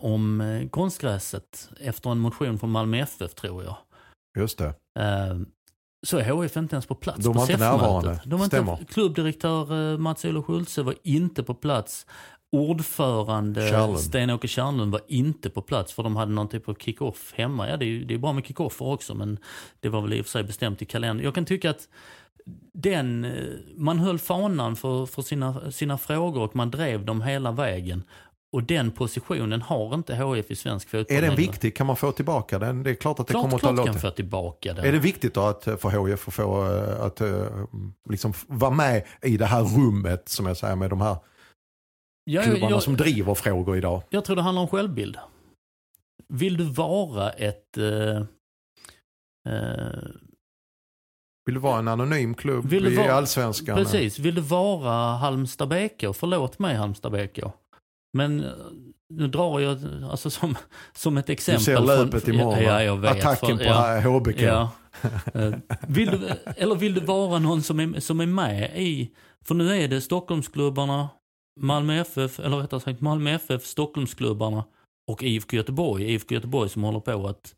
om 0.00 0.68
konstgräset 0.70 1.68
efter 1.80 2.10
en 2.10 2.18
motion 2.18 2.58
från 2.58 2.70
Malmö 2.70 2.98
FF 2.98 3.34
tror 3.34 3.64
jag. 3.64 3.76
Just 4.38 4.58
det 4.58 4.74
så 6.08 6.18
är 6.18 6.42
HIF 6.42 6.56
inte 6.56 6.74
ens 6.76 6.86
på 6.86 6.94
plats 6.94 7.24
De 7.24 7.32
var 7.32 7.46
på 7.46 7.52
inte 7.52 7.64
närvarande. 7.64 8.20
De 8.24 8.38
var 8.38 8.44
inte, 8.44 8.84
klubbdirektör 8.92 9.92
eh, 9.92 9.98
Mats-Olof 9.98 10.46
Schultze 10.46 10.82
var 10.82 10.94
inte 11.02 11.42
på 11.42 11.54
plats. 11.54 12.06
Ordförande 12.52 13.98
Sten-Åke 13.98 14.48
Kärnlund 14.48 14.92
var 14.92 15.00
inte 15.08 15.50
på 15.50 15.62
plats 15.62 15.92
för 15.92 16.02
de 16.02 16.16
hade 16.16 16.32
någon 16.32 16.48
typ 16.48 16.68
av 16.68 16.74
kick-off 16.74 17.32
hemma. 17.34 17.68
Ja, 17.68 17.76
det 17.76 17.84
är, 17.84 18.04
det 18.04 18.14
är 18.14 18.18
bra 18.18 18.32
med 18.32 18.44
kick-offer 18.44 18.92
också 18.92 19.14
men 19.14 19.38
det 19.80 19.88
var 19.88 20.00
väl 20.00 20.12
i 20.12 20.20
och 20.20 20.26
för 20.26 20.30
sig 20.30 20.44
bestämt 20.44 20.82
i 20.82 20.84
kalendern. 20.84 21.24
Jag 21.24 21.34
kan 21.34 21.44
tycka 21.44 21.70
att 21.70 21.88
den, 22.74 23.24
eh, 23.24 23.32
man 23.76 23.98
höll 23.98 24.18
fanan 24.18 24.76
för, 24.76 25.06
för 25.06 25.22
sina, 25.22 25.70
sina 25.70 25.98
frågor 25.98 26.42
och 26.42 26.56
man 26.56 26.70
drev 26.70 27.04
dem 27.04 27.22
hela 27.22 27.52
vägen. 27.52 28.02
Och 28.52 28.62
den 28.62 28.90
positionen 28.90 29.62
har 29.62 29.94
inte 29.94 30.14
HF 30.16 30.50
i 30.50 30.56
svensk 30.56 30.88
fotboll 30.88 31.16
Är 31.16 31.22
den 31.22 31.36
viktig? 31.36 31.76
Kan 31.76 31.86
man 31.86 31.96
få 31.96 32.12
tillbaka 32.12 32.58
den? 32.58 32.82
Det 32.82 32.90
är 32.90 32.94
klart 32.94 33.20
att 33.20 33.26
det 33.26 33.32
klart, 33.32 33.42
kommer 33.42 33.56
att 33.56 33.76
ta 33.76 33.84
kan 33.84 33.94
få 33.94 34.10
tillbaka 34.10 34.74
den. 34.74 34.84
Är 34.84 34.92
det 34.92 34.98
viktigt 34.98 35.34
då 35.34 35.40
att 35.40 35.64
för 35.64 35.90
HF 35.90 36.28
att 36.28 36.34
få 36.34 36.66
eh, 36.66 37.00
att 37.04 37.20
eh, 37.20 37.46
liksom 38.10 38.32
vara 38.46 38.70
med 38.70 39.04
i 39.22 39.36
det 39.36 39.46
här 39.46 39.62
rummet 39.62 40.28
som 40.28 40.46
jag 40.46 40.56
säger 40.56 40.76
med 40.76 40.90
de 40.90 41.00
här 41.00 41.16
ja, 42.24 42.42
klubbarna 42.42 42.70
jag, 42.70 42.82
som 42.82 42.96
driver 42.96 43.34
frågor 43.34 43.76
idag? 43.76 44.02
Jag 44.10 44.24
tror 44.24 44.36
det 44.36 44.42
handlar 44.42 44.62
om 44.62 44.68
självbild. 44.68 45.16
Vill 46.28 46.56
du 46.56 46.64
vara 46.64 47.30
ett 47.30 47.78
uh, 47.78 47.84
uh, 47.84 48.24
vill 51.46 51.54
du 51.54 51.60
vara 51.60 51.78
en 51.78 51.88
anonym 51.88 52.34
klubb 52.34 52.72
i 52.72 52.96
vara, 52.96 53.12
allsvenskan? 53.12 53.76
Precis. 53.76 54.18
Vill 54.18 54.34
du 54.34 54.40
vara 54.40 55.16
Halmstad 55.16 55.68
BK? 55.68 56.16
Förlåt 56.16 56.58
mig 56.58 56.76
Halmstad 56.76 57.12
BK. 57.12 57.38
Men 58.12 58.44
eh, 58.44 58.50
nu 59.08 59.28
drar 59.28 59.60
jag 59.60 59.78
alltså 60.10 60.30
som, 60.30 60.56
som 60.92 61.16
ett 61.16 61.28
exempel. 61.28 61.58
Du 61.58 61.64
ser 61.64 61.80
löpet 61.80 62.24
från, 62.24 62.34
imorgon 62.34 62.62
ja, 62.62 62.82
jag 62.82 62.96
vet, 62.96 63.10
Attacken 63.10 63.58
för, 63.58 63.64
på 63.64 63.70
ja, 63.70 64.00
HBK. 64.00 64.40
Ja. 64.40 64.70
Eh, 65.34 65.54
vill 65.88 66.10
du, 66.10 66.28
eller 66.56 66.74
vill 66.74 66.94
du 66.94 67.00
vara 67.00 67.38
någon 67.38 67.62
som 67.62 67.80
är, 67.80 68.00
som 68.00 68.20
är 68.20 68.26
med 68.26 68.72
i, 68.76 69.10
för 69.44 69.54
nu 69.54 69.82
är 69.82 69.88
det 69.88 70.00
Stockholmsklubbarna, 70.00 71.08
Malmö 71.60 72.00
FF, 72.00 72.40
eller 72.40 72.56
rättare 72.56 72.80
sagt 72.80 73.00
Malmö 73.00 73.30
FF, 73.30 73.64
Stockholmsklubbarna 73.64 74.64
och 75.08 75.22
IFK 75.22 75.56
Göteborg. 75.56 76.12
IFK 76.14 76.34
Göteborg 76.34 76.68
som 76.68 76.82
håller 76.82 77.00
på 77.00 77.26
att 77.26 77.54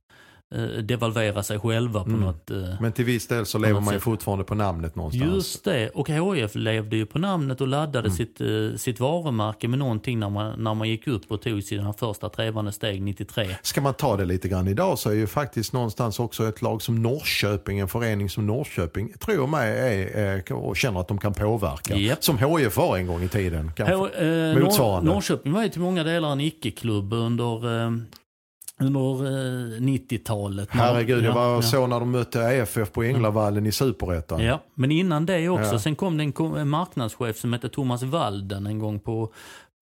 devalvera 0.82 1.42
sig 1.42 1.58
själva 1.58 2.04
på 2.04 2.08
mm. 2.08 2.20
något 2.20 2.50
eh, 2.50 2.56
Men 2.80 2.92
till 2.92 3.04
viss 3.04 3.26
del 3.26 3.46
så 3.46 3.58
lever 3.58 3.80
man 3.80 3.94
ju 3.94 4.00
fortfarande 4.00 4.44
på 4.44 4.54
namnet 4.54 4.96
någonstans. 4.96 5.34
Just 5.34 5.64
det, 5.64 5.88
och 5.88 6.08
HIF 6.08 6.54
levde 6.54 6.96
ju 6.96 7.06
på 7.06 7.18
namnet 7.18 7.60
och 7.60 7.68
laddade 7.68 8.08
mm. 8.08 8.16
sitt, 8.16 8.40
uh, 8.40 8.76
sitt 8.76 9.00
varumärke 9.00 9.68
med 9.68 9.78
någonting 9.78 10.18
när 10.18 10.30
man, 10.30 10.62
när 10.62 10.74
man 10.74 10.88
gick 10.88 11.06
upp 11.06 11.30
och 11.30 11.42
tog 11.42 11.62
sina 11.62 11.92
första 11.92 12.28
trevande 12.28 12.72
steg 12.72 13.02
93. 13.02 13.56
Ska 13.62 13.80
man 13.80 13.94
ta 13.94 14.16
det 14.16 14.24
lite 14.24 14.48
grann 14.48 14.68
idag 14.68 14.98
så 14.98 15.10
är 15.10 15.14
ju 15.14 15.26
faktiskt 15.26 15.72
någonstans 15.72 16.20
också 16.20 16.48
ett 16.48 16.62
lag 16.62 16.82
som 16.82 17.02
Norrköping, 17.02 17.78
en 17.78 17.88
förening 17.88 18.30
som 18.30 18.46
Norrköping, 18.46 19.12
tror 19.18 19.36
jag 19.36 19.48
mig 19.48 19.78
är, 19.78 20.18
är, 20.18 20.52
och 20.52 20.76
känner 20.76 21.00
att 21.00 21.08
de 21.08 21.18
kan 21.18 21.34
påverka. 21.34 21.96
Yep. 21.96 22.24
Som 22.24 22.38
HIF 22.38 22.76
var 22.76 22.96
en 22.96 23.06
gång 23.06 23.22
i 23.22 23.28
tiden. 23.28 23.72
Kanske. 23.76 23.94
H 23.94 24.08
eh, 24.08 24.58
Motsvarande. 24.58 25.12
Norrköping 25.12 25.52
var 25.52 25.62
ju 25.62 25.68
till 25.68 25.80
många 25.80 26.04
delar 26.04 26.32
en 26.32 26.40
icke-klubb 26.40 27.12
under 27.12 27.84
eh, 27.84 27.90
under 28.80 29.26
eh, 29.26 29.80
90-talet. 29.80 30.68
Herregud, 30.70 31.24
jag 31.24 31.34
var 31.34 31.54
ja, 31.54 31.62
så 31.62 31.86
när 31.86 32.00
de 32.00 32.10
mötte 32.10 32.40
EFF 32.40 32.92
på 32.92 33.02
Änglavallen 33.02 33.66
i 33.66 33.72
Superettan. 33.72 34.44
Ja, 34.44 34.62
men 34.74 34.90
innan 34.90 35.26
det 35.26 35.48
också. 35.48 35.72
Ja. 35.72 35.78
Sen 35.78 35.96
kom 35.96 36.16
det 36.16 36.24
en, 36.24 36.68
marknadschef 36.68 37.38
som 37.38 37.52
hette 37.52 37.68
Thomas 37.68 38.02
Walden 38.02 38.66
en 38.66 38.78
gång 38.78 39.00
på, 39.00 39.32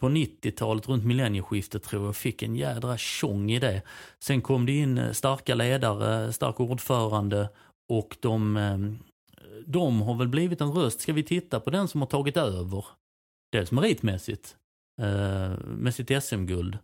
på 0.00 0.08
90-talet, 0.08 0.88
runt 0.88 1.05
millennieskiftet 1.05 1.82
tror 1.82 2.07
jag, 2.07 2.16
fick 2.16 2.42
en 2.42 2.57
jädra 2.57 2.96
tjong 2.96 3.51
i 3.51 3.59
det. 3.59 3.82
Sen 4.24 4.42
kom 4.42 4.66
det 4.66 4.72
in 4.72 4.99
eh, 4.99 5.12
starka 5.12 5.55
ledare, 5.55 6.32
stark 6.32 6.61
ordförande 6.61 7.49
och 7.88 8.16
de, 8.20 8.57
eh, 8.57 8.78
de 9.66 10.03
har 10.03 10.14
väl 10.14 10.28
blivit 10.28 10.61
en 10.61 10.72
röst. 10.72 11.01
Ska 11.01 11.12
vi 11.12 11.22
titta 11.22 11.61
på 11.61 11.70
den 11.70 11.88
som 11.88 12.01
har 12.01 12.09
tagit 12.09 12.36
över? 12.36 12.84
Dels 13.53 13.72
meritmässigt 13.72 14.57
eh, 15.01 15.59
med 15.66 15.94
sitt 15.94 16.22
SM-guld. 16.22 16.78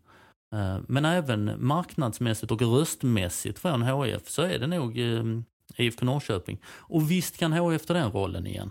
Eh, 0.55 0.79
men 0.89 1.05
även 1.05 1.67
marknadsmässigt 1.67 2.53
och 2.53 2.63
röstmässigt 2.63 3.59
från 3.59 3.83
HF 3.83 4.29
så 4.29 4.43
är 4.43 4.59
det 4.59 4.67
nog 4.67 4.99
ehm, 4.99 5.45
IFK 5.77 6.05
Norrköping. 6.05 6.61
Och 6.67 7.11
visst 7.11 7.37
kan 7.37 7.53
HF 7.53 7.87
ta 7.87 7.95
den 7.95 8.13
rollen 8.13 8.47
igen. 8.47 8.71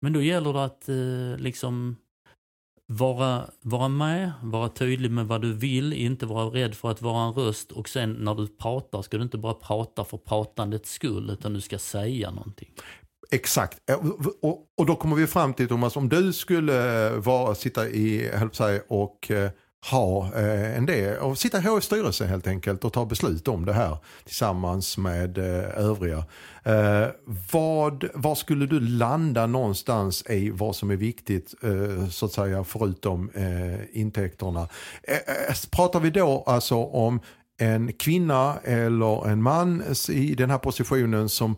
Men 0.00 0.12
då 0.12 0.22
gäller 0.22 0.52
det 0.52 0.64
att 0.64 0.88
eh, 0.88 1.42
liksom 1.42 1.96
vara, 2.86 3.50
vara 3.60 3.88
med, 3.88 4.32
vara 4.42 4.68
tydlig 4.68 5.10
med 5.10 5.26
vad 5.26 5.42
du 5.42 5.52
vill, 5.52 5.92
inte 5.92 6.26
vara 6.26 6.46
rädd 6.46 6.74
för 6.74 6.90
att 6.90 7.02
vara 7.02 7.24
en 7.28 7.32
röst 7.32 7.72
och 7.72 7.88
sen 7.88 8.12
när 8.12 8.34
du 8.34 8.46
pratar 8.46 9.02
ska 9.02 9.16
du 9.16 9.22
inte 9.22 9.38
bara 9.38 9.54
prata 9.54 10.04
för 10.04 10.18
pratandets 10.18 10.92
skull 10.92 11.30
utan 11.30 11.54
du 11.54 11.60
ska 11.60 11.78
säga 11.78 12.30
någonting. 12.30 12.68
Exakt. 13.30 13.90
Eh, 13.90 14.06
och, 14.42 14.66
och 14.78 14.86
då 14.86 14.96
kommer 14.96 15.16
vi 15.16 15.26
fram 15.26 15.54
till 15.54 15.68
Thomas, 15.68 15.96
om 15.96 16.08
du 16.08 16.32
skulle 16.32 17.10
vara, 17.10 17.54
sitta 17.54 17.88
i, 17.88 18.28
höll 18.28 18.54
säga, 18.54 18.82
och 18.88 19.30
ha 19.90 20.30
eh, 20.34 20.76
en 20.76 20.86
del, 20.86 21.18
och 21.18 21.38
sitta 21.38 21.58
i 21.58 21.60
HF 21.60 21.84
styrelse 21.84 22.26
helt 22.26 22.46
enkelt 22.46 22.84
och 22.84 22.92
ta 22.92 23.06
beslut 23.06 23.48
om 23.48 23.64
det 23.64 23.72
här 23.72 23.96
tillsammans 24.24 24.98
med 24.98 25.38
eh, 25.38 25.84
övriga. 25.84 26.24
Eh, 26.64 27.06
vad, 27.52 28.04
vad 28.14 28.38
skulle 28.38 28.66
du 28.66 28.80
landa 28.80 29.46
någonstans 29.46 30.24
i 30.30 30.50
vad 30.50 30.76
som 30.76 30.90
är 30.90 30.96
viktigt 30.96 31.54
eh, 31.62 32.08
så 32.08 32.26
att 32.26 32.32
säga 32.32 32.64
förutom 32.64 33.30
eh, 33.34 34.00
intäkterna? 34.00 34.68
Eh, 35.02 35.14
eh 35.14 35.54
pratar 35.70 36.00
vi 36.00 36.10
då 36.10 36.44
alltså 36.46 36.74
om 36.76 37.20
en 37.58 37.92
kvinna 37.92 38.58
eller 38.64 39.28
en 39.28 39.42
man 39.42 39.82
i 40.08 40.34
den 40.34 40.50
här 40.50 40.58
positionen 40.58 41.28
som 41.28 41.56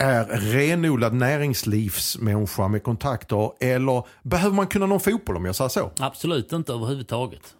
är 0.00 0.24
renodlad 0.24 1.14
näringslivsmänniska 1.14 2.68
med 2.68 2.82
kontakter 2.82 3.52
eller 3.60 4.02
behöver 4.22 4.54
man 4.56 4.66
kunna 4.66 4.86
någon 4.86 5.00
fotboll 5.00 5.36
om 5.36 5.44
jag 5.44 5.54
säger 5.56 5.68
så? 5.68 5.90
Absolut 5.98 6.52
inte 6.52 6.72
överhuvudtaget. 6.72 7.54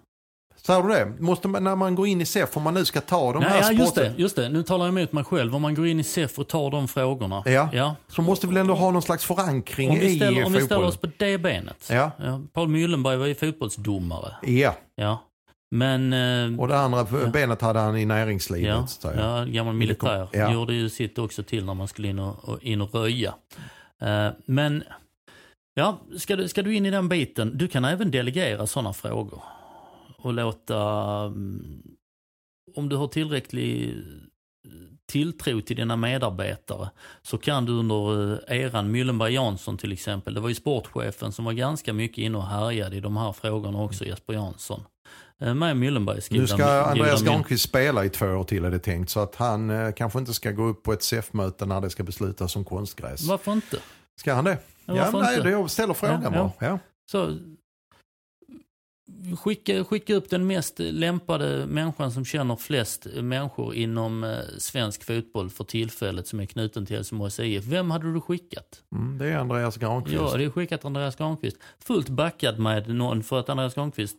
Säger 0.66 0.82
du 0.82 0.88
det? 0.88 1.06
Måste 1.22 1.48
man, 1.48 1.64
när 1.64 1.76
man 1.76 1.94
går 1.94 2.06
in 2.06 2.20
i 2.20 2.24
SEF, 2.26 2.56
om 2.56 2.62
man 2.62 2.74
nu 2.74 2.84
ska 2.84 3.00
ta 3.00 3.32
de 3.32 3.38
Nej, 3.42 3.48
här 3.48 3.56
ja, 3.58 3.62
sporten. 3.62 3.78
just 3.78 3.94
det, 3.94 4.14
just 4.22 4.36
det, 4.36 4.48
nu 4.48 4.62
talar 4.62 4.86
jag 4.86 4.98
emot 4.98 5.12
mig 5.12 5.24
själv. 5.24 5.56
Om 5.56 5.62
man 5.62 5.74
går 5.74 5.86
in 5.86 6.00
i 6.00 6.04
SEF 6.04 6.38
och 6.38 6.48
tar 6.48 6.70
de 6.70 6.88
frågorna. 6.88 7.42
Ja. 7.46 7.68
ja. 7.72 7.96
Så 8.08 8.22
måste 8.22 8.46
vi 8.46 8.52
väl 8.54 8.60
ändå 8.60 8.74
ha 8.74 8.90
någon 8.90 9.02
slags 9.02 9.24
förankring 9.24 9.90
Om 9.90 9.98
vi, 9.98 10.06
i 10.06 10.16
ställer, 10.16 10.44
om 10.44 10.52
vi 10.52 10.58
ställer 10.60 10.60
fotbollen. 10.60 10.88
oss 10.88 10.96
på 10.96 11.08
det 11.18 11.38
benet. 11.38 11.88
Ja. 11.90 12.10
Paul 12.52 12.68
Myllenberg 12.68 13.16
var 13.16 13.26
ju 13.26 13.34
fotbollsdomare. 13.34 14.34
Ja, 14.42 14.74
Ja. 14.96 15.24
Men... 15.70 16.12
eh, 16.12 16.60
och 16.60 16.68
det 16.68 16.78
andra 16.78 17.04
benet 17.32 17.60
hade 17.60 17.78
han 17.78 17.96
i 17.96 18.06
näringslivet. 18.06 18.68
Ja, 18.68 18.86
så 18.86 19.08
att 19.08 19.14
säga. 19.14 19.26
ja, 19.26 19.44
gammal 19.44 19.74
militär. 19.74 20.28
Ja. 20.32 20.52
Gjorde 20.52 20.74
ju 20.74 20.88
sitt 20.88 21.18
också 21.18 21.42
till 21.42 21.64
när 21.64 21.74
man 21.74 21.88
skulle 21.88 22.08
in 22.08 22.18
och, 22.18 22.48
och, 22.48 22.62
in 22.62 22.80
och 22.80 22.94
röja. 22.94 23.34
Eh, 24.02 24.28
men, 24.44 24.84
ja, 25.74 25.98
ska 26.18 26.36
du, 26.36 26.48
ska 26.48 26.62
du 26.62 26.74
in 26.74 26.86
i 26.86 26.90
den 26.90 27.08
biten, 27.08 27.58
du 27.58 27.68
kan 27.68 27.84
även 27.84 28.10
delegera 28.10 28.66
sådana 28.66 28.92
frågor. 28.92 29.42
Och 30.18 30.32
låta, 30.32 30.80
mm, 31.24 31.82
om 32.76 32.88
du 32.88 32.96
har 32.96 33.08
tillräcklig 33.08 33.96
tilltro 35.10 35.60
till 35.60 35.76
dina 35.76 35.96
medarbetare 35.96 36.90
så 37.22 37.38
kan 37.38 37.64
du 37.64 37.72
under 37.72 38.32
eh, 38.32 38.60
eran 38.60 38.90
Myllenberg 38.90 39.34
Jansson 39.34 39.78
till 39.78 39.92
exempel, 39.92 40.34
det 40.34 40.40
var 40.40 40.48
ju 40.48 40.54
sportchefen 40.54 41.32
som 41.32 41.44
var 41.44 41.52
ganska 41.52 41.92
mycket 41.92 42.18
inne 42.18 42.38
och 42.38 42.46
härjade 42.46 42.96
i 42.96 43.00
de 43.00 43.16
här 43.16 43.32
frågorna 43.32 43.82
också, 43.82 44.04
Jesper 44.04 44.34
Jansson. 44.34 44.82
Eh, 45.40 45.54
Med 45.54 45.76
Myllenberg 45.76 46.20
Nu 46.30 46.46
ska 46.46 46.82
Andreas 46.82 47.22
Granqvist 47.22 47.64
spela 47.64 48.04
i 48.04 48.10
två 48.10 48.26
år 48.26 48.44
till 48.44 48.64
är 48.64 48.70
det 48.70 48.78
tänkt. 48.78 49.10
Så 49.10 49.20
att 49.20 49.34
han 49.36 49.70
eh, 49.70 49.92
kanske 49.92 50.18
inte 50.18 50.34
ska 50.34 50.50
gå 50.50 50.64
upp 50.64 50.82
på 50.82 50.92
ett 50.92 51.02
SEF-möte 51.02 51.66
när 51.66 51.80
det 51.80 51.90
ska 51.90 52.02
beslutas 52.02 52.56
om 52.56 52.64
konstgräs. 52.64 53.22
Varför 53.22 53.52
inte? 53.52 53.78
Ska 54.20 54.34
han 54.34 54.44
det? 54.44 54.58
Ja, 54.84 54.96
Ja, 54.96 55.10
nej, 55.20 55.34
inte? 55.36 55.42
det 55.48 55.50
jag 55.50 55.70
ställer 55.70 55.94
frågan 55.94 56.22
Ja, 56.22 56.30
bara. 56.30 56.38
ja. 56.60 56.66
Ja. 56.66 56.78
Så 57.10 57.36
skicka, 59.44 59.84
skicka 59.84 60.14
upp 60.14 60.30
den 60.30 60.46
mest 60.46 60.78
lämpade 60.78 61.66
människan 61.66 62.12
som 62.12 62.24
känner 62.24 62.56
flest 62.56 63.06
människor 63.14 63.74
inom 63.74 64.24
eh, 64.24 64.38
svensk 64.58 65.04
fotboll 65.04 65.50
för 65.50 65.64
tillfället 65.64 66.26
som 66.28 66.40
är 66.40 66.46
knuten 66.46 66.86
till 66.86 66.96
Helsingborgs 66.96 67.40
IF. 67.40 67.64
Vem 67.64 67.90
hade 67.90 68.12
du 68.12 68.20
skickat? 68.20 68.82
Mm, 68.94 69.18
det 69.18 69.26
är 69.26 69.36
Andreas 69.38 69.76
Granqvist. 69.76 70.16
Ja, 70.22 70.36
det 70.36 70.44
är 70.44 70.50
skickat 70.50 70.84
Andreas 70.84 71.16
Granqvist. 71.16 71.56
Fullt 71.78 72.08
backad 72.08 72.58
med 72.58 72.88
någon 72.94 73.22
för 73.22 73.40
att 73.40 73.48
Andreas 73.48 73.74
Granqvist 73.74 74.16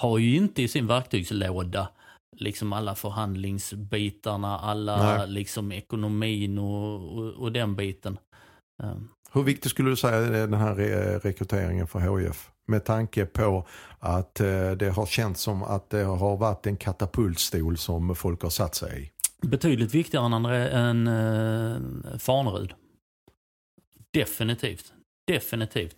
har 0.00 0.18
ju 0.18 0.36
inte 0.36 0.62
i 0.62 0.68
sin 0.68 0.86
verktygslåda 0.86 1.88
liksom 2.36 2.72
alla 2.72 2.94
förhandlingsbitarna, 2.94 4.58
alla 4.58 5.16
Nej. 5.16 5.28
liksom 5.28 5.72
ekonomin 5.72 6.58
och, 6.58 7.18
och, 7.18 7.32
och 7.32 7.52
den 7.52 7.76
biten. 7.76 8.18
Eh, 8.82 8.94
Hur 9.32 9.42
viktig 9.42 9.70
skulle 9.70 9.90
du 9.90 9.96
säga 9.96 10.16
är 10.16 10.30
den 10.30 10.54
här 10.54 10.74
re- 10.74 11.18
rekryteringen 11.18 11.86
för 11.86 12.18
HIF? 12.18 12.50
Med 12.68 12.84
tanke 12.84 13.26
på 13.26 13.66
att 13.98 14.40
eh, 14.40 14.70
det 14.70 14.90
har 14.96 15.06
känts 15.06 15.40
som 15.42 15.62
att 15.62 15.90
det 15.90 16.02
har 16.02 16.36
varit 16.36 16.66
en 16.66 16.76
katapultstol 16.76 17.76
som 17.78 18.16
folk 18.16 18.42
har 18.42 18.50
satt 18.50 18.74
sig 18.74 19.02
i. 19.02 19.10
Betydligt 19.46 19.94
viktigare 19.94 20.26
än, 20.68 21.06
än 21.06 22.04
äh, 22.04 22.18
Farnerud. 22.18 22.74
Definitivt. 24.12 24.92
Definitivt. 25.26 25.96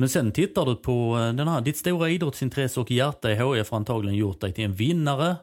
Men 0.00 0.08
sen 0.08 0.32
tittar 0.32 0.66
du 0.66 0.76
på 0.76 1.18
eh, 1.18 1.32
den 1.32 1.48
här, 1.48 1.60
ditt 1.60 1.76
stora 1.76 2.10
idrottsintresse 2.10 2.80
och 2.80 2.90
hjärta 2.90 3.30
i 3.30 3.34
HIF 3.34 3.70
har 3.70 3.76
antagligen 3.76 4.18
gjort 4.18 4.40
dig 4.40 4.52
till 4.52 4.64
en 4.64 4.72
vinnare. 4.72 5.36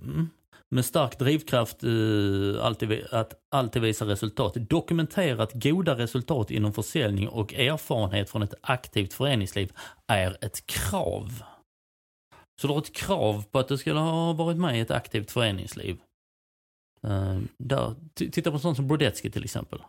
Mm. 0.00 0.28
Med 0.70 0.84
stark 0.84 1.18
drivkraft 1.18 1.84
uh, 1.84 2.64
alltid, 2.64 3.04
att 3.10 3.34
alltid 3.50 3.82
visa 3.82 4.04
resultat. 4.04 4.54
Dokumenterat 4.54 5.52
goda 5.52 5.98
resultat 5.98 6.50
inom 6.50 6.72
försäljning 6.72 7.28
och 7.28 7.54
erfarenhet 7.54 8.30
från 8.30 8.42
ett 8.42 8.54
aktivt 8.60 9.12
föreningsliv 9.12 9.72
är 10.06 10.44
ett 10.44 10.66
krav. 10.66 11.42
Så 12.60 12.66
du 12.66 12.72
har 12.72 12.80
ett 12.80 12.94
krav 12.94 13.44
på 13.50 13.58
att 13.58 13.68
du 13.68 13.78
skulle 13.78 13.98
ha 13.98 14.32
varit 14.32 14.58
med 14.58 14.78
i 14.78 14.80
ett 14.80 14.90
aktivt 14.90 15.30
föreningsliv. 15.30 16.00
Uh, 17.06 17.40
där, 17.58 17.94
titta 18.14 18.50
på 18.50 18.58
sånt 18.58 18.76
som 18.76 18.86
Brodecki 18.86 19.30
till 19.30 19.44
exempel. 19.44 19.82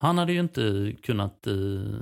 Han 0.00 0.18
hade 0.18 0.32
ju 0.32 0.40
inte 0.40 0.94
kunnat, 1.02 1.46
uh, 1.46 2.00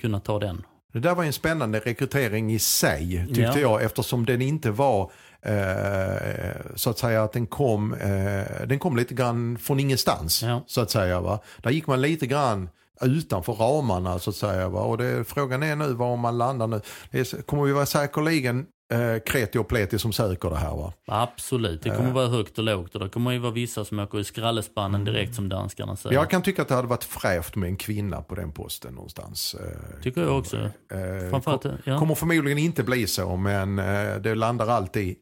kunnat 0.00 0.24
ta 0.24 0.38
den. 0.38 0.62
Det 0.92 0.98
där 1.00 1.14
var 1.14 1.24
en 1.24 1.32
spännande 1.32 1.80
rekrytering 1.80 2.52
i 2.52 2.58
sig 2.58 3.24
tyckte 3.26 3.40
Ja. 3.42 3.58
jag 3.58 3.82
eftersom 3.82 4.26
den 4.26 4.42
inte 4.42 4.70
var 4.70 5.10
eh, 5.42 6.74
så 6.74 6.90
att 6.90 6.98
säga 6.98 7.22
att 7.24 7.32
den 7.32 7.46
kom, 7.46 7.94
eh, 7.94 8.66
den 8.66 8.78
kom 8.78 8.96
lite 8.96 9.14
grann 9.14 9.58
från 9.58 9.80
ingenstans. 9.80 10.42
Ja. 10.42 10.64
Så 10.66 10.80
att 10.80 10.90
säga 10.90 11.20
va. 11.20 11.40
Där 11.62 11.70
gick 11.70 11.86
man 11.86 12.00
lite 12.00 12.26
grann 12.26 12.68
utanför 13.02 13.52
ramarna 13.52 14.18
så 14.18 14.30
att 14.30 14.36
säga. 14.36 14.68
Va? 14.68 14.80
Och 14.80 14.98
det, 14.98 15.24
frågan 15.24 15.62
är 15.62 15.76
nu 15.76 15.92
var 15.94 16.16
man 16.16 16.38
landar 16.38 16.66
nu. 16.66 16.80
Det 17.10 17.20
är, 17.32 17.42
kommer 17.42 17.64
vi 17.64 17.72
vara 17.72 17.86
säkerligen 17.86 18.66
eh, 18.90 19.18
kreti 19.26 19.58
och 19.58 19.68
pleti 19.68 19.98
som 19.98 20.12
söker 20.12 20.50
det 20.50 20.56
här 20.56 20.76
va. 20.76 20.92
Absolut, 21.06 21.82
det 21.82 21.90
kommer 21.90 22.10
vara 22.10 22.28
högt 22.28 22.58
och 22.58 22.64
lågt 22.64 22.94
och 22.94 23.00
det 23.00 23.08
kommer 23.08 23.30
ju 23.30 23.38
vara 23.38 23.52
vissa 23.52 23.84
som 23.84 23.98
åker 23.98 24.20
i 24.20 24.24
skrallespannen 24.24 25.04
direkt 25.04 25.34
som 25.34 25.48
danskarna 25.48 25.96
säger. 25.96 26.16
Jag 26.16 26.30
kan 26.30 26.42
tycka 26.42 26.62
att 26.62 26.68
det 26.68 26.74
hade 26.74 26.88
varit 26.88 27.04
fräscht 27.04 27.56
med 27.56 27.68
en 27.68 27.76
kvinna 27.76 28.22
på 28.22 28.34
den 28.34 28.52
posten 28.52 28.94
någonstans. 28.94 29.54
Eh, 29.54 30.02
Tycker 30.02 30.20
jag 30.20 30.38
också. 30.38 30.56
Eh, 30.56 31.30
Framförallt, 31.30 31.66
ja. 31.84 31.98
Kommer 31.98 32.14
förmodligen 32.14 32.58
inte 32.58 32.82
bli 32.82 33.06
så 33.06 33.36
men 33.36 33.78
eh, 33.78 34.16
det 34.16 34.34
landar 34.34 34.66
alltid 34.68 35.16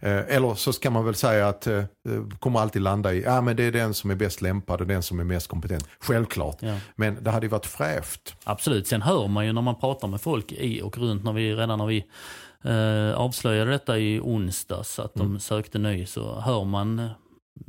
eh, 0.00 0.36
eller 0.36 0.54
så 0.54 0.72
ska 0.72 0.90
man 0.90 1.04
väl 1.04 1.14
säga 1.14 1.48
att 1.48 1.66
eh, 1.66 1.82
det 2.04 2.38
kommer 2.38 2.60
alltid 2.60 2.82
landa 2.82 3.14
i, 3.14 3.22
ja 3.22 3.40
men 3.40 3.56
det 3.56 3.62
är 3.64 3.72
den 3.72 3.94
som 3.94 4.10
är 4.10 4.14
bäst 4.14 4.42
lämpad 4.42 4.80
och 4.80 4.86
den 4.86 5.02
som 5.02 5.20
är 5.20 5.24
mest 5.24 5.48
kompetent. 5.48 5.88
Självklart. 6.00 6.56
Ja. 6.60 6.76
Men 6.96 7.24
det 7.24 7.30
hade 7.30 7.46
ju 7.46 7.50
varit 7.50 7.66
fräscht. 7.66 8.34
Absolut, 8.44 8.86
sen 8.86 9.02
hör 9.02 9.28
man 9.28 9.46
ju 9.46 9.52
när 9.52 9.62
man 9.62 9.80
pratar 9.80 10.08
med 10.08 10.20
folk 10.20 10.52
i 10.52 10.82
och 10.82 10.98
runt, 10.98 11.24
när 11.24 11.32
vi, 11.32 11.54
redan 11.54 11.78
när 11.78 11.86
vi 11.86 12.04
eh, 12.64 13.14
avslöjade 13.14 13.70
detta 13.70 13.98
i 13.98 14.20
onsdags, 14.20 14.98
att 14.98 15.14
de 15.14 15.40
sökte 15.40 15.78
ny, 15.78 16.06
så 16.06 16.40
hör 16.40 16.64
man 16.64 16.98
eh, 16.98 17.10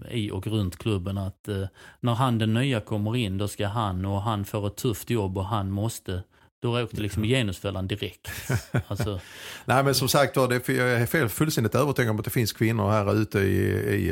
i 0.10 0.32
och 0.32 0.48
runt 0.48 0.78
klubben 0.78 1.18
att 1.18 1.48
eh, 1.48 1.68
när 2.00 2.14
han 2.14 2.38
den 2.38 2.54
nya 2.54 2.82
kommer 2.82 3.16
in, 3.16 3.38
då 3.38 3.48
ska 3.48 3.68
han 3.68 4.06
och 4.06 4.22
han 4.22 4.46
får 4.46 4.68
ett 4.68 4.76
tufft 4.76 5.10
jobb 5.10 5.38
och 5.38 5.46
han 5.46 5.72
måste, 5.72 6.24
då 6.66 6.82
åkte 6.84 7.02
liksom 7.02 7.24
genusfällan 7.24 7.88
direkt. 7.88 8.32
Alltså, 8.88 9.20
Nej 9.66 9.84
men 9.84 9.96
som 9.96 10.08
sagt 10.08 10.38
var, 10.38 10.48
det 10.48 10.70
jag 10.70 10.92
är 10.92 11.28
fullständigt 11.28 11.76
övertygad 11.76 12.12
om 12.12 12.20
att 12.20 12.26
det 12.26 12.32
finns 12.32 12.54
kvinnor 12.54 12.92
här 12.92 13.14
ute 13.22 13.40
i, 13.40 13.72
i, 13.96 14.10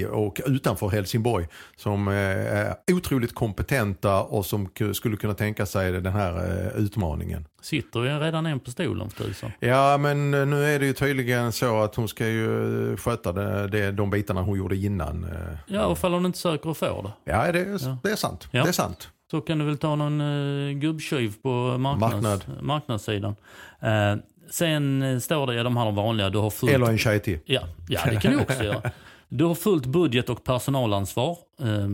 i 0.00 0.06
och 0.10 0.40
utanför 0.46 0.88
Helsingborg 0.88 1.46
som 1.76 2.08
eh, 2.08 2.14
är 2.14 2.74
otroligt 2.92 3.34
kompetenta 3.34 4.22
och 4.22 4.46
som 4.46 4.68
ku- 4.68 4.92
skulle 4.92 5.16
kunna 5.16 5.34
tänka 5.34 5.66
sig 5.66 5.92
den 5.92 6.12
här 6.12 6.32
eh, 6.36 6.82
utmaningen. 6.84 7.46
sitter 7.62 8.00
ju 8.04 8.18
redan 8.18 8.46
en 8.46 8.60
på 8.60 8.70
stolen 8.70 9.10
för 9.10 9.24
tusan. 9.24 9.52
Ja 9.60 9.98
men 9.98 10.34
eh, 10.34 10.46
nu 10.46 10.64
är 10.64 10.78
det 10.78 10.86
ju 10.86 10.92
tydligen 10.92 11.52
så 11.52 11.82
att 11.82 11.94
hon 11.94 12.08
ska 12.08 12.26
ju 12.28 12.96
sköta 12.96 13.32
det, 13.32 13.68
det, 13.68 13.90
de 13.92 14.10
bitarna 14.10 14.42
hon 14.42 14.58
gjorde 14.58 14.76
innan. 14.76 15.26
Ja, 15.66 15.86
och 15.86 15.92
ifall 15.98 16.12
hon 16.12 16.26
inte 16.26 16.38
söker 16.38 16.70
och 16.70 16.76
får 16.76 17.02
det. 17.24 17.32
Ja 17.32 17.52
det 17.52 17.60
är, 17.60 17.96
det 18.02 18.10
är 18.10 18.16
sant. 18.16 18.48
Ja. 18.50 18.62
Det 18.62 18.68
är 18.68 18.72
sant. 18.72 19.08
Så 19.30 19.40
kan 19.40 19.58
du 19.58 19.64
väl 19.64 19.78
ta 19.78 19.96
någon 19.96 20.20
uh, 20.20 20.72
gubbtjuv 20.72 21.34
på 21.42 21.78
marknads, 21.78 22.22
Marknad. 22.22 22.62
marknadssidan. 22.62 23.36
Eh, 23.80 24.16
sen 24.50 25.02
eh, 25.02 25.18
står 25.18 25.46
det, 25.46 25.54
ja 25.54 25.62
de 25.62 25.76
här 25.76 25.84
de 25.84 25.94
vanliga, 25.94 26.30
du 26.30 26.38
har 26.38 26.50
fullt... 26.50 26.72
Eller 26.72 26.86
en 26.86 26.98
tjej 26.98 27.20
till. 27.20 27.38
Ja, 27.44 27.60
ja, 27.88 28.00
det 28.10 28.16
kan 28.16 28.32
du 28.32 28.40
också 28.40 28.64
göra. 28.64 28.90
Du 29.28 29.44
har 29.44 29.54
fullt 29.54 29.86
budget 29.86 30.30
och 30.30 30.44
personalansvar. 30.44 31.38
Eh, 31.60 31.88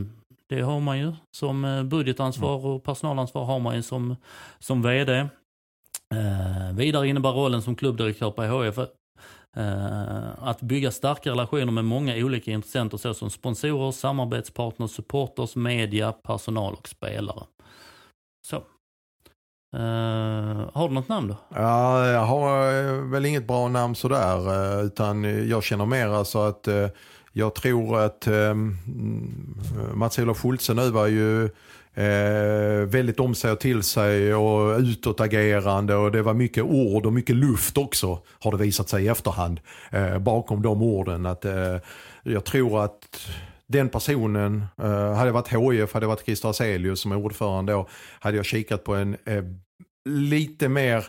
det 0.49 0.61
har 0.61 0.81
man 0.81 0.99
ju 0.99 1.13
som 1.31 1.65
eh, 1.65 1.83
budgetansvar 1.83 2.67
och 2.67 2.85
personalansvar 2.85 3.45
har 3.45 3.59
man 3.59 3.77
ju 3.77 3.83
som, 3.83 4.17
som 4.59 4.83
VD. 4.83 5.13
Eh, 6.15 6.77
vidare 6.77 7.09
innebär 7.09 7.31
rollen 7.33 7.63
som 7.63 7.75
klubbdirektör 7.77 8.31
på 8.31 8.43
HF 8.43 8.79
eh, 8.79 8.85
Eh, 9.57 10.49
att 10.49 10.61
bygga 10.61 10.91
starka 10.91 11.31
relationer 11.31 11.73
med 11.73 11.85
många 11.85 12.17
olika 12.17 12.51
intressenter 12.51 12.99
såsom 12.99 13.31
sponsorer, 13.31 13.93
samarbetspartners, 13.93 14.91
supporters, 14.91 15.57
media, 15.57 16.13
personal 16.13 16.75
och 16.75 16.89
spelare. 16.89 17.45
Så. 18.47 18.57
Uh, 19.77 20.71
har 20.75 20.89
du 20.89 20.95
något 20.95 21.09
namn 21.09 21.29
då? 21.29 21.37
Ja, 21.49 22.07
jag 22.07 22.21
har 22.21 22.73
eh, 22.73 23.11
väl 23.11 23.27
inget 23.27 23.47
bra 23.47 23.69
namn 23.69 23.95
sådär. 23.95 24.83
Utan 24.83 25.25
jag 25.49 25.63
känner 25.65 25.87
mer 25.87 26.09
alltså 26.09 26.39
att 26.39 26.69
jag 27.33 27.55
tror 27.55 27.99
att 28.01 28.29
Mats-Olof 29.95 30.39
Schultze 30.39 30.75
nu 30.75 30.91
var 30.91 31.07
ju 31.07 31.51
eh, 31.95 32.87
väldigt 32.87 33.21
om 33.21 33.35
sig 33.35 33.53
och 33.53 33.61
till 33.61 33.83
sig 33.83 34.35
och 34.35 34.79
utåtagerande 34.79 35.95
och 35.95 36.13
det 36.13 36.23
var 36.23 36.35
mycket 36.35 36.65
ord 36.65 37.07
och 37.07 37.13
mycket 37.13 37.37
luft 37.37 37.79
också 37.79 38.19
har 38.41 38.53
det 38.53 38.59
visat 38.59 38.89
sig 38.89 39.05
i 39.05 39.09
efterhand 39.09 39.61
eh, 39.91 40.19
bakom 40.19 40.63
de 40.63 40.83
orden. 40.83 41.27
Att, 41.27 41.45
eh, 41.45 41.77
jag 42.23 42.45
tror 42.45 42.85
att 42.85 43.29
den 43.67 43.89
personen, 43.89 44.65
eh, 44.79 45.15
hade 45.15 45.27
jag 45.27 45.33
varit 45.33 45.49
HIF, 45.49 45.93
hade 45.93 46.05
jag 46.05 46.09
varit 46.09 46.25
Christer 46.25 46.49
Aselius 46.49 47.01
som 47.01 47.13
är 47.13 47.17
ordförande 47.17 47.73
då, 47.73 47.89
hade 48.21 48.37
jag 48.37 48.47
kikat 48.47 48.85
på 48.85 48.95
en 48.95 49.17
eh, 49.25 49.45
lite 50.09 50.69
mer 50.69 51.05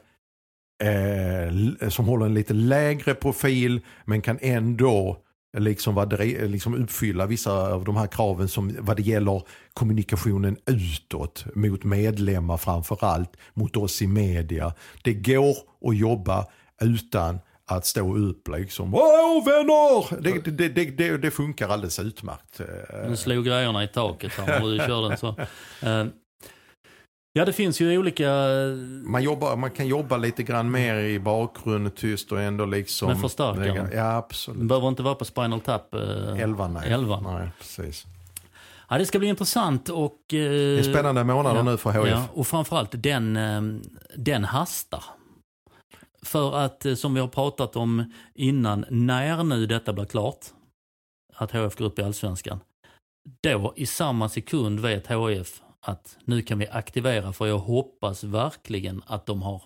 eh, 0.83 1.89
som 1.89 2.05
håller 2.05 2.25
en 2.25 2.33
lite 2.33 2.53
lägre 2.53 3.13
profil 3.13 3.81
men 4.05 4.21
kan 4.21 4.37
ändå 4.41 5.24
liksom, 5.57 5.95
vad 5.95 6.19
liksom 6.19 6.75
uppfylla 6.75 7.25
vissa 7.25 7.73
av 7.73 7.83
de 7.83 7.97
här 7.97 8.07
kraven 8.07 8.47
som 8.47 8.75
vad 8.79 8.97
det 8.97 9.03
gäller 9.03 9.41
kommunikationen 9.73 10.57
utåt 10.65 11.45
mot 11.55 11.83
medlemmar 11.83 12.57
framför 12.57 12.97
allt, 13.01 13.31
mot 13.53 13.77
oss 13.77 14.01
i 14.01 14.07
media. 14.07 14.73
Det 15.03 15.13
går 15.13 15.55
att 15.85 15.97
jobba 15.97 16.45
utan 16.81 17.39
att 17.67 17.85
stå 17.85 18.17
upp 18.17 18.47
liksom, 18.47 18.95
Åh 18.95 19.45
vänner! 19.45 20.21
Det, 20.21 20.51
det, 20.51 20.69
det, 20.69 20.85
det, 20.85 21.17
det 21.17 21.31
funkar 21.31 21.69
alldeles 21.69 21.99
utmärkt. 21.99 22.59
Eh, 22.59 23.09
Nu 23.09 23.17
slog 23.17 23.45
grejerna 23.45 23.83
i 23.83 23.87
taket 23.87 24.31
när 24.37 24.59
du 24.59 24.77
kör 24.77 25.09
den 25.09 25.17
så. 25.17 25.35
Eh, 27.35 27.39
Ja, 27.39 27.45
det 27.45 27.53
finns 27.53 27.81
ju 27.81 27.97
olika... 27.97 28.29
Man, 29.03 29.23
jobbar, 29.23 29.55
man 29.55 29.71
kan 29.71 29.87
jobba 29.87 30.17
lite 30.17 30.43
grann 30.43 30.71
mer 30.71 30.95
i 30.95 31.19
bakgrund 31.19 31.95
tyst 31.95 32.31
och 32.31 32.41
ändå 32.41 32.65
liksom... 32.65 33.07
Med 33.07 33.21
förstärkaren. 33.21 33.89
Ja, 33.93 34.15
absolut. 34.15 34.61
behöver 34.61 34.87
inte 34.87 35.03
vara 35.03 35.15
på 35.15 35.25
Spinal 35.25 35.61
Tap. 35.61 35.93
eh, 35.93 36.41
Elvan, 36.41 36.73
nej. 36.73 36.91
Elvan. 36.91 37.23
nej 37.23 37.49
precis. 37.59 38.05
Ja, 38.89 38.97
det 38.97 39.05
ska 39.05 39.19
bli 39.19 39.27
intressant 39.27 39.89
och... 39.89 40.19
Det 40.29 40.79
är 40.79 40.83
spännande 40.83 41.23
månader 41.23 41.63
nu 41.63 41.77
för 41.77 41.91
HF. 41.91 42.09
Ja, 42.09 42.23
och 42.33 42.47
framförallt 42.47 43.03
den, 43.03 43.37
eh, 43.37 43.61
den 44.15 44.43
hastar. 44.43 45.03
För 46.21 46.57
att, 46.57 46.85
eh, 46.85 46.95
som 46.95 47.13
vi 47.13 47.19
har 47.19 47.27
pratat 47.27 47.75
om 47.75 48.13
innan, 48.33 48.85
när 48.89 49.43
nu 49.43 49.65
detta 49.65 49.93
blir 49.93 50.05
klart, 50.05 50.45
att 51.33 51.51
HF 51.51 51.75
går 51.75 51.85
upp 51.85 51.99
i 51.99 52.03
Allsvenskan, 52.03 52.59
då 53.43 53.73
i 53.75 53.85
samma 53.85 54.29
sekund 54.29 54.79
vet 54.79 55.07
HF 55.07 55.61
att 55.85 56.17
nu 56.23 56.41
kan 56.41 56.59
vi 56.59 56.67
aktivera, 56.67 57.33
för 57.33 57.47
jag 57.47 57.59
hoppas 57.59 58.23
verkligen 58.23 59.01
att 59.05 59.25
de 59.25 59.41
har 59.41 59.61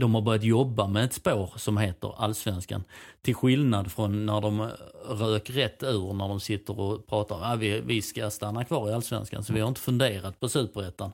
de 0.00 0.14
har 0.14 0.22
börjat 0.22 0.44
jobba 0.44 0.86
med 0.86 1.04
ett 1.04 1.12
spår 1.12 1.52
som 1.56 1.78
heter 1.78 2.14
Allsvenskan. 2.16 2.84
Till 3.22 3.34
skillnad 3.34 3.92
från 3.92 4.26
när 4.26 4.40
de 4.40 4.70
rök 5.08 5.50
rätt 5.50 5.82
ur 5.82 6.12
när 6.12 6.28
de 6.28 6.40
sitter 6.40 6.80
och 6.80 7.06
pratar 7.06 7.36
om 7.36 7.42
att 7.42 7.58
vi, 7.58 7.80
vi 7.80 8.02
ska 8.02 8.30
stanna 8.30 8.64
kvar 8.64 8.90
i 8.90 8.92
Allsvenskan. 8.92 9.44
Så 9.44 9.52
vi 9.52 9.60
har 9.60 9.68
inte 9.68 9.80
funderat 9.80 10.40
på 10.40 10.48
Superettan. 10.48 11.12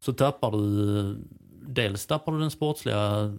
Så 0.00 0.12
tappar 0.12 0.50
du, 0.50 1.16
dels 1.62 2.06
tappar 2.06 2.32
du 2.32 2.40
den 2.40 2.50
sportsliga 2.50 3.32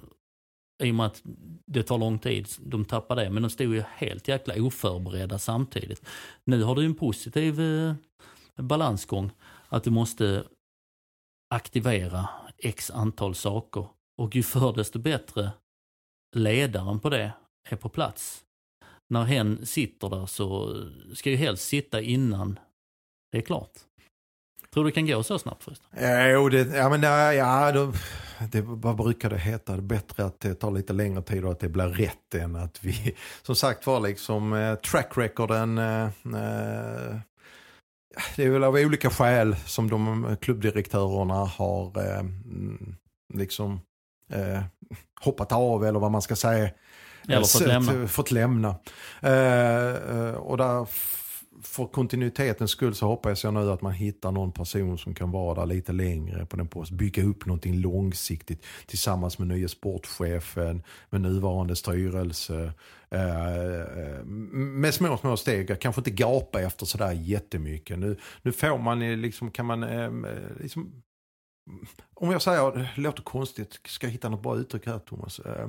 i 0.83 0.91
och 0.91 0.95
med 0.95 1.05
att 1.05 1.21
det 1.65 1.83
tar 1.83 1.97
lång 1.97 2.19
tid. 2.19 2.47
De 2.59 2.85
tappar 2.85 3.15
det, 3.15 3.29
men 3.29 3.43
de 3.43 3.49
stod 3.49 3.73
ju 3.73 3.83
helt 3.95 4.27
jäkla 4.27 4.53
oförberedda 4.57 5.39
samtidigt. 5.39 6.05
Nu 6.43 6.63
har 6.63 6.75
du 6.75 6.85
en 6.85 6.95
positiv 6.95 7.61
eh, 7.61 7.93
balansgång. 8.55 9.31
Att 9.71 9.83
du 9.83 9.89
måste 9.89 10.43
aktivera 11.53 12.29
x 12.57 12.91
antal 12.91 13.35
saker. 13.35 13.87
Och 14.17 14.35
ju 14.35 14.43
förr 14.43 14.73
desto 14.73 14.99
bättre 14.99 15.51
ledaren 16.35 16.99
på 16.99 17.09
det 17.09 17.33
är 17.69 17.75
på 17.75 17.89
plats. 17.89 18.43
När 19.09 19.23
hen 19.23 19.65
sitter 19.65 20.09
där 20.09 20.25
så 20.25 20.77
ska 21.13 21.29
ju 21.29 21.35
helst 21.35 21.67
sitta 21.67 22.01
innan 22.01 22.59
det 23.31 23.37
är 23.37 23.41
klart. 23.41 23.71
Tror 24.73 24.83
du 24.83 24.89
det 24.89 24.93
kan 24.93 25.07
gå 25.07 25.23
så 25.23 25.39
snabbt 25.39 25.63
förresten? 25.63 25.89
Jo, 26.31 26.49
det, 26.49 26.77
ja, 26.77 26.89
men 26.89 27.01
ja, 27.37 27.71
då, 27.71 27.93
det, 28.51 28.61
vad 28.61 28.95
brukar 28.95 29.29
det 29.29 29.37
heta? 29.37 29.73
Det 29.73 29.79
är 29.79 29.81
bättre 29.81 30.25
att 30.25 30.39
det 30.39 30.55
tar 30.55 30.71
lite 30.71 30.93
längre 30.93 31.21
tid 31.21 31.45
och 31.45 31.51
att 31.51 31.59
det 31.59 31.69
blir 31.69 31.87
rätt 31.87 32.35
än 32.35 32.55
att 32.55 32.83
vi, 32.83 33.15
som 33.41 33.55
sagt 33.55 33.87
var, 33.87 33.99
liksom 33.99 34.53
eh, 34.53 34.75
track 34.75 35.17
recorden. 35.17 35.77
Eh, 35.77 36.05
eh 36.35 37.19
det 38.35 38.43
är 38.43 38.49
väl 38.49 38.63
av 38.63 38.75
olika 38.75 39.09
skäl 39.09 39.55
som 39.65 39.89
de 39.89 40.35
klubbdirektörerna 40.41 41.33
har 41.33 41.97
eh, 42.07 42.19
mm, 42.19 42.95
liksom 43.33 43.81
eh, 44.33 44.63
hoppat 45.21 45.51
av 45.51 45.85
eller 45.85 45.99
vad 45.99 46.11
man 46.11 46.21
ska 46.21 46.35
säga. 46.35 46.69
Eller 47.27 47.37
fått 47.39 47.47
Sett- 47.49 47.67
lämna. 47.67 48.07
Fått 48.07 48.31
lämna. 48.31 48.75
Eh, 49.21 49.95
eh, 49.95 50.33
och 50.33 50.57
där, 50.57 50.87
för 51.61 51.85
kontinuitetens 51.85 52.71
skull 52.71 52.95
så 52.95 53.07
hoppas 53.07 53.43
jag 53.43 53.53
nu 53.53 53.71
att 53.71 53.81
man 53.81 53.91
hittar 53.91 54.31
någon 54.31 54.51
person 54.51 54.97
som 54.97 55.13
kan 55.13 55.31
vara 55.31 55.59
där 55.59 55.65
lite 55.65 55.91
längre 55.91 56.45
på 56.45 56.57
den 56.57 56.67
posten. 56.67 56.97
Bygga 56.97 57.23
upp 57.23 57.45
någonting 57.45 57.79
långsiktigt 57.79 58.65
tillsammans 58.85 59.39
med 59.39 59.47
nya 59.47 59.67
sportchefen, 59.67 60.83
med 61.09 61.21
nuvarande 61.21 61.75
styrelse. 61.75 62.73
Eh, 63.09 63.75
eh 63.81 64.23
med 64.25 64.93
små, 64.93 65.17
små 65.17 65.37
steg. 65.37 65.79
Kanske 65.81 65.99
inte 65.99 66.11
gapa 66.11 66.61
efter 66.61 66.85
sådär 66.85 67.11
jättemycket. 67.11 67.99
Nu, 67.99 68.17
nu 68.41 68.51
får 68.51 68.77
man 68.77 69.21
liksom, 69.21 69.51
kan 69.51 69.65
man 69.65 69.83
eh, 69.83 70.11
liksom, 70.59 71.03
om 72.13 72.31
jag 72.31 72.41
säger, 72.41 72.71
det 72.95 73.01
låter 73.01 73.23
konstigt, 73.23 73.79
ska 73.85 74.07
jag 74.07 74.11
hitta 74.11 74.29
något 74.29 74.43
bra 74.43 74.57
uttryck 74.57 74.85
här 74.85 74.99
Thomas? 74.99 75.39
Eh, 75.39 75.67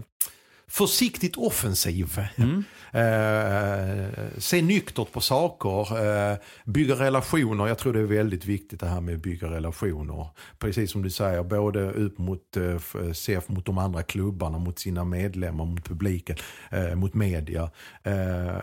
Eh, 0.67 0.73
försiktigt 0.73 1.37
offensiv. 1.37 2.21
Mm. 2.37 2.65
Eh, 2.95 4.09
se 4.39 4.63
nyktert 4.63 5.13
på 5.13 5.21
saker, 5.21 6.07
eh, 6.07 6.37
bygga 6.65 6.95
relationer. 6.95 7.67
Jag 7.67 7.79
tror 7.79 7.93
det 7.93 8.01
är 8.01 8.05
väldigt 8.05 8.45
viktigt 8.45 8.81
det 8.81 8.87
här 8.87 9.01
med 9.01 9.15
att 9.15 9.23
bygga 9.23 9.51
relationer. 9.51 10.27
Precis 10.59 10.91
som 10.91 11.03
du 11.03 11.11
säger, 11.11 11.43
både 11.43 11.81
ut 11.81 12.19
mot 12.19 12.57
eh, 12.57 13.13
CF, 13.13 13.49
mot 13.49 13.67
de 13.67 13.79
andra 13.79 14.03
klubbarna, 14.03 14.59
mot 14.59 14.79
sina 14.79 15.05
medlemmar, 15.05 15.65
mot 15.65 15.85
publiken, 15.85 16.37
eh, 16.71 16.95
mot 16.95 17.15
media. 17.15 17.71
Eh, 18.03 18.57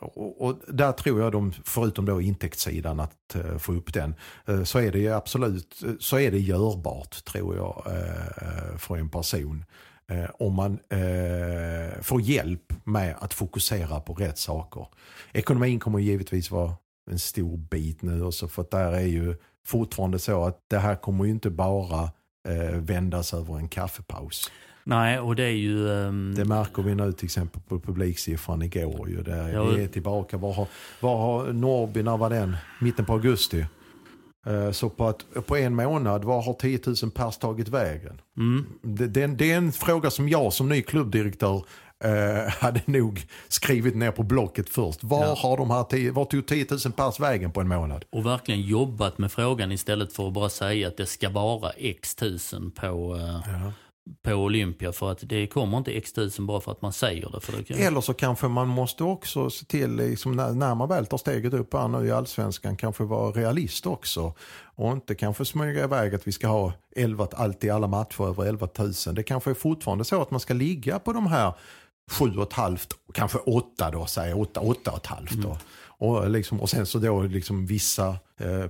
och, 0.00 0.46
och 0.46 0.58
där 0.68 0.92
tror 0.92 1.20
jag 1.20 1.32
de, 1.32 1.52
förutom 1.64 2.04
då 2.04 2.20
intäktssidan, 2.20 3.00
att 3.00 3.34
eh, 3.34 3.58
få 3.58 3.72
upp 3.72 3.94
den, 3.94 4.14
eh, 4.46 4.64
så 4.64 4.78
är 4.78 4.92
det 4.92 5.08
absolut 5.08 5.82
så 6.00 6.18
är 6.18 6.30
det 6.30 6.38
görbart 6.38 7.24
tror 7.24 7.56
jag 7.56 7.82
eh, 7.86 8.78
för 8.78 8.96
en 8.96 9.08
person. 9.08 9.64
Eh, 10.12 10.30
om 10.38 10.54
man 10.54 10.78
eh, 10.88 12.02
får 12.02 12.20
hjälp 12.20 12.72
med 12.84 13.14
att 13.18 13.34
fokusera 13.34 14.00
på 14.00 14.14
rätt 14.14 14.38
saker. 14.38 14.86
Ekonomin 15.32 15.80
kommer 15.80 15.98
givetvis 15.98 16.50
vara 16.50 16.72
en 17.10 17.18
stor 17.18 17.56
bit 17.56 18.02
nu 18.02 18.22
också 18.22 18.48
för 18.48 18.62
att 18.62 18.70
där 18.70 18.92
är 18.92 19.06
ju 19.06 19.34
fortfarande 19.66 20.18
så 20.18 20.44
att 20.44 20.58
det 20.68 20.78
här 20.78 20.94
kommer 20.96 21.24
ju 21.24 21.30
inte 21.30 21.50
bara 21.50 22.02
eh, 22.48 22.76
vändas 22.78 23.34
över 23.34 23.56
en 23.58 23.68
kaffepaus. 23.68 24.50
Nej, 24.84 25.18
och 25.18 25.36
det 25.36 25.42
är 25.44 25.50
ju... 25.50 25.92
ehm, 25.92 26.34
Det 26.36 26.44
märker 26.44 26.82
vi 26.82 26.94
nu 26.94 27.12
till 27.12 27.24
exempel 27.24 27.62
på 27.68 27.80
publiksiffran 27.80 28.62
igår. 28.62 29.08
Ju. 29.08 29.22
Där 29.22 29.48
Ja, 29.48 29.64
vi 29.64 29.84
är 29.84 29.88
tillbaka. 29.88 30.36
Var 30.36 30.52
har, 30.52 30.66
var 31.00 31.16
har 31.16 31.52
Norrby, 31.52 32.02
när 32.02 32.16
var 32.16 32.30
den? 32.30 32.56
Mitten 32.80 33.04
på 33.04 33.12
augusti. 33.12 33.66
Eh, 34.46 34.70
Så 34.70 34.88
på, 34.90 35.06
att, 35.08 35.46
på 35.46 35.56
en 35.56 35.74
månad, 35.74 36.24
var 36.24 36.42
har 36.42 36.52
10 36.54 36.80
000 37.02 37.10
pers 37.10 37.36
tagit 37.38 37.68
vägen? 37.68 38.20
mm, 38.36 38.66
Det, 38.82 39.06
det, 39.06 39.20
är 39.20 39.24
en- 39.24 39.36
det 39.36 39.52
är 39.52 39.56
en 39.56 39.72
fråga 39.72 40.10
som 40.10 40.28
jag 40.28 40.52
som 40.52 40.68
ny 40.68 40.82
klubbdirektör 40.82 41.64
eh, 42.04 42.52
hade 42.60 42.80
nog 42.84 43.26
skrivit 43.48 43.94
ner 43.96 44.10
på 44.10 44.22
blocket 44.22 44.68
först. 44.68 45.04
Var, 45.04 45.24
Ja. 45.26 45.34
har 45.38 45.56
de 45.56 45.70
här 45.70 45.84
10, 45.84 46.10
var 46.10 46.24
tog 46.24 46.46
10 46.46 46.66
000 46.70 46.92
pers 46.92 47.20
vägen 47.20 47.52
på 47.52 47.60
en 47.60 47.68
månad? 47.68 48.04
och 48.12 48.26
verkligen 48.26 48.60
jobbat 48.60 49.18
med 49.18 49.32
frågan 49.32 49.72
istället 49.72 50.12
för 50.12 50.26
att 50.26 50.32
bara 50.34 50.48
säga 50.48 50.88
att 50.88 50.96
det 50.96 51.06
ska 51.06 51.28
vara 51.30 51.70
x 51.70 52.14
tusen 52.14 52.70
på, 52.70 53.16
eh, 53.16 53.68
på 54.22 54.32
Olympia. 54.32 54.92
För 54.92 55.10
att 55.10 55.18
det 55.22 55.46
kommer 55.46 55.78
inte 55.78 55.92
x 55.92 56.12
tusen 56.12 56.46
bara 56.46 56.60
för 56.60 56.72
att 56.72 56.82
man 56.82 56.92
säger 56.92 57.30
det. 57.30 57.40
För 57.40 57.52
det 57.52 57.64
kan... 57.64 57.78
Eller 57.78 58.00
så 58.00 58.14
kanske 58.14 58.48
man 58.48 58.68
måste 58.68 59.04
också 59.04 59.50
se 59.50 59.64
till, 59.64 59.96
liksom, 59.96 60.32
när, 60.32 60.52
när 60.52 60.74
man 60.74 60.88
väl 60.88 61.06
tar 61.06 61.18
steget 61.18 61.54
upp 61.54 61.74
här 61.74 61.88
nu 61.88 62.06
i 62.06 62.10
allsvenskan, 62.10 62.76
kanske 62.76 63.04
vara 63.04 63.30
realist 63.30 63.86
också. 63.86 64.34
Och 64.74 64.92
inte 64.92 65.14
kanske 65.14 65.44
smyga 65.44 65.84
iväg 65.84 66.14
att 66.14 66.26
vi 66.26 66.32
ska 66.32 66.48
ha 66.48 66.72
11, 66.96 67.28
allt 67.32 67.64
i 67.64 67.70
alla 67.70 67.86
matcher 67.86 68.28
över 68.28 68.44
11 68.44 68.68
000. 68.78 68.92
Det 69.12 69.22
kanske 69.22 69.50
är 69.50 69.54
fortfarande 69.54 70.04
så 70.04 70.22
att 70.22 70.30
man 70.30 70.40
ska 70.40 70.54
ligga 70.54 70.98
på 70.98 71.12
de 71.12 71.26
här 71.26 71.52
sju 72.10 72.36
och 72.36 72.42
ett 72.42 72.52
halvt, 72.52 72.94
kanske 73.12 73.38
åtta 73.38 73.90
då, 73.90 74.06
säger 74.06 74.40
åtta, 74.40 74.60
åtta 74.60 74.90
och 74.90 74.96
ett 74.96 75.06
halvt 75.06 75.32
då. 75.32 75.48
Mm. 75.48 75.58
Och, 75.98 76.30
liksom, 76.30 76.60
och 76.60 76.70
sen 76.70 76.86
så 76.86 76.98
då 76.98 77.22
liksom 77.22 77.66
vissa 77.66 78.08
eh, 78.40 78.64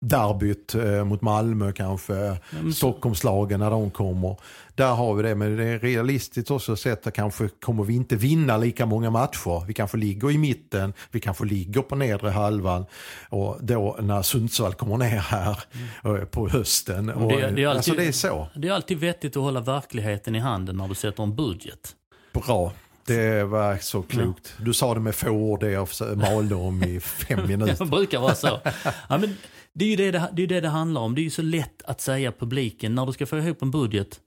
derbyt 0.00 0.74
eh, 0.74 1.04
mot 1.04 1.22
Malmö 1.22 1.72
kanske, 1.72 2.36
så- 2.50 2.72
Stockholmslagen 2.72 3.60
när 3.60 3.70
de 3.70 3.90
kommer. 3.90 4.36
Där 4.74 4.94
har 4.94 5.14
vi 5.14 5.22
det, 5.22 5.34
men 5.34 5.56
det 5.56 5.64
är 5.64 5.78
realistiskt 5.78 6.50
också 6.50 6.76
sett 6.76 7.06
att 7.06 7.14
kanske 7.14 7.48
kommer 7.48 7.84
vi 7.84 7.94
inte 7.94 8.16
vinna 8.16 8.56
lika 8.56 8.86
många 8.86 9.10
matcher. 9.10 9.66
Vi 9.66 9.74
kanske 9.74 9.96
ligger 9.96 10.30
i 10.30 10.38
mitten, 10.38 10.92
vi 11.10 11.20
kanske 11.20 11.44
ligger 11.44 11.82
på 11.82 11.96
nedre 11.96 12.30
halvan 12.30 12.86
och 13.28 13.56
då 13.60 13.96
när 14.00 14.22
Sundsvall 14.22 14.74
kommer 14.74 14.96
ner 14.96 15.18
här 15.18 15.58
eh, 16.04 16.14
på 16.24 16.48
hösten. 16.48 17.10
Och 17.10 17.22
Och, 17.22 17.28
det- 17.32 17.36
det 17.36 17.42
är 17.42 17.46
alltid- 17.50 17.66
alltså 17.66 17.92
det 17.94 18.04
är 18.06 18.12
så. 18.12 18.48
Det 18.56 18.68
är 18.68 18.72
alltid 18.72 18.98
vettigt 18.98 19.36
att 19.36 19.42
hålla 19.42 19.60
verkligheten 19.60 20.34
i 20.34 20.38
handen 20.38 20.76
när 20.76 20.88
du 20.88 20.94
sätter 20.94 21.22
en 21.22 21.36
budget. 21.36 21.92
Bra. 22.32 22.72
Det 23.06 23.44
var 23.44 23.76
så 23.76 24.02
klokt. 24.02 24.54
Du 24.58 24.74
sa 24.74 24.94
det 24.94 25.00
med 25.00 25.14
få 25.14 25.28
ord, 25.28 25.60
det 25.60 25.70
jag 25.70 25.88
malde 26.16 26.54
om 26.54 26.82
i 26.82 27.00
fem 27.00 27.38
Det 27.42 27.46
minuter. 27.46 27.84
brukar 27.84 28.20
vara 28.20 28.34
så. 28.34 28.60
Ja, 29.08 29.18
men 29.18 29.36
det 29.72 29.84
är 29.84 29.88
ju 29.88 29.96
det 29.96 30.10
det, 30.10 30.28
det, 30.32 30.42
är 30.42 30.46
det 30.46 30.60
det 30.60 30.68
handlar 30.68 31.00
om. 31.00 31.14
Det 31.14 31.20
är 31.20 31.22
ju 31.22 31.30
så 31.30 31.42
lätt 31.42 31.82
att 31.82 32.00
säga 32.00 32.32
publiken, 32.32 32.94
när 32.94 33.06
du 33.06 33.12
ska 33.12 33.26
få 33.26 33.38
ihop 33.38 33.62
en 33.62 33.70
budget, 33.70 34.20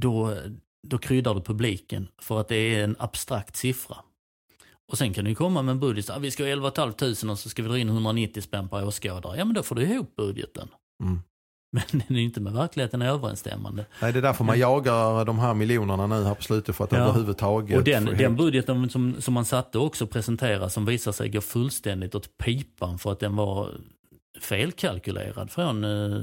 då, 0.00 0.36
då 0.88 0.98
kryddar 0.98 1.34
du 1.34 1.40
publiken 1.40 2.08
för 2.22 2.40
att 2.40 2.48
det 2.48 2.56
är 2.56 2.84
en 2.84 2.96
abstrakt 2.98 3.56
siffra. 3.56 3.96
Och 4.92 4.98
sen 4.98 5.14
kan 5.14 5.24
du 5.24 5.34
komma 5.34 5.62
med 5.62 5.72
en 5.72 5.80
budget, 5.80 6.10
ah, 6.10 6.18
vi 6.18 6.30
ska 6.30 6.42
ha 6.42 6.50
11 6.50 6.72
500 6.76 7.32
och 7.32 7.38
så 7.38 7.48
ska 7.48 7.62
vi 7.62 7.68
dra 7.68 7.78
in 7.78 7.88
190 7.88 8.40
spänn 8.42 8.68
per 8.68 8.86
åskådare. 8.86 9.38
Ja 9.38 9.44
men 9.44 9.54
då 9.54 9.62
får 9.62 9.74
du 9.74 9.82
ihop 9.82 10.16
budgeten. 10.16 10.68
Mm. 11.02 11.20
Men 11.72 11.82
den 11.90 12.16
är 12.16 12.20
inte 12.20 12.40
med 12.40 12.52
verkligheten 12.52 13.02
överensstämmande. 13.02 13.86
Nej, 14.02 14.12
det 14.12 14.18
är 14.18 14.22
därför 14.22 14.44
man 14.44 14.58
jagar 14.58 15.24
de 15.24 15.38
här 15.38 15.54
miljonerna 15.54 16.06
nu 16.06 16.24
här 16.24 16.34
på 16.34 16.42
slutet 16.42 16.76
för 16.76 16.84
att 16.84 16.92
Ja. 16.92 16.98
överhuvudtaget 16.98 17.78
Och 17.78 17.84
den, 17.84 18.04
den 18.04 18.36
budgeten 18.36 18.90
som, 18.90 19.20
som 19.20 19.34
man 19.34 19.44
satte 19.44 19.78
också 19.78 20.06
presenteras 20.06 20.74
som 20.74 20.84
visar 20.84 21.12
sig 21.12 21.28
gå 21.28 21.40
fullständigt 21.40 22.14
åt 22.14 22.38
pipan 22.38 22.98
för 22.98 23.12
att 23.12 23.20
den 23.20 23.36
var 23.36 23.68
felkalkylerad 24.40 25.50
från 25.50 25.84
eh, 25.84 26.22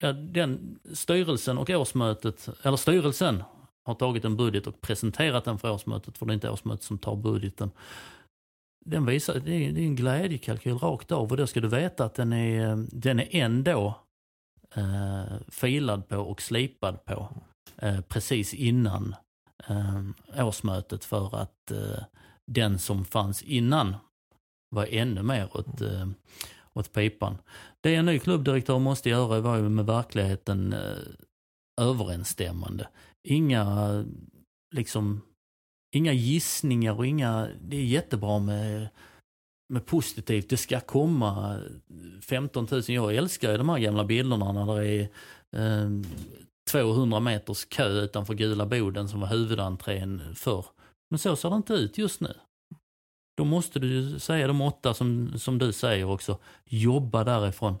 ja, 0.00 0.12
den 0.12 0.78
styrelsen 0.92 1.58
och 1.58 1.70
årsmötet, 1.70 2.48
eller 2.62 2.76
styrelsen 2.76 3.42
har 3.84 3.94
tagit 3.94 4.24
en 4.24 4.36
budget 4.36 4.66
och 4.66 4.80
presenterat 4.80 5.44
den 5.44 5.58
för 5.58 5.70
årsmötet, 5.70 6.18
för 6.18 6.26
det 6.26 6.32
är 6.32 6.34
inte 6.34 6.50
årsmötet 6.50 6.84
som 6.84 6.98
tar 6.98 7.16
budgeten. 7.16 7.70
Den 8.86 9.06
visar, 9.06 9.34
det 9.34 9.52
är 9.52 9.78
en 9.78 9.96
glädjekalkyl 9.96 10.78
rakt 10.78 11.12
av 11.12 11.30
och 11.30 11.36
då 11.36 11.46
ska 11.46 11.60
du 11.60 11.68
veta 11.68 12.04
att 12.04 12.14
den 12.14 12.32
är, 12.32 12.86
den 12.92 13.20
är 13.20 13.28
ändå 13.30 14.03
eh, 14.76 15.38
filad 15.48 16.08
på 16.08 16.16
och 16.16 16.42
slipad 16.42 17.04
på 17.04 17.28
eh, 17.76 18.00
precis 18.00 18.54
innan 18.54 19.14
eh, 19.66 20.46
årsmötet 20.46 21.04
för 21.04 21.36
att 21.36 21.70
eh, 21.70 22.04
den 22.46 22.78
som 22.78 23.04
fanns 23.04 23.42
innan 23.42 23.96
var 24.70 24.86
ännu 24.90 25.22
mer 25.22 25.56
åt, 25.56 25.80
eh, 25.80 26.08
åt 26.72 26.92
pipan. 26.92 27.38
Det 27.80 27.94
en 27.94 28.06
ny 28.06 28.18
klubbdirektör 28.18 28.78
måste 28.78 29.10
göra 29.10 29.40
var 29.40 29.56
ju 29.56 29.68
med 29.68 29.86
verkligheten 29.86 30.72
eh, 30.72 30.98
överensstämmande. 31.80 32.88
Inga, 33.28 34.04
liksom, 34.74 35.20
inga 35.94 36.12
gissningar 36.12 36.92
och 36.98 37.06
inga, 37.06 37.48
det 37.60 37.76
är 37.76 37.84
jättebra 37.84 38.38
med 38.38 38.88
med 39.68 39.86
positivt, 39.86 40.48
det 40.48 40.56
ska 40.56 40.80
komma 40.80 41.60
15 42.22 42.68
000. 42.70 42.82
Jag 42.88 43.14
älskar 43.14 43.50
ju 43.52 43.58
de 43.58 43.68
här 43.68 43.78
gamla 43.78 44.04
bilderna 44.04 44.52
när 44.52 44.74
det 44.80 44.86
är 44.86 45.08
eh, 45.82 45.90
200 46.70 47.20
meters 47.20 47.64
kö 47.64 47.88
utanför 47.88 48.34
Gula 48.34 48.66
Boden 48.66 49.08
som 49.08 49.20
var 49.20 49.28
huvudentrén 49.28 50.34
förr. 50.34 50.66
Men 51.10 51.18
så 51.18 51.36
ser 51.36 51.50
det 51.50 51.56
inte 51.56 51.72
ut 51.72 51.98
just 51.98 52.20
nu. 52.20 52.34
Då 53.36 53.44
måste 53.44 53.78
du 53.78 53.86
ju 53.86 54.18
säga 54.18 54.46
de 54.46 54.60
åtta 54.60 54.94
som, 54.94 55.38
som 55.38 55.58
du 55.58 55.72
säger 55.72 56.04
också, 56.04 56.38
jobba 56.64 57.24
därifrån. 57.24 57.78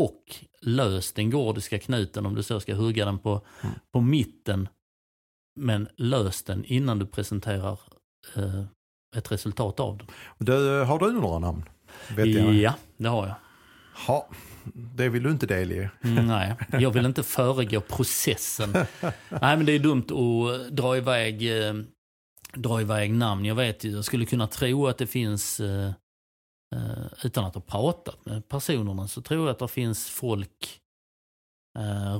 Och 0.00 0.36
lös 0.60 1.12
den 1.12 1.30
gordiska 1.30 1.78
knuten 1.78 2.26
om 2.26 2.34
du 2.34 2.42
så 2.42 2.60
ska 2.60 2.74
hugga 2.74 3.04
den 3.04 3.18
på, 3.18 3.40
Mm. 3.62 3.74
på 3.92 4.00
mitten. 4.00 4.68
Men 5.60 5.88
lös 5.96 6.42
den 6.42 6.64
innan 6.64 6.98
du 6.98 7.06
presenterar 7.06 7.80
eh, 8.36 8.64
ett 9.14 9.32
resultat 9.32 9.80
av 9.80 9.98
den. 9.98 10.06
Du, 10.38 10.82
har 10.84 10.98
du 10.98 11.12
några 11.12 11.38
namn? 11.38 11.64
Vet 12.16 12.28
jag. 12.28 12.54
Ja, 12.54 12.74
det 12.96 13.08
har 13.08 13.26
jag. 13.26 13.34
Ha, 14.06 14.28
det 14.74 15.08
vill 15.08 15.22
du 15.22 15.30
inte 15.30 15.46
delge. 15.46 15.90
Mm, 16.04 16.26
Nej, 16.26 16.54
jag 16.72 16.90
vill 16.90 17.06
inte 17.06 17.22
föregå 17.22 17.80
processen. 17.80 18.72
Nej, 19.28 19.56
men 19.56 19.66
det 19.66 19.72
är 19.72 19.78
dumt 19.78 20.06
att 20.10 20.76
dra 20.76 20.96
iväg, 20.96 21.66
eh, 21.66 21.74
dra 22.54 22.80
iväg 22.80 23.14
namn. 23.14 23.44
Jag 23.44 23.54
vet 23.54 23.84
jag 23.84 24.04
skulle 24.04 24.26
kunna 24.26 24.46
tro 24.46 24.86
att 24.86 24.98
det 24.98 25.06
finns, 25.06 25.60
eh, 25.60 25.92
eh, 26.74 27.06
utan 27.24 27.44
att 27.44 27.54
ha 27.54 27.62
pratat 27.62 28.26
med 28.26 28.48
personerna, 28.48 29.08
så 29.08 29.22
tror 29.22 29.46
jag 29.46 29.50
att 29.50 29.58
det 29.58 29.68
finns 29.68 30.10
folk 30.10 30.80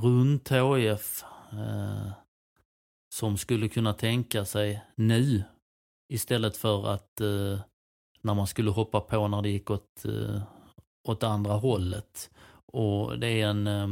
runt 0.02 0.50
HIF 0.50 1.24
som 3.14 3.38
skulle 3.38 3.68
kunna 3.68 3.92
tänka 3.92 4.44
sig 4.44 4.84
nu 4.96 5.42
istället 6.08 6.56
för 6.56 6.88
att 6.88 7.20
eh, 7.20 7.58
när 8.22 8.34
man 8.34 8.46
skulle 8.46 8.70
hoppa 8.70 9.00
på 9.00 9.28
när 9.28 9.42
det 9.42 9.48
gick 9.48 9.70
åt, 9.70 10.04
eh, 10.04 10.42
åt 11.08 11.22
andra 11.22 11.52
hållet. 11.52 12.30
Och 12.66 13.18
det 13.18 13.26
är 13.42 13.46
en... 13.48 13.66
eh, 13.66 13.88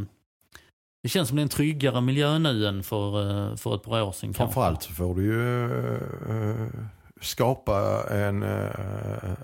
Det 1.03 1.09
känns 1.09 1.29
som 1.29 1.37
det 1.37 1.41
är 1.41 1.43
en 1.43 1.49
tryggare 1.49 2.01
miljö 2.01 2.39
nu 2.39 2.67
än 2.67 2.83
för, 2.83 3.31
eh, 3.51 3.57
för 3.57 3.75
ett 3.75 3.83
par 3.83 4.03
år 4.03 4.13
sedan. 4.13 4.33
kanske. 4.33 4.37
Framförallt 4.55 4.83
så 4.83 4.93
får 4.93 5.15
du 5.15 5.23
ju 5.25 5.65
eh, 6.31 6.69
skapa 7.23 8.03
en, 8.11 8.43
eh, 8.43 8.70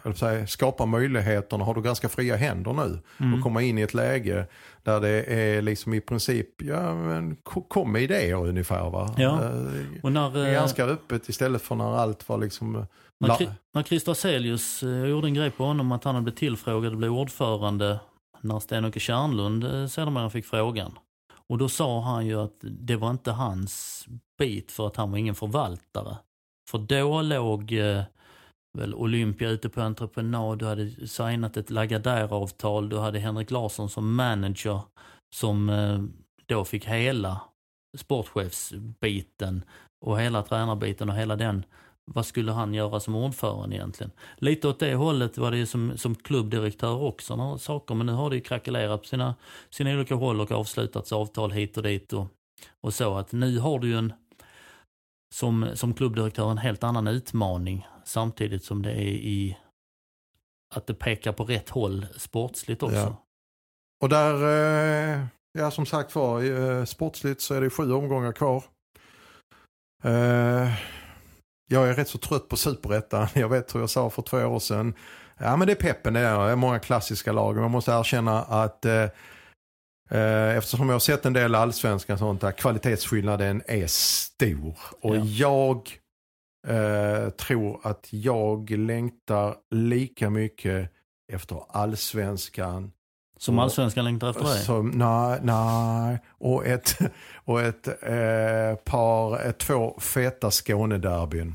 eller 0.05 0.15
säga, 0.15 0.47
skapa 0.47 0.87
möjligheterna. 0.87 1.65
Har 1.65 1.75
du 1.75 1.83
ganska 1.83 2.09
fria 2.09 2.37
händer 2.37 2.73
nu 2.73 2.99
Mm. 3.21 3.35
och 3.35 3.43
komma 3.43 3.63
in 3.63 3.79
i 3.79 3.83
ett 3.83 3.95
läge 3.95 4.47
där 4.83 5.01
det 5.01 5.23
är 5.25 5.63
liksom 5.63 5.95
i 5.95 6.01
princip, 6.01 6.63
ja 6.63 6.95
men 6.95 7.37
ko- 7.37 7.63
kom 7.69 7.93
med 7.93 8.03
idéer 8.03 8.35
ungefär 8.49 8.91
va. 8.91 9.15
Ja. 9.19 9.45
Eh, 9.45 9.51
Och 10.03 10.13
när, 10.13 10.47
eh, 10.47 10.53
ganska 10.53 10.85
öppet 10.85 11.29
istället 11.29 11.63
för 11.63 11.75
när 11.75 11.97
allt 11.97 12.29
var 12.29 12.39
liksom 12.39 12.87
när, 13.21 13.29
Kri- 13.35 13.51
när 13.75 13.83
Christer 13.83 14.15
eh, 14.83 14.89
jag 14.99 15.09
gjorde 15.09 15.27
en 15.29 15.35
grej 15.35 15.51
på 15.51 15.65
honom 15.65 15.93
att 15.93 16.05
han 16.05 16.15
hade 16.15 16.25
blivit 16.25 16.39
tillfrågad 16.39 16.93
att 16.93 16.99
bli 16.99 17.09
ordförande 17.09 18.01
när 18.41 18.59
Sten-Åke 18.61 19.01
Kärnlund 19.01 19.65
eh, 19.65 19.87
sedermera 19.87 20.31
fick 20.31 20.47
frågan. 20.47 20.93
Och 21.49 21.59
då 21.59 21.69
sa 21.69 22.01
han 22.01 22.27
ju 22.27 22.41
att 22.41 22.55
det 22.61 22.97
var 22.97 23.11
inte 23.11 23.31
hans 23.31 24.07
bit 24.39 24.73
för 24.73 24.87
att 24.87 24.97
han 24.97 25.11
var 25.11 25.19
ingen 25.19 25.35
förvaltare. 25.35 26.17
För 26.71 26.79
då 26.79 27.23
låg 27.23 27.73
eh, 27.73 28.03
väl 28.79 28.95
Olympia 28.95 29.49
ute 29.49 29.69
på 29.69 29.81
entreprenad, 29.81 30.59
du 30.59 30.67
hade 30.67 31.09
signat 31.09 31.57
ett 31.57 31.71
Lagardère-avtal, 31.71 32.89
du 32.89 32.99
hade 32.99 33.19
Henrik 33.19 33.51
Larsson 33.51 33.89
som 33.91 34.15
manager 34.15 34.81
som 35.35 35.69
eh, 35.71 36.03
då 36.47 36.65
fick 36.65 36.87
hela 36.87 37.41
sportchefsbiten 37.99 39.65
och 40.07 40.21
hela 40.21 40.43
tränarbiten 40.43 41.09
och 41.09 41.15
hela 41.15 41.37
den. 41.37 41.65
Vad 42.05 42.27
skulle 42.27 42.53
han 42.53 42.75
göra 42.75 43.01
som 43.01 43.15
ordförande 43.15 43.77
egentligen? 43.77 44.11
Lite 44.37 44.69
åt 44.69 44.79
det 44.79 44.95
hållet 44.95 45.39
var 45.39 45.51
det 45.51 45.57
ju 45.57 45.67
som, 45.67 45.99
som 45.99 46.15
klubbdirektör 46.15 47.03
också 47.03 47.37
några 47.37 47.59
saker 47.59 47.95
men 47.95 48.07
nu 48.07 48.13
har 48.13 48.31
det 48.31 48.37
ju 48.37 48.43
krackelerat 48.43 49.03
på 49.03 49.09
sina, 49.09 49.35
sina 49.71 49.93
olika 49.93 50.15
håll 50.15 50.41
och 50.41 50.53
avslutats 50.53 51.13
avtal 51.13 51.51
hit 51.51 51.77
och 51.77 51.83
dit 51.83 52.13
och, 52.13 52.27
och 52.81 52.95
så 52.95 53.17
att 53.17 53.33
nu 53.33 53.59
har 53.59 53.79
du 53.79 53.89
ju 53.89 53.99
en 53.99 54.13
som, 55.35 55.71
som 55.75 55.95
klubbdirektör 55.95 56.51
en 56.51 56.59
helt 56.59 56.85
annan 56.85 57.09
utmaning 57.09 57.87
samtidigt 58.05 58.65
som 58.65 58.83
det 58.83 58.93
är 58.93 59.09
i 59.09 59.57
att 60.75 60.87
det 60.87 60.95
pekar 60.95 61.33
på 61.33 61.45
rätt 61.45 61.69
håll 61.69 62.07
sportsligt 62.17 62.83
också. 62.83 62.97
Ja. 62.97 63.25
Och 64.03 64.09
där, 64.09 64.35
eh, 65.15 65.27
ja 65.53 65.71
som 65.71 65.87
sagt 65.87 66.15
var, 66.15 66.43
eh, 66.43 66.85
sportsligt 66.85 67.41
så 67.41 67.55
är 67.55 67.61
det 67.61 67.71
sju 67.71 67.93
omgångar 67.93 68.33
kvar. 68.33 68.65
Eh, 70.05 70.73
jag 71.71 71.89
är 71.89 71.95
rätt 71.95 72.09
så 72.09 72.19
trött 72.19 72.49
på 72.49 72.57
superettan. 72.57 73.29
Jag 73.35 73.49
vet 73.49 73.75
hur 73.75 73.81
jag 73.81 73.91
sa 73.91 74.11
för 74.11 74.23
två 74.23 74.39
år 74.39 74.59
sedan. 74.59 74.95
Ja 75.39 75.57
men 75.57 75.67
det 75.67 75.73
är 75.73 75.77
peppen 75.77 76.15
det 76.15 76.21
är. 76.21 76.57
Många 76.57 76.79
klassiska 76.79 77.33
lag. 77.33 77.57
Man 77.57 77.71
måste 77.71 77.93
erkänna 77.93 78.43
att 78.43 78.87
eftersom 80.11 80.89
jag 80.89 80.95
har 80.95 81.01
sett 81.01 81.27
en 81.27 81.33
del 81.33 81.55
allsvenskan 81.55 82.15
och 82.15 82.19
sånt 82.19 82.41
där, 82.41 82.53
kvalitetsskillnaden 82.53 83.63
är 83.67 83.87
stor. 83.87 84.75
Och 85.01 85.17
Ja. 85.17 85.25
jag 85.25 85.77
eh, 86.69 87.31
tror 87.31 87.81
att 87.83 88.07
jag 88.11 88.71
längtar 88.71 89.55
lika 89.71 90.31
mycket 90.31 90.91
efter 91.33 91.61
allsvenskan 91.69 92.93
Som 93.39 93.59
allsvenskan 93.59 94.05
längtar 94.05 94.31
efter 94.31 94.45
dig. 94.45 94.59
som, 94.65 94.89
nej, 94.91 95.39
nej. 95.43 96.19
Och 96.29 96.67
ett, 96.67 96.99
och 97.45 97.61
ett 97.61 97.87
eh, 98.03 98.75
par, 98.85 99.41
ett, 99.41 99.59
två 99.59 99.99
feta 100.01 100.51
Skånederbyn 100.51 101.55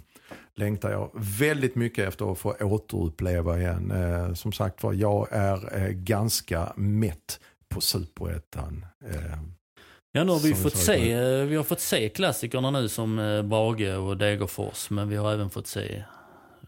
längtar 0.55 0.91
jag 0.91 1.09
väldigt 1.13 1.75
mycket 1.75 2.07
efter 2.07 2.31
att 2.31 2.37
få 2.39 2.55
återuppleva 2.61 3.59
igen. 3.59 3.91
Eh, 3.91 4.33
som 4.33 4.51
sagt 4.51 4.83
var, 4.83 4.93
jag 4.93 5.27
är 5.31 5.77
eh, 5.83 5.89
ganska 5.89 6.73
mätt 6.75 7.39
på 7.73 7.81
superettan. 7.81 8.85
Eh, 9.05 9.37
Ja, 10.15 10.23
nu 10.23 10.31
har 10.31 10.39
vi, 10.39 10.55
fått 10.55 10.77
se, 10.77 11.11
eh, 11.11 11.45
vi 11.45 11.55
har 11.55 11.63
fått 11.63 11.79
se 11.79 12.09
klassikerna 12.09 12.71
nu 12.71 12.89
som 12.89 13.19
eh, 13.19 13.41
Brage 13.41 13.97
och 13.97 14.17
Degerfors, 14.17 14.89
men 14.89 15.09
vi 15.09 15.15
har 15.15 15.33
även 15.33 15.49
fått 15.49 15.67
se 15.67 16.03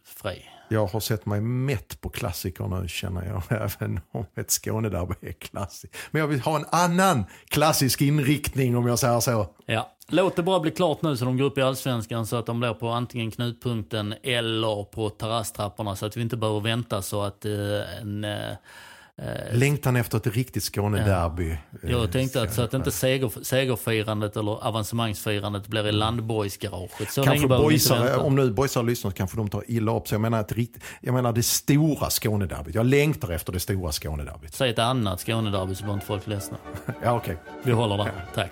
Frej. 0.03 0.51
Jag 0.69 0.87
har 0.87 0.99
sett 0.99 1.25
mig 1.25 1.41
mätt 1.41 2.01
på 2.01 2.09
klassiker 2.09 2.67
nu 2.67 2.87
känner 2.87 3.25
jag. 3.25 3.43
Även 3.61 3.99
om 4.11 4.25
ett 4.35 4.51
Skånederby 4.51 5.13
är 5.21 5.31
klassiskt. 5.31 5.95
Men 6.11 6.19
jag 6.19 6.27
vill 6.27 6.39
ha 6.39 6.55
en 6.55 6.65
annan 6.71 7.25
klassisk 7.49 8.01
inriktning 8.01 8.77
om 8.77 8.87
jag 8.87 8.99
säger 8.99 9.19
så. 9.19 9.47
Ja. 9.65 9.91
Låt 10.07 10.35
det 10.35 10.43
bara 10.43 10.59
bli 10.59 10.71
klart 10.71 11.01
nu 11.01 11.17
så 11.17 11.25
de 11.25 11.37
går 11.37 11.45
upp 11.45 11.57
i 11.57 11.61
Allsvenskan 11.61 12.25
så 12.25 12.35
att 12.35 12.45
de 12.45 12.59
blir 12.59 12.73
på 12.73 12.89
antingen 12.89 13.31
knutpunkten 13.31 14.15
eller 14.23 14.83
på 14.83 15.09
terrasstrapporna 15.09 15.95
så 15.95 16.05
att 16.05 16.17
vi 16.17 16.21
inte 16.21 16.37
behöver 16.37 16.59
vänta 16.59 17.01
så 17.01 17.21
att 17.21 17.45
eh, 17.45 17.99
en... 18.01 18.23
Eh, 18.23 18.51
Längtan 19.51 19.95
efter 19.95 20.17
ett 20.17 20.27
riktigt 20.27 20.63
Skånederby. 20.63 21.51
eh, 21.51 21.91
jag 21.91 22.11
tänkte 22.11 22.41
att 22.41 22.53
så 22.53 22.61
att 22.61 22.73
inte 22.73 22.91
seger, 22.91 23.31
segerfirandet 23.43 24.37
eller 24.37 24.67
avancemangsfirandet 24.67 25.67
blir 25.67 25.87
i 25.87 25.91
Landborgsgaraget. 25.91 27.11
Så 27.11 27.23
Kanske 27.23 27.47
boysare, 27.47 28.17
om 28.17 28.35
nu 28.35 28.51
boysare 28.51 28.85
lyssnar 28.85 29.11
så 29.11 29.17
kanske 29.17 29.37
de 29.37 29.49
tar 29.49 29.63
illa 29.67 29.97
upp 29.97 30.07
sig. 30.07 30.15
Jag 30.15 30.21
menar, 30.21 30.39
ett 30.41 30.51
rikt, 30.51 30.83
jag 31.01 31.13
menar 31.13 31.33
det 31.33 31.43
stora 31.43 32.09
Skånederbyt. 32.09 32.75
Jag 32.75 32.85
längtar 32.85 33.29
efter 33.31 33.53
det 33.53 33.59
stora 33.59 33.91
Skånederbyt. 33.91 34.53
Säg 34.53 34.69
ett 34.69 34.79
annat 34.79 35.21
Skånederby 35.21 35.75
så 35.75 35.83
blir 35.83 35.93
inte 35.93 36.05
folk 36.05 36.27
ledsna. 36.27 36.57
Ja, 37.03 37.13
okej. 37.17 37.37
Vi 37.63 37.71
håller 37.71 37.97
där. 37.97 38.11
Tack. 38.35 38.51